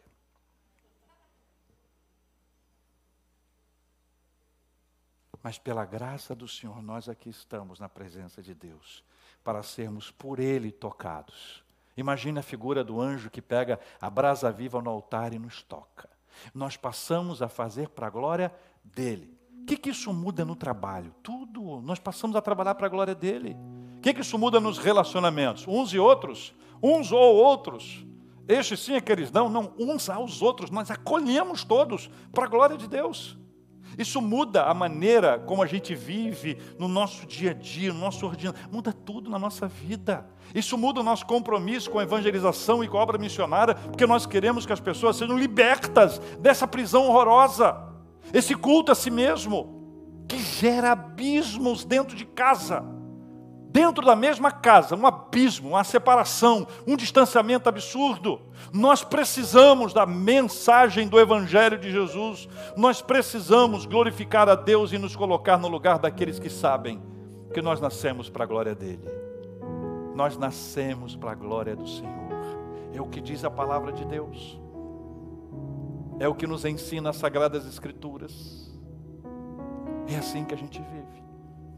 Mas 5.43 5.59
pela 5.59 5.85
graça 5.85 6.35
do 6.35 6.47
Senhor, 6.47 6.81
nós 6.83 7.09
aqui 7.09 7.29
estamos 7.29 7.81
na 7.81 7.89
presença 7.89 8.41
de 8.41 8.55
Deus, 8.55 9.05
para 9.43 9.63
sermos 9.63 10.11
por 10.11 10.39
Ele 10.39 10.71
tocados. 10.71 11.65
Imagina 11.97 12.41
a 12.41 12.45
figura 12.45 12.83
do 12.85 13.01
anjo 13.01 13.29
que 13.29 13.43
pega 13.43 13.79
a 14.01 14.09
brasa 14.09 14.51
viva 14.51 14.81
no 14.81 14.91
altar 14.91 15.33
e 15.33 15.39
nos 15.39 15.63
toca. 15.63 16.09
Nós 16.55 16.77
passamos 16.77 17.43
a 17.43 17.49
fazer 17.49 17.89
para 17.89 18.07
a 18.07 18.11
glória 18.11 18.53
dele. 18.85 19.37
O 19.63 19.65
que, 19.65 19.77
que 19.77 19.91
isso 19.91 20.13
muda 20.13 20.45
no 20.45 20.57
trabalho? 20.57 21.15
Tudo. 21.23 21.81
Nós 21.83 21.99
passamos 21.99 22.35
a 22.37 22.41
trabalhar 22.41 22.75
para 22.75 22.87
a 22.87 22.91
glória 22.91 23.15
dele. 23.15 23.57
O 23.99 24.01
que, 24.01 24.13
que 24.13 24.21
isso 24.21 24.39
muda 24.39 24.59
nos 24.59 24.79
relacionamentos? 24.79 25.65
Uns 25.69 25.93
e 25.93 25.99
outros, 25.99 26.53
uns 26.83 27.13
ou 27.13 27.37
outros. 27.37 28.05
Estes 28.49 28.81
sim, 28.81 28.97
aqueles 28.97 29.31
não, 29.31 29.49
não, 29.49 29.73
uns 29.79 30.11
aos 30.11 30.43
outros. 30.43 30.71
Nós 30.71 30.91
acolhemos 30.91 31.63
todos 31.63 32.11
para 32.33 32.45
a 32.45 32.49
glória 32.49 32.77
de 32.77 32.89
Deus. 32.89 33.39
Isso 33.99 34.21
muda 34.21 34.65
a 34.65 34.75
maneira 34.75 35.39
como 35.39 35.63
a 35.63 35.67
gente 35.67 35.95
vive 35.95 36.59
no 36.79 36.89
nosso 36.89 37.27
dia 37.27 37.51
a 37.51 37.55
dia, 37.55 37.93
no 37.93 38.01
nosso 38.01 38.27
ordinário, 38.27 38.59
muda 38.71 38.93
tudo 38.93 39.31
na 39.31 39.39
nossa 39.39 39.67
vida. 39.67 40.27
Isso 40.55 40.77
muda 40.77 41.01
o 41.01 41.05
nosso 41.05 41.27
compromisso 41.27 41.91
com 41.91 41.99
a 41.99 42.03
evangelização 42.03 42.83
e 42.83 42.89
com 42.89 42.99
a 42.99 43.03
obra 43.03 43.19
missionária, 43.19 43.75
porque 43.75 44.07
nós 44.07 44.27
queremos 44.27 44.67
que 44.67 44.73
as 44.73 44.81
pessoas 44.81 45.17
sejam 45.17 45.39
libertas 45.39 46.19
dessa 46.39 46.67
prisão 46.67 47.07
horrorosa, 47.07 47.77
esse 48.33 48.55
culto 48.55 48.93
a 48.93 48.95
si 48.95 49.11
mesmo, 49.11 50.25
que 50.29 50.39
gera 50.39 50.93
abismos 50.93 51.85
dentro 51.85 52.17
de 52.17 52.25
casa 52.25 53.02
dentro 53.73 54.05
da 54.05 54.15
mesma 54.15 54.53
casa, 54.53 54.95
um 54.95 55.07
abismo, 55.07 55.71
uma 55.71 55.83
separação, 55.83 56.67
um 56.87 56.95
distanciamento 56.95 57.71
absurdo. 57.71 58.39
Nós 58.71 59.03
precisamos 59.03 59.95
da 59.95 60.05
mensagem 60.05 61.09
do 61.09 61.19
Evangelho 61.19 61.79
de 61.79 61.91
Jesus, 61.91 62.47
nós 62.77 63.01
precisamos 63.01 63.87
glorificar 63.87 64.47
a 64.49 64.55
Deus 64.55 64.93
e 64.93 64.99
nos 64.99 65.17
colocar 65.17 65.57
no 65.57 65.69
lugar 65.69 65.99
daqueles 65.99 66.39
que 66.39 66.51
sabem 66.51 67.03
que 67.55 67.63
nós 67.63 67.81
nascemos 67.81 68.29
para 68.29 68.45
a 68.45 68.47
glória 68.47 68.75
dEle. 68.75 69.11
Nós 70.15 70.37
nascemos 70.37 71.17
para 71.17 71.33
a 71.33 71.35
glória 71.35 71.75
do 71.75 71.89
Senhor, 71.89 72.13
é 72.93 73.01
o 73.01 73.07
que 73.07 73.23
diz 73.23 73.43
a 73.43 73.51
palavra 73.51 73.91
de 73.91 74.05
Deus, 74.05 74.61
é 76.21 76.29
o 76.29 76.35
que 76.35 76.47
nos 76.47 76.67
ensina 76.67 77.09
as 77.09 77.17
Sagradas 77.17 77.67
Escrituras, 77.67 78.71
é 80.07 80.17
assim 80.17 80.45
que 80.45 80.53
a 80.53 80.59
gente 80.59 80.79
vive. 80.79 81.02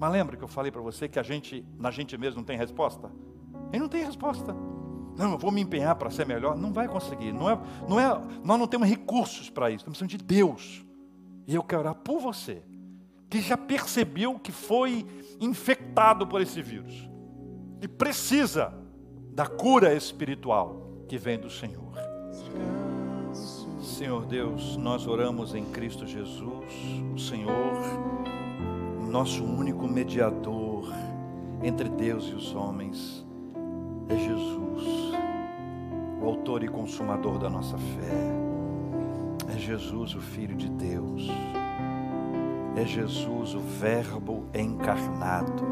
Mas 0.05 0.13
lembra 0.13 0.37
que 0.37 0.45
eu 0.45 0.49
falei 0.49 0.71
para 0.71 0.83
você 0.83 1.09
que 1.09 1.19
a 1.19 1.23
gente, 1.23 1.65
na 1.79 1.91
gente 1.91 2.15
mesmo, 2.19 2.37
não 2.37 2.45
tem 2.45 2.59
resposta? 2.59 3.11
Ele 3.73 3.81
não 3.81 3.89
tem 3.89 4.05
resposta. 4.05 4.55
Não, 5.17 5.33
eu 5.33 5.39
vou 5.39 5.51
me 5.51 5.63
empenhar 5.63 5.95
para 5.95 6.11
ser 6.11 6.27
melhor. 6.27 6.59
Não 6.59 6.75
vai 6.75 6.87
conseguir. 6.87 7.33
Não 7.33 7.49
é, 7.49 7.59
não 7.89 7.99
é, 7.99 8.21
nós 8.45 8.59
não 8.59 8.67
temos 8.67 8.87
recursos 8.87 9.49
para 9.49 9.71
isso. 9.71 9.87
Nós 9.87 9.97
precisamos 9.97 10.11
de 10.11 10.19
Deus. 10.19 10.85
E 11.47 11.55
eu 11.55 11.63
quero 11.63 11.81
orar 11.81 11.95
por 11.95 12.21
você, 12.21 12.63
que 13.31 13.41
já 13.41 13.57
percebeu 13.57 14.39
que 14.39 14.53
foi 14.53 15.07
infectado 15.41 16.27
por 16.27 16.43
esse 16.43 16.61
vírus. 16.61 17.09
E 17.81 17.89
precisa 17.89 18.75
da 19.33 19.47
cura 19.47 19.95
espiritual 19.95 21.07
que 21.09 21.17
vem 21.17 21.39
do 21.39 21.49
Senhor. 21.49 21.95
Senhor 23.81 24.27
Deus, 24.27 24.77
nós 24.77 25.07
oramos 25.07 25.55
em 25.55 25.65
Cristo 25.65 26.07
Jesus, 26.07 26.75
o 27.15 27.19
Senhor 27.19 28.34
nosso 29.15 29.45
único 29.45 29.87
mediador 29.87 30.93
entre 31.63 31.89
Deus 31.89 32.25
e 32.25 32.35
os 32.35 32.53
homens 32.53 33.25
é 34.09 34.17
Jesus, 34.17 35.15
o 36.21 36.27
autor 36.27 36.65
e 36.65 36.69
consumador 36.69 37.39
da 37.39 37.49
nossa 37.49 37.79
fé. 37.79 39.55
É 39.55 39.57
Jesus, 39.57 40.17
o 40.17 40.21
Filho 40.21 40.57
de 40.57 40.69
Deus. 40.69 41.29
É 42.75 42.85
Jesus, 42.85 43.55
o 43.55 43.61
Verbo 43.61 44.47
encarnado. 44.53 45.63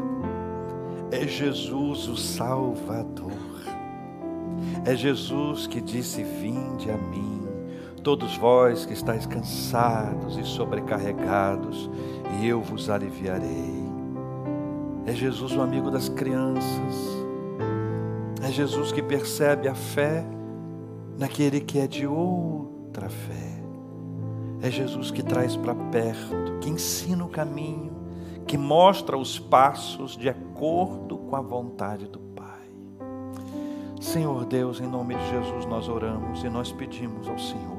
É 1.11 1.27
Jesus, 1.27 2.07
o 2.07 2.15
Salvador. 2.15 3.33
É 4.85 4.95
Jesus 4.95 5.67
que 5.67 5.81
disse: 5.81 6.23
Vinde 6.23 6.89
a 6.89 6.95
mim 6.95 7.43
todos 8.03 8.35
vós 8.35 8.85
que 8.85 8.93
estáis 8.93 9.25
cansados 9.25 10.37
e 10.37 10.43
sobrecarregados, 10.43 11.89
e 12.39 12.47
eu 12.47 12.61
vos 12.61 12.89
aliviarei. 12.89 13.83
É 15.05 15.13
Jesus 15.13 15.55
o 15.55 15.61
amigo 15.61 15.91
das 15.91 16.09
crianças. 16.09 17.23
É 18.41 18.51
Jesus 18.51 18.91
que 18.91 19.01
percebe 19.01 19.67
a 19.67 19.75
fé 19.75 20.25
naquele 21.17 21.61
que 21.61 21.79
é 21.79 21.87
de 21.87 22.07
outra 22.07 23.09
fé. 23.09 23.61
É 24.61 24.71
Jesus 24.71 25.11
que 25.11 25.21
traz 25.21 25.55
para 25.55 25.75
perto, 25.75 26.59
que 26.61 26.69
ensina 26.69 27.23
o 27.25 27.29
caminho, 27.29 27.91
que 28.47 28.57
mostra 28.57 29.17
os 29.17 29.37
passos 29.37 30.15
de 30.15 30.29
acordo 30.29 31.17
com 31.17 31.35
a 31.35 31.41
vontade 31.41 32.07
do 32.07 32.19
Pai. 32.19 32.69
Senhor 33.99 34.45
Deus, 34.45 34.79
em 34.79 34.87
nome 34.87 35.15
de 35.15 35.29
Jesus 35.29 35.65
nós 35.65 35.89
oramos 35.89 36.43
e 36.43 36.49
nós 36.49 36.71
pedimos 36.71 37.27
ao 37.27 37.37
Senhor 37.37 37.72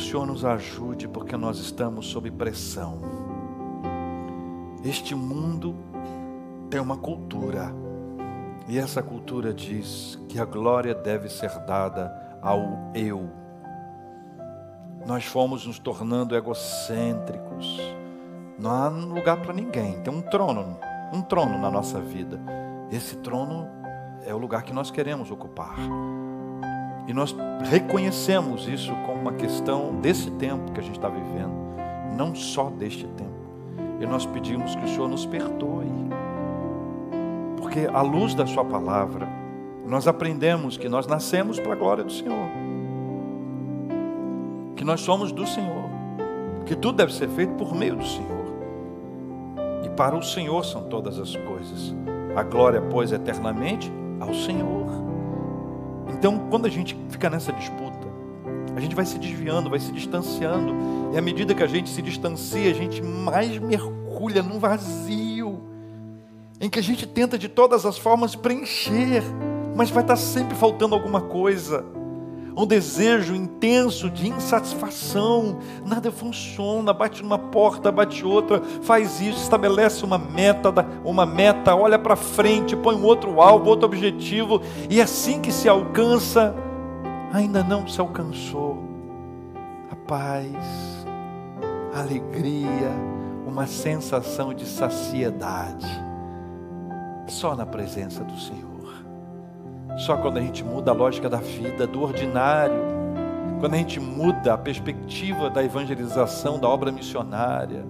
o 0.00 0.02
Senhor 0.02 0.26
nos 0.26 0.44
ajude, 0.46 1.06
porque 1.06 1.36
nós 1.36 1.58
estamos 1.58 2.06
sob 2.06 2.30
pressão. 2.30 3.00
Este 4.82 5.14
mundo 5.14 5.76
tem 6.70 6.80
uma 6.80 6.96
cultura, 6.96 7.70
e 8.66 8.78
essa 8.78 9.02
cultura 9.02 9.52
diz 9.52 10.18
que 10.26 10.40
a 10.40 10.44
glória 10.46 10.94
deve 10.94 11.28
ser 11.28 11.50
dada 11.66 12.38
ao 12.40 12.90
eu. 12.94 13.28
Nós 15.06 15.26
fomos 15.26 15.66
nos 15.66 15.78
tornando 15.78 16.34
egocêntricos. 16.34 17.78
Não 18.58 18.70
há 18.70 18.88
lugar 18.88 19.38
para 19.42 19.52
ninguém. 19.52 20.00
Tem 20.00 20.12
um 20.12 20.22
trono, 20.22 20.78
um 21.12 21.20
trono 21.20 21.58
na 21.58 21.70
nossa 21.70 22.00
vida. 22.00 22.40
Esse 22.90 23.16
trono 23.16 23.66
é 24.24 24.34
o 24.34 24.38
lugar 24.38 24.62
que 24.62 24.72
nós 24.72 24.90
queremos 24.90 25.30
ocupar. 25.30 25.76
E 27.10 27.12
nós 27.12 27.34
reconhecemos 27.68 28.68
isso 28.68 28.94
como 29.04 29.20
uma 29.20 29.32
questão 29.32 29.96
desse 29.96 30.30
tempo 30.30 30.70
que 30.70 30.78
a 30.78 30.82
gente 30.82 30.94
está 30.94 31.08
vivendo, 31.08 31.50
não 32.16 32.36
só 32.36 32.70
deste 32.70 33.04
tempo. 33.04 33.34
E 33.98 34.06
nós 34.06 34.24
pedimos 34.24 34.76
que 34.76 34.84
o 34.84 34.88
Senhor 34.88 35.08
nos 35.08 35.26
perdoe, 35.26 35.88
porque 37.56 37.90
à 37.92 38.00
luz 38.00 38.32
da 38.32 38.46
Sua 38.46 38.64
palavra, 38.64 39.26
nós 39.84 40.06
aprendemos 40.06 40.76
que 40.76 40.88
nós 40.88 41.08
nascemos 41.08 41.58
para 41.58 41.72
a 41.72 41.76
glória 41.76 42.04
do 42.04 42.12
Senhor, 42.12 42.48
que 44.76 44.84
nós 44.84 45.00
somos 45.00 45.32
do 45.32 45.44
Senhor, 45.48 45.90
que 46.64 46.76
tudo 46.76 46.98
deve 46.98 47.12
ser 47.12 47.28
feito 47.30 47.54
por 47.54 47.74
meio 47.74 47.96
do 47.96 48.06
Senhor, 48.06 48.46
e 49.84 49.88
para 49.88 50.14
o 50.14 50.22
Senhor 50.22 50.64
são 50.64 50.84
todas 50.84 51.18
as 51.18 51.34
coisas. 51.34 51.92
A 52.36 52.44
glória, 52.44 52.80
pois, 52.80 53.10
eternamente 53.10 53.92
ao 54.20 54.32
Senhor. 54.32 55.09
Então, 56.10 56.48
quando 56.50 56.66
a 56.66 56.68
gente 56.68 56.96
fica 57.08 57.30
nessa 57.30 57.52
disputa, 57.52 58.08
a 58.74 58.80
gente 58.80 58.94
vai 58.94 59.04
se 59.04 59.18
desviando, 59.18 59.70
vai 59.70 59.78
se 59.78 59.92
distanciando, 59.92 60.74
e 61.12 61.18
à 61.18 61.22
medida 61.22 61.54
que 61.54 61.62
a 61.62 61.66
gente 61.66 61.88
se 61.88 62.02
distancia, 62.02 62.70
a 62.70 62.74
gente 62.74 63.02
mais 63.02 63.58
mergulha 63.58 64.42
num 64.42 64.58
vazio, 64.58 65.60
em 66.60 66.68
que 66.68 66.78
a 66.78 66.82
gente 66.82 67.06
tenta 67.06 67.38
de 67.38 67.48
todas 67.48 67.86
as 67.86 67.96
formas 67.96 68.34
preencher, 68.34 69.22
mas 69.76 69.90
vai 69.90 70.02
estar 70.02 70.16
sempre 70.16 70.54
faltando 70.54 70.94
alguma 70.94 71.20
coisa. 71.20 71.84
Um 72.60 72.66
desejo 72.66 73.34
intenso 73.34 74.10
de 74.10 74.28
insatisfação. 74.28 75.58
Nada 75.84 76.12
funciona, 76.12 76.92
bate 76.92 77.22
numa 77.22 77.38
porta, 77.38 77.90
bate 77.90 78.24
outra, 78.24 78.60
faz 78.82 79.20
isso, 79.20 79.42
estabelece 79.42 80.04
uma 80.04 80.18
meta, 80.18 80.70
uma 81.04 81.24
meta, 81.24 81.74
olha 81.74 81.98
para 81.98 82.16
frente, 82.16 82.76
põe 82.76 82.94
um 82.94 83.04
outro 83.04 83.40
alvo, 83.40 83.68
outro 83.68 83.86
objetivo, 83.86 84.60
e 84.88 85.00
assim 85.00 85.40
que 85.40 85.50
se 85.50 85.68
alcança, 85.68 86.54
ainda 87.32 87.62
não 87.62 87.88
se 87.88 88.00
alcançou. 88.00 88.78
A 89.90 89.96
paz, 89.96 91.06
a 91.94 92.00
alegria, 92.00 92.90
uma 93.46 93.66
sensação 93.66 94.52
de 94.52 94.66
saciedade, 94.66 95.86
só 97.26 97.56
na 97.56 97.64
presença 97.64 98.22
do 98.22 98.38
Senhor. 98.38 98.69
Só 100.00 100.16
quando 100.16 100.38
a 100.38 100.40
gente 100.40 100.64
muda 100.64 100.92
a 100.92 100.94
lógica 100.94 101.28
da 101.28 101.36
vida, 101.36 101.86
do 101.86 102.02
ordinário, 102.02 102.80
quando 103.60 103.74
a 103.74 103.76
gente 103.76 104.00
muda 104.00 104.54
a 104.54 104.58
perspectiva 104.58 105.50
da 105.50 105.62
evangelização, 105.62 106.58
da 106.58 106.66
obra 106.66 106.90
missionária, 106.90 107.84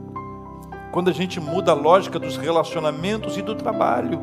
quando 0.90 1.08
a 1.08 1.12
gente 1.12 1.38
muda 1.38 1.70
a 1.70 1.74
lógica 1.74 2.18
dos 2.18 2.36
relacionamentos 2.36 3.36
e 3.36 3.42
do 3.42 3.54
trabalho, 3.54 4.20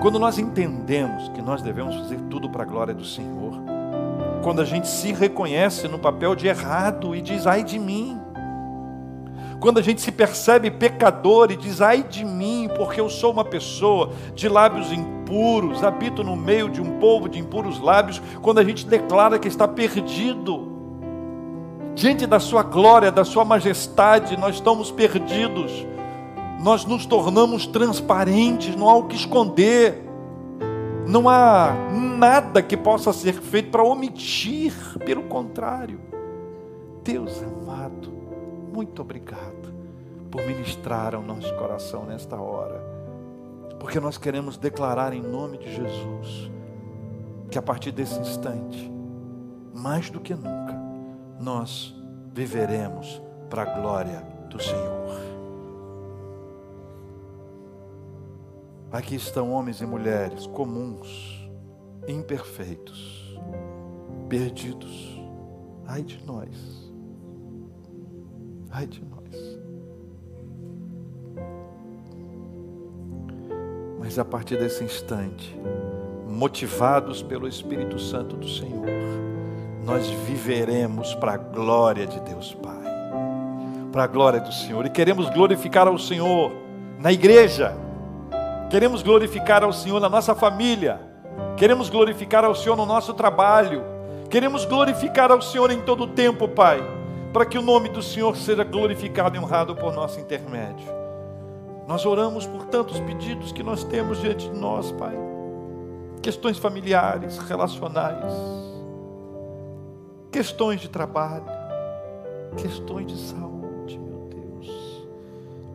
quando 0.00 0.18
nós 0.18 0.38
entendemos 0.38 1.28
que 1.28 1.42
nós 1.42 1.60
devemos 1.60 1.94
fazer 1.96 2.18
tudo 2.30 2.48
para 2.48 2.62
a 2.62 2.66
glória 2.66 2.94
do 2.94 3.04
Senhor, 3.04 3.52
quando 4.42 4.62
a 4.62 4.64
gente 4.64 4.88
se 4.88 5.12
reconhece 5.12 5.86
no 5.86 5.98
papel 5.98 6.34
de 6.34 6.46
errado 6.46 7.14
e 7.14 7.20
diz 7.20 7.46
ai 7.46 7.62
de 7.62 7.78
mim, 7.78 8.18
quando 9.60 9.78
a 9.78 9.82
gente 9.82 10.00
se 10.00 10.12
percebe 10.12 10.70
pecador 10.70 11.50
e 11.50 11.56
diz 11.56 11.80
ai 11.80 12.02
de 12.02 12.24
mim, 12.24 12.68
porque 12.76 13.00
eu 13.00 13.08
sou 13.08 13.32
uma 13.32 13.44
pessoa 13.44 14.12
de 14.34 14.48
lábios 14.48 14.92
impuros, 14.92 15.82
habito 15.82 16.22
no 16.22 16.36
meio 16.36 16.68
de 16.68 16.80
um 16.80 16.98
povo 16.98 17.28
de 17.28 17.38
impuros 17.38 17.80
lábios, 17.80 18.22
quando 18.40 18.58
a 18.58 18.64
gente 18.64 18.86
declara 18.86 19.38
que 19.38 19.48
está 19.48 19.66
perdido, 19.66 20.68
diante 21.94 22.26
da 22.26 22.38
Sua 22.38 22.62
glória, 22.62 23.10
da 23.10 23.24
Sua 23.24 23.44
majestade, 23.44 24.36
nós 24.36 24.54
estamos 24.54 24.90
perdidos, 24.90 25.84
nós 26.60 26.84
nos 26.84 27.04
tornamos 27.04 27.66
transparentes, 27.66 28.76
não 28.76 28.88
há 28.88 28.94
o 28.94 29.04
que 29.04 29.16
esconder, 29.16 30.04
não 31.06 31.28
há 31.28 31.74
nada 31.90 32.62
que 32.62 32.76
possa 32.76 33.12
ser 33.12 33.34
feito 33.34 33.70
para 33.70 33.82
omitir, 33.82 34.72
pelo 35.04 35.22
contrário, 35.22 36.00
Deus 37.02 37.42
amado, 37.42 38.17
muito 38.78 39.02
obrigado 39.02 39.74
por 40.30 40.40
ministrar 40.46 41.12
ao 41.12 41.20
nosso 41.20 41.52
coração 41.56 42.06
nesta 42.06 42.40
hora, 42.40 42.80
porque 43.80 43.98
nós 43.98 44.16
queremos 44.16 44.56
declarar 44.56 45.12
em 45.12 45.20
nome 45.20 45.58
de 45.58 45.74
Jesus 45.74 46.48
que 47.50 47.58
a 47.58 47.62
partir 47.62 47.90
desse 47.90 48.20
instante, 48.20 48.88
mais 49.74 50.10
do 50.10 50.20
que 50.20 50.32
nunca, 50.32 50.80
nós 51.40 51.92
viveremos 52.32 53.20
para 53.50 53.62
a 53.62 53.80
glória 53.80 54.20
do 54.48 54.62
Senhor. 54.62 55.08
Aqui 58.92 59.16
estão 59.16 59.50
homens 59.50 59.80
e 59.80 59.86
mulheres 59.86 60.46
comuns, 60.46 61.50
imperfeitos, 62.06 63.36
perdidos. 64.28 65.20
Ai 65.84 66.04
de 66.04 66.24
nós 66.24 66.87
Ai 68.78 68.86
de 68.86 69.02
nós. 69.04 69.58
Mas 73.98 74.20
a 74.20 74.24
partir 74.24 74.56
desse 74.56 74.84
instante, 74.84 75.58
motivados 76.28 77.20
pelo 77.20 77.48
Espírito 77.48 77.98
Santo 77.98 78.36
do 78.36 78.48
Senhor, 78.48 78.86
nós 79.84 80.08
viveremos 80.08 81.12
para 81.16 81.32
a 81.32 81.36
glória 81.36 82.06
de 82.06 82.20
Deus 82.20 82.54
Pai, 82.54 82.84
para 83.90 84.04
a 84.04 84.06
glória 84.06 84.40
do 84.40 84.52
Senhor, 84.52 84.86
e 84.86 84.90
queremos 84.90 85.28
glorificar 85.30 85.88
ao 85.88 85.98
Senhor 85.98 86.52
na 87.00 87.12
igreja, 87.12 87.76
queremos 88.70 89.02
glorificar 89.02 89.64
ao 89.64 89.72
Senhor 89.72 89.98
na 89.98 90.08
nossa 90.08 90.36
família, 90.36 91.00
queremos 91.56 91.90
glorificar 91.90 92.44
ao 92.44 92.54
Senhor 92.54 92.76
no 92.76 92.86
nosso 92.86 93.12
trabalho, 93.12 93.82
queremos 94.30 94.64
glorificar 94.64 95.32
ao 95.32 95.42
Senhor 95.42 95.68
em 95.72 95.80
todo 95.80 96.04
o 96.04 96.06
tempo, 96.06 96.46
Pai 96.46 96.97
para 97.32 97.44
que 97.44 97.58
o 97.58 97.62
nome 97.62 97.88
do 97.88 98.02
Senhor 98.02 98.36
seja 98.36 98.64
glorificado 98.64 99.36
e 99.36 99.38
honrado 99.38 99.74
por 99.76 99.92
nosso 99.92 100.18
intermédio. 100.18 100.86
Nós 101.86 102.04
oramos 102.04 102.46
por 102.46 102.66
tantos 102.66 103.00
pedidos 103.00 103.52
que 103.52 103.62
nós 103.62 103.84
temos 103.84 104.20
diante 104.20 104.48
de 104.50 104.58
nós, 104.58 104.92
Pai. 104.92 105.16
Questões 106.22 106.58
familiares, 106.58 107.38
relacionais, 107.38 108.34
questões 110.30 110.80
de 110.80 110.88
trabalho, 110.88 111.46
questões 112.56 113.06
de 113.06 113.16
saúde, 113.16 113.98
meu 113.98 114.28
Deus. 114.28 115.06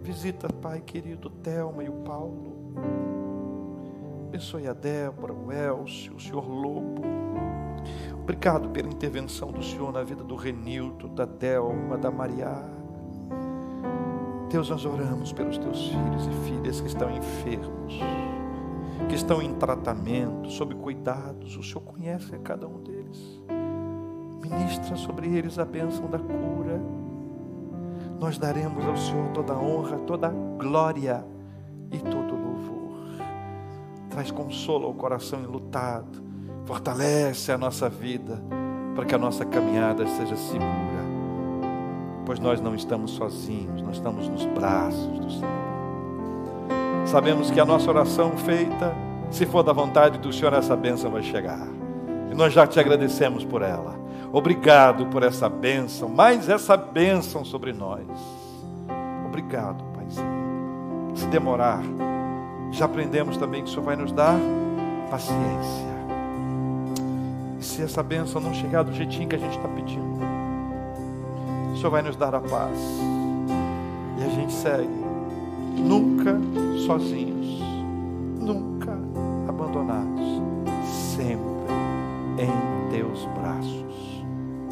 Visita, 0.01 0.47
Pai 0.61 0.81
querido, 0.81 1.29
Thelma 1.29 1.83
e 1.83 1.89
o 1.89 1.93
Paulo. 2.03 2.53
Abençoe 4.27 4.67
a 4.67 4.73
Débora, 4.73 5.33
o 5.33 5.51
Elcio, 5.51 6.15
o 6.15 6.19
Senhor 6.19 6.47
Lobo 6.47 7.03
Obrigado 8.23 8.69
pela 8.69 8.87
intervenção 8.87 9.51
do 9.51 9.61
Senhor 9.61 9.91
na 9.91 10.01
vida 10.01 10.23
do 10.23 10.37
Renildo, 10.37 11.09
da 11.09 11.25
Delma, 11.25 11.97
da 11.97 12.09
Maria. 12.09 12.55
Deus, 14.49 14.69
nós 14.69 14.85
oramos 14.85 15.33
pelos 15.33 15.57
teus 15.57 15.89
filhos 15.89 16.27
e 16.27 16.31
filhas 16.47 16.79
que 16.79 16.87
estão 16.87 17.11
enfermos, 17.11 17.99
que 19.09 19.15
estão 19.15 19.41
em 19.41 19.53
tratamento, 19.55 20.49
sob 20.49 20.73
cuidados. 20.73 21.57
O 21.57 21.63
Senhor 21.63 21.81
conhece 21.81 22.33
a 22.33 22.39
cada 22.39 22.65
um 22.65 22.81
deles. 22.81 23.41
Ministra 24.41 24.95
sobre 24.95 25.27
eles 25.27 25.59
a 25.59 25.65
bênção 25.65 26.09
da 26.09 26.17
cura. 26.17 26.81
Nós 28.21 28.37
daremos 28.37 28.85
ao 28.85 28.95
Senhor 28.95 29.31
toda 29.33 29.51
a 29.51 29.59
honra, 29.59 29.97
toda 29.97 30.27
a 30.27 30.31
glória 30.57 31.25
e 31.91 31.97
todo 31.97 32.33
o 32.33 32.41
louvor. 32.41 33.17
Traz 34.09 34.31
consolo 34.31 34.87
ao 34.87 34.93
coração 34.93 35.41
enlutado 35.41 36.32
Fortalece 36.65 37.51
a 37.51 37.57
nossa 37.57 37.89
vida 37.89 38.41
para 38.95 39.05
que 39.05 39.13
a 39.13 39.17
nossa 39.17 39.43
caminhada 39.43 40.07
seja 40.07 40.35
segura. 40.35 41.03
Pois 42.25 42.39
nós 42.39 42.61
não 42.61 42.73
estamos 42.73 43.11
sozinhos, 43.11 43.81
nós 43.81 43.97
estamos 43.97 44.29
nos 44.29 44.45
braços 44.45 45.19
do 45.19 45.29
Senhor. 45.29 45.63
Sabemos 47.05 47.51
que 47.51 47.59
a 47.59 47.65
nossa 47.65 47.89
oração 47.89 48.31
feita, 48.37 48.95
se 49.29 49.45
for 49.45 49.61
da 49.61 49.73
vontade 49.73 50.17
do 50.19 50.31
Senhor, 50.31 50.53
essa 50.53 50.75
bênção 50.75 51.11
vai 51.11 51.21
chegar. 51.21 51.67
E 52.31 52.35
nós 52.35 52.53
já 52.53 52.65
te 52.65 52.79
agradecemos 52.79 53.43
por 53.43 53.61
ela. 53.61 53.99
Obrigado 54.31 55.05
por 55.07 55.21
essa 55.21 55.49
bênção, 55.49 56.07
mais 56.07 56.47
essa 56.47 56.77
bênção 56.77 57.43
sobre 57.43 57.73
nós. 57.73 58.07
Obrigado, 59.27 59.83
Paizinho. 59.93 61.11
Se 61.13 61.27
demorar, 61.27 61.83
já 62.71 62.85
aprendemos 62.85 63.35
também 63.35 63.63
que 63.63 63.69
o 63.69 63.71
Senhor 63.71 63.83
vai 63.83 63.95
nos 63.97 64.11
dar 64.13 64.39
paciência 65.11 65.92
se 67.63 67.81
essa 67.81 68.03
bênção 68.03 68.41
não 68.41 68.53
chegar 68.53 68.83
do 68.83 68.93
jeitinho 68.93 69.27
que 69.27 69.35
a 69.35 69.39
gente 69.39 69.55
está 69.55 69.67
pedindo, 69.69 70.19
o 71.73 71.77
Senhor 71.77 71.89
vai 71.89 72.01
nos 72.01 72.15
dar 72.15 72.35
a 72.35 72.39
paz. 72.39 72.77
E 74.19 74.23
a 74.23 74.29
gente 74.29 74.53
segue, 74.53 74.87
nunca 75.77 76.39
sozinhos, 76.85 77.59
nunca 78.39 78.91
abandonados, 79.47 80.21
sempre 81.15 81.43
em 82.37 82.91
teus 82.91 83.25
braços, 83.37 84.25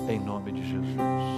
em 0.08 0.20
nome 0.20 0.52
de 0.52 0.64
Jesus. 0.70 1.31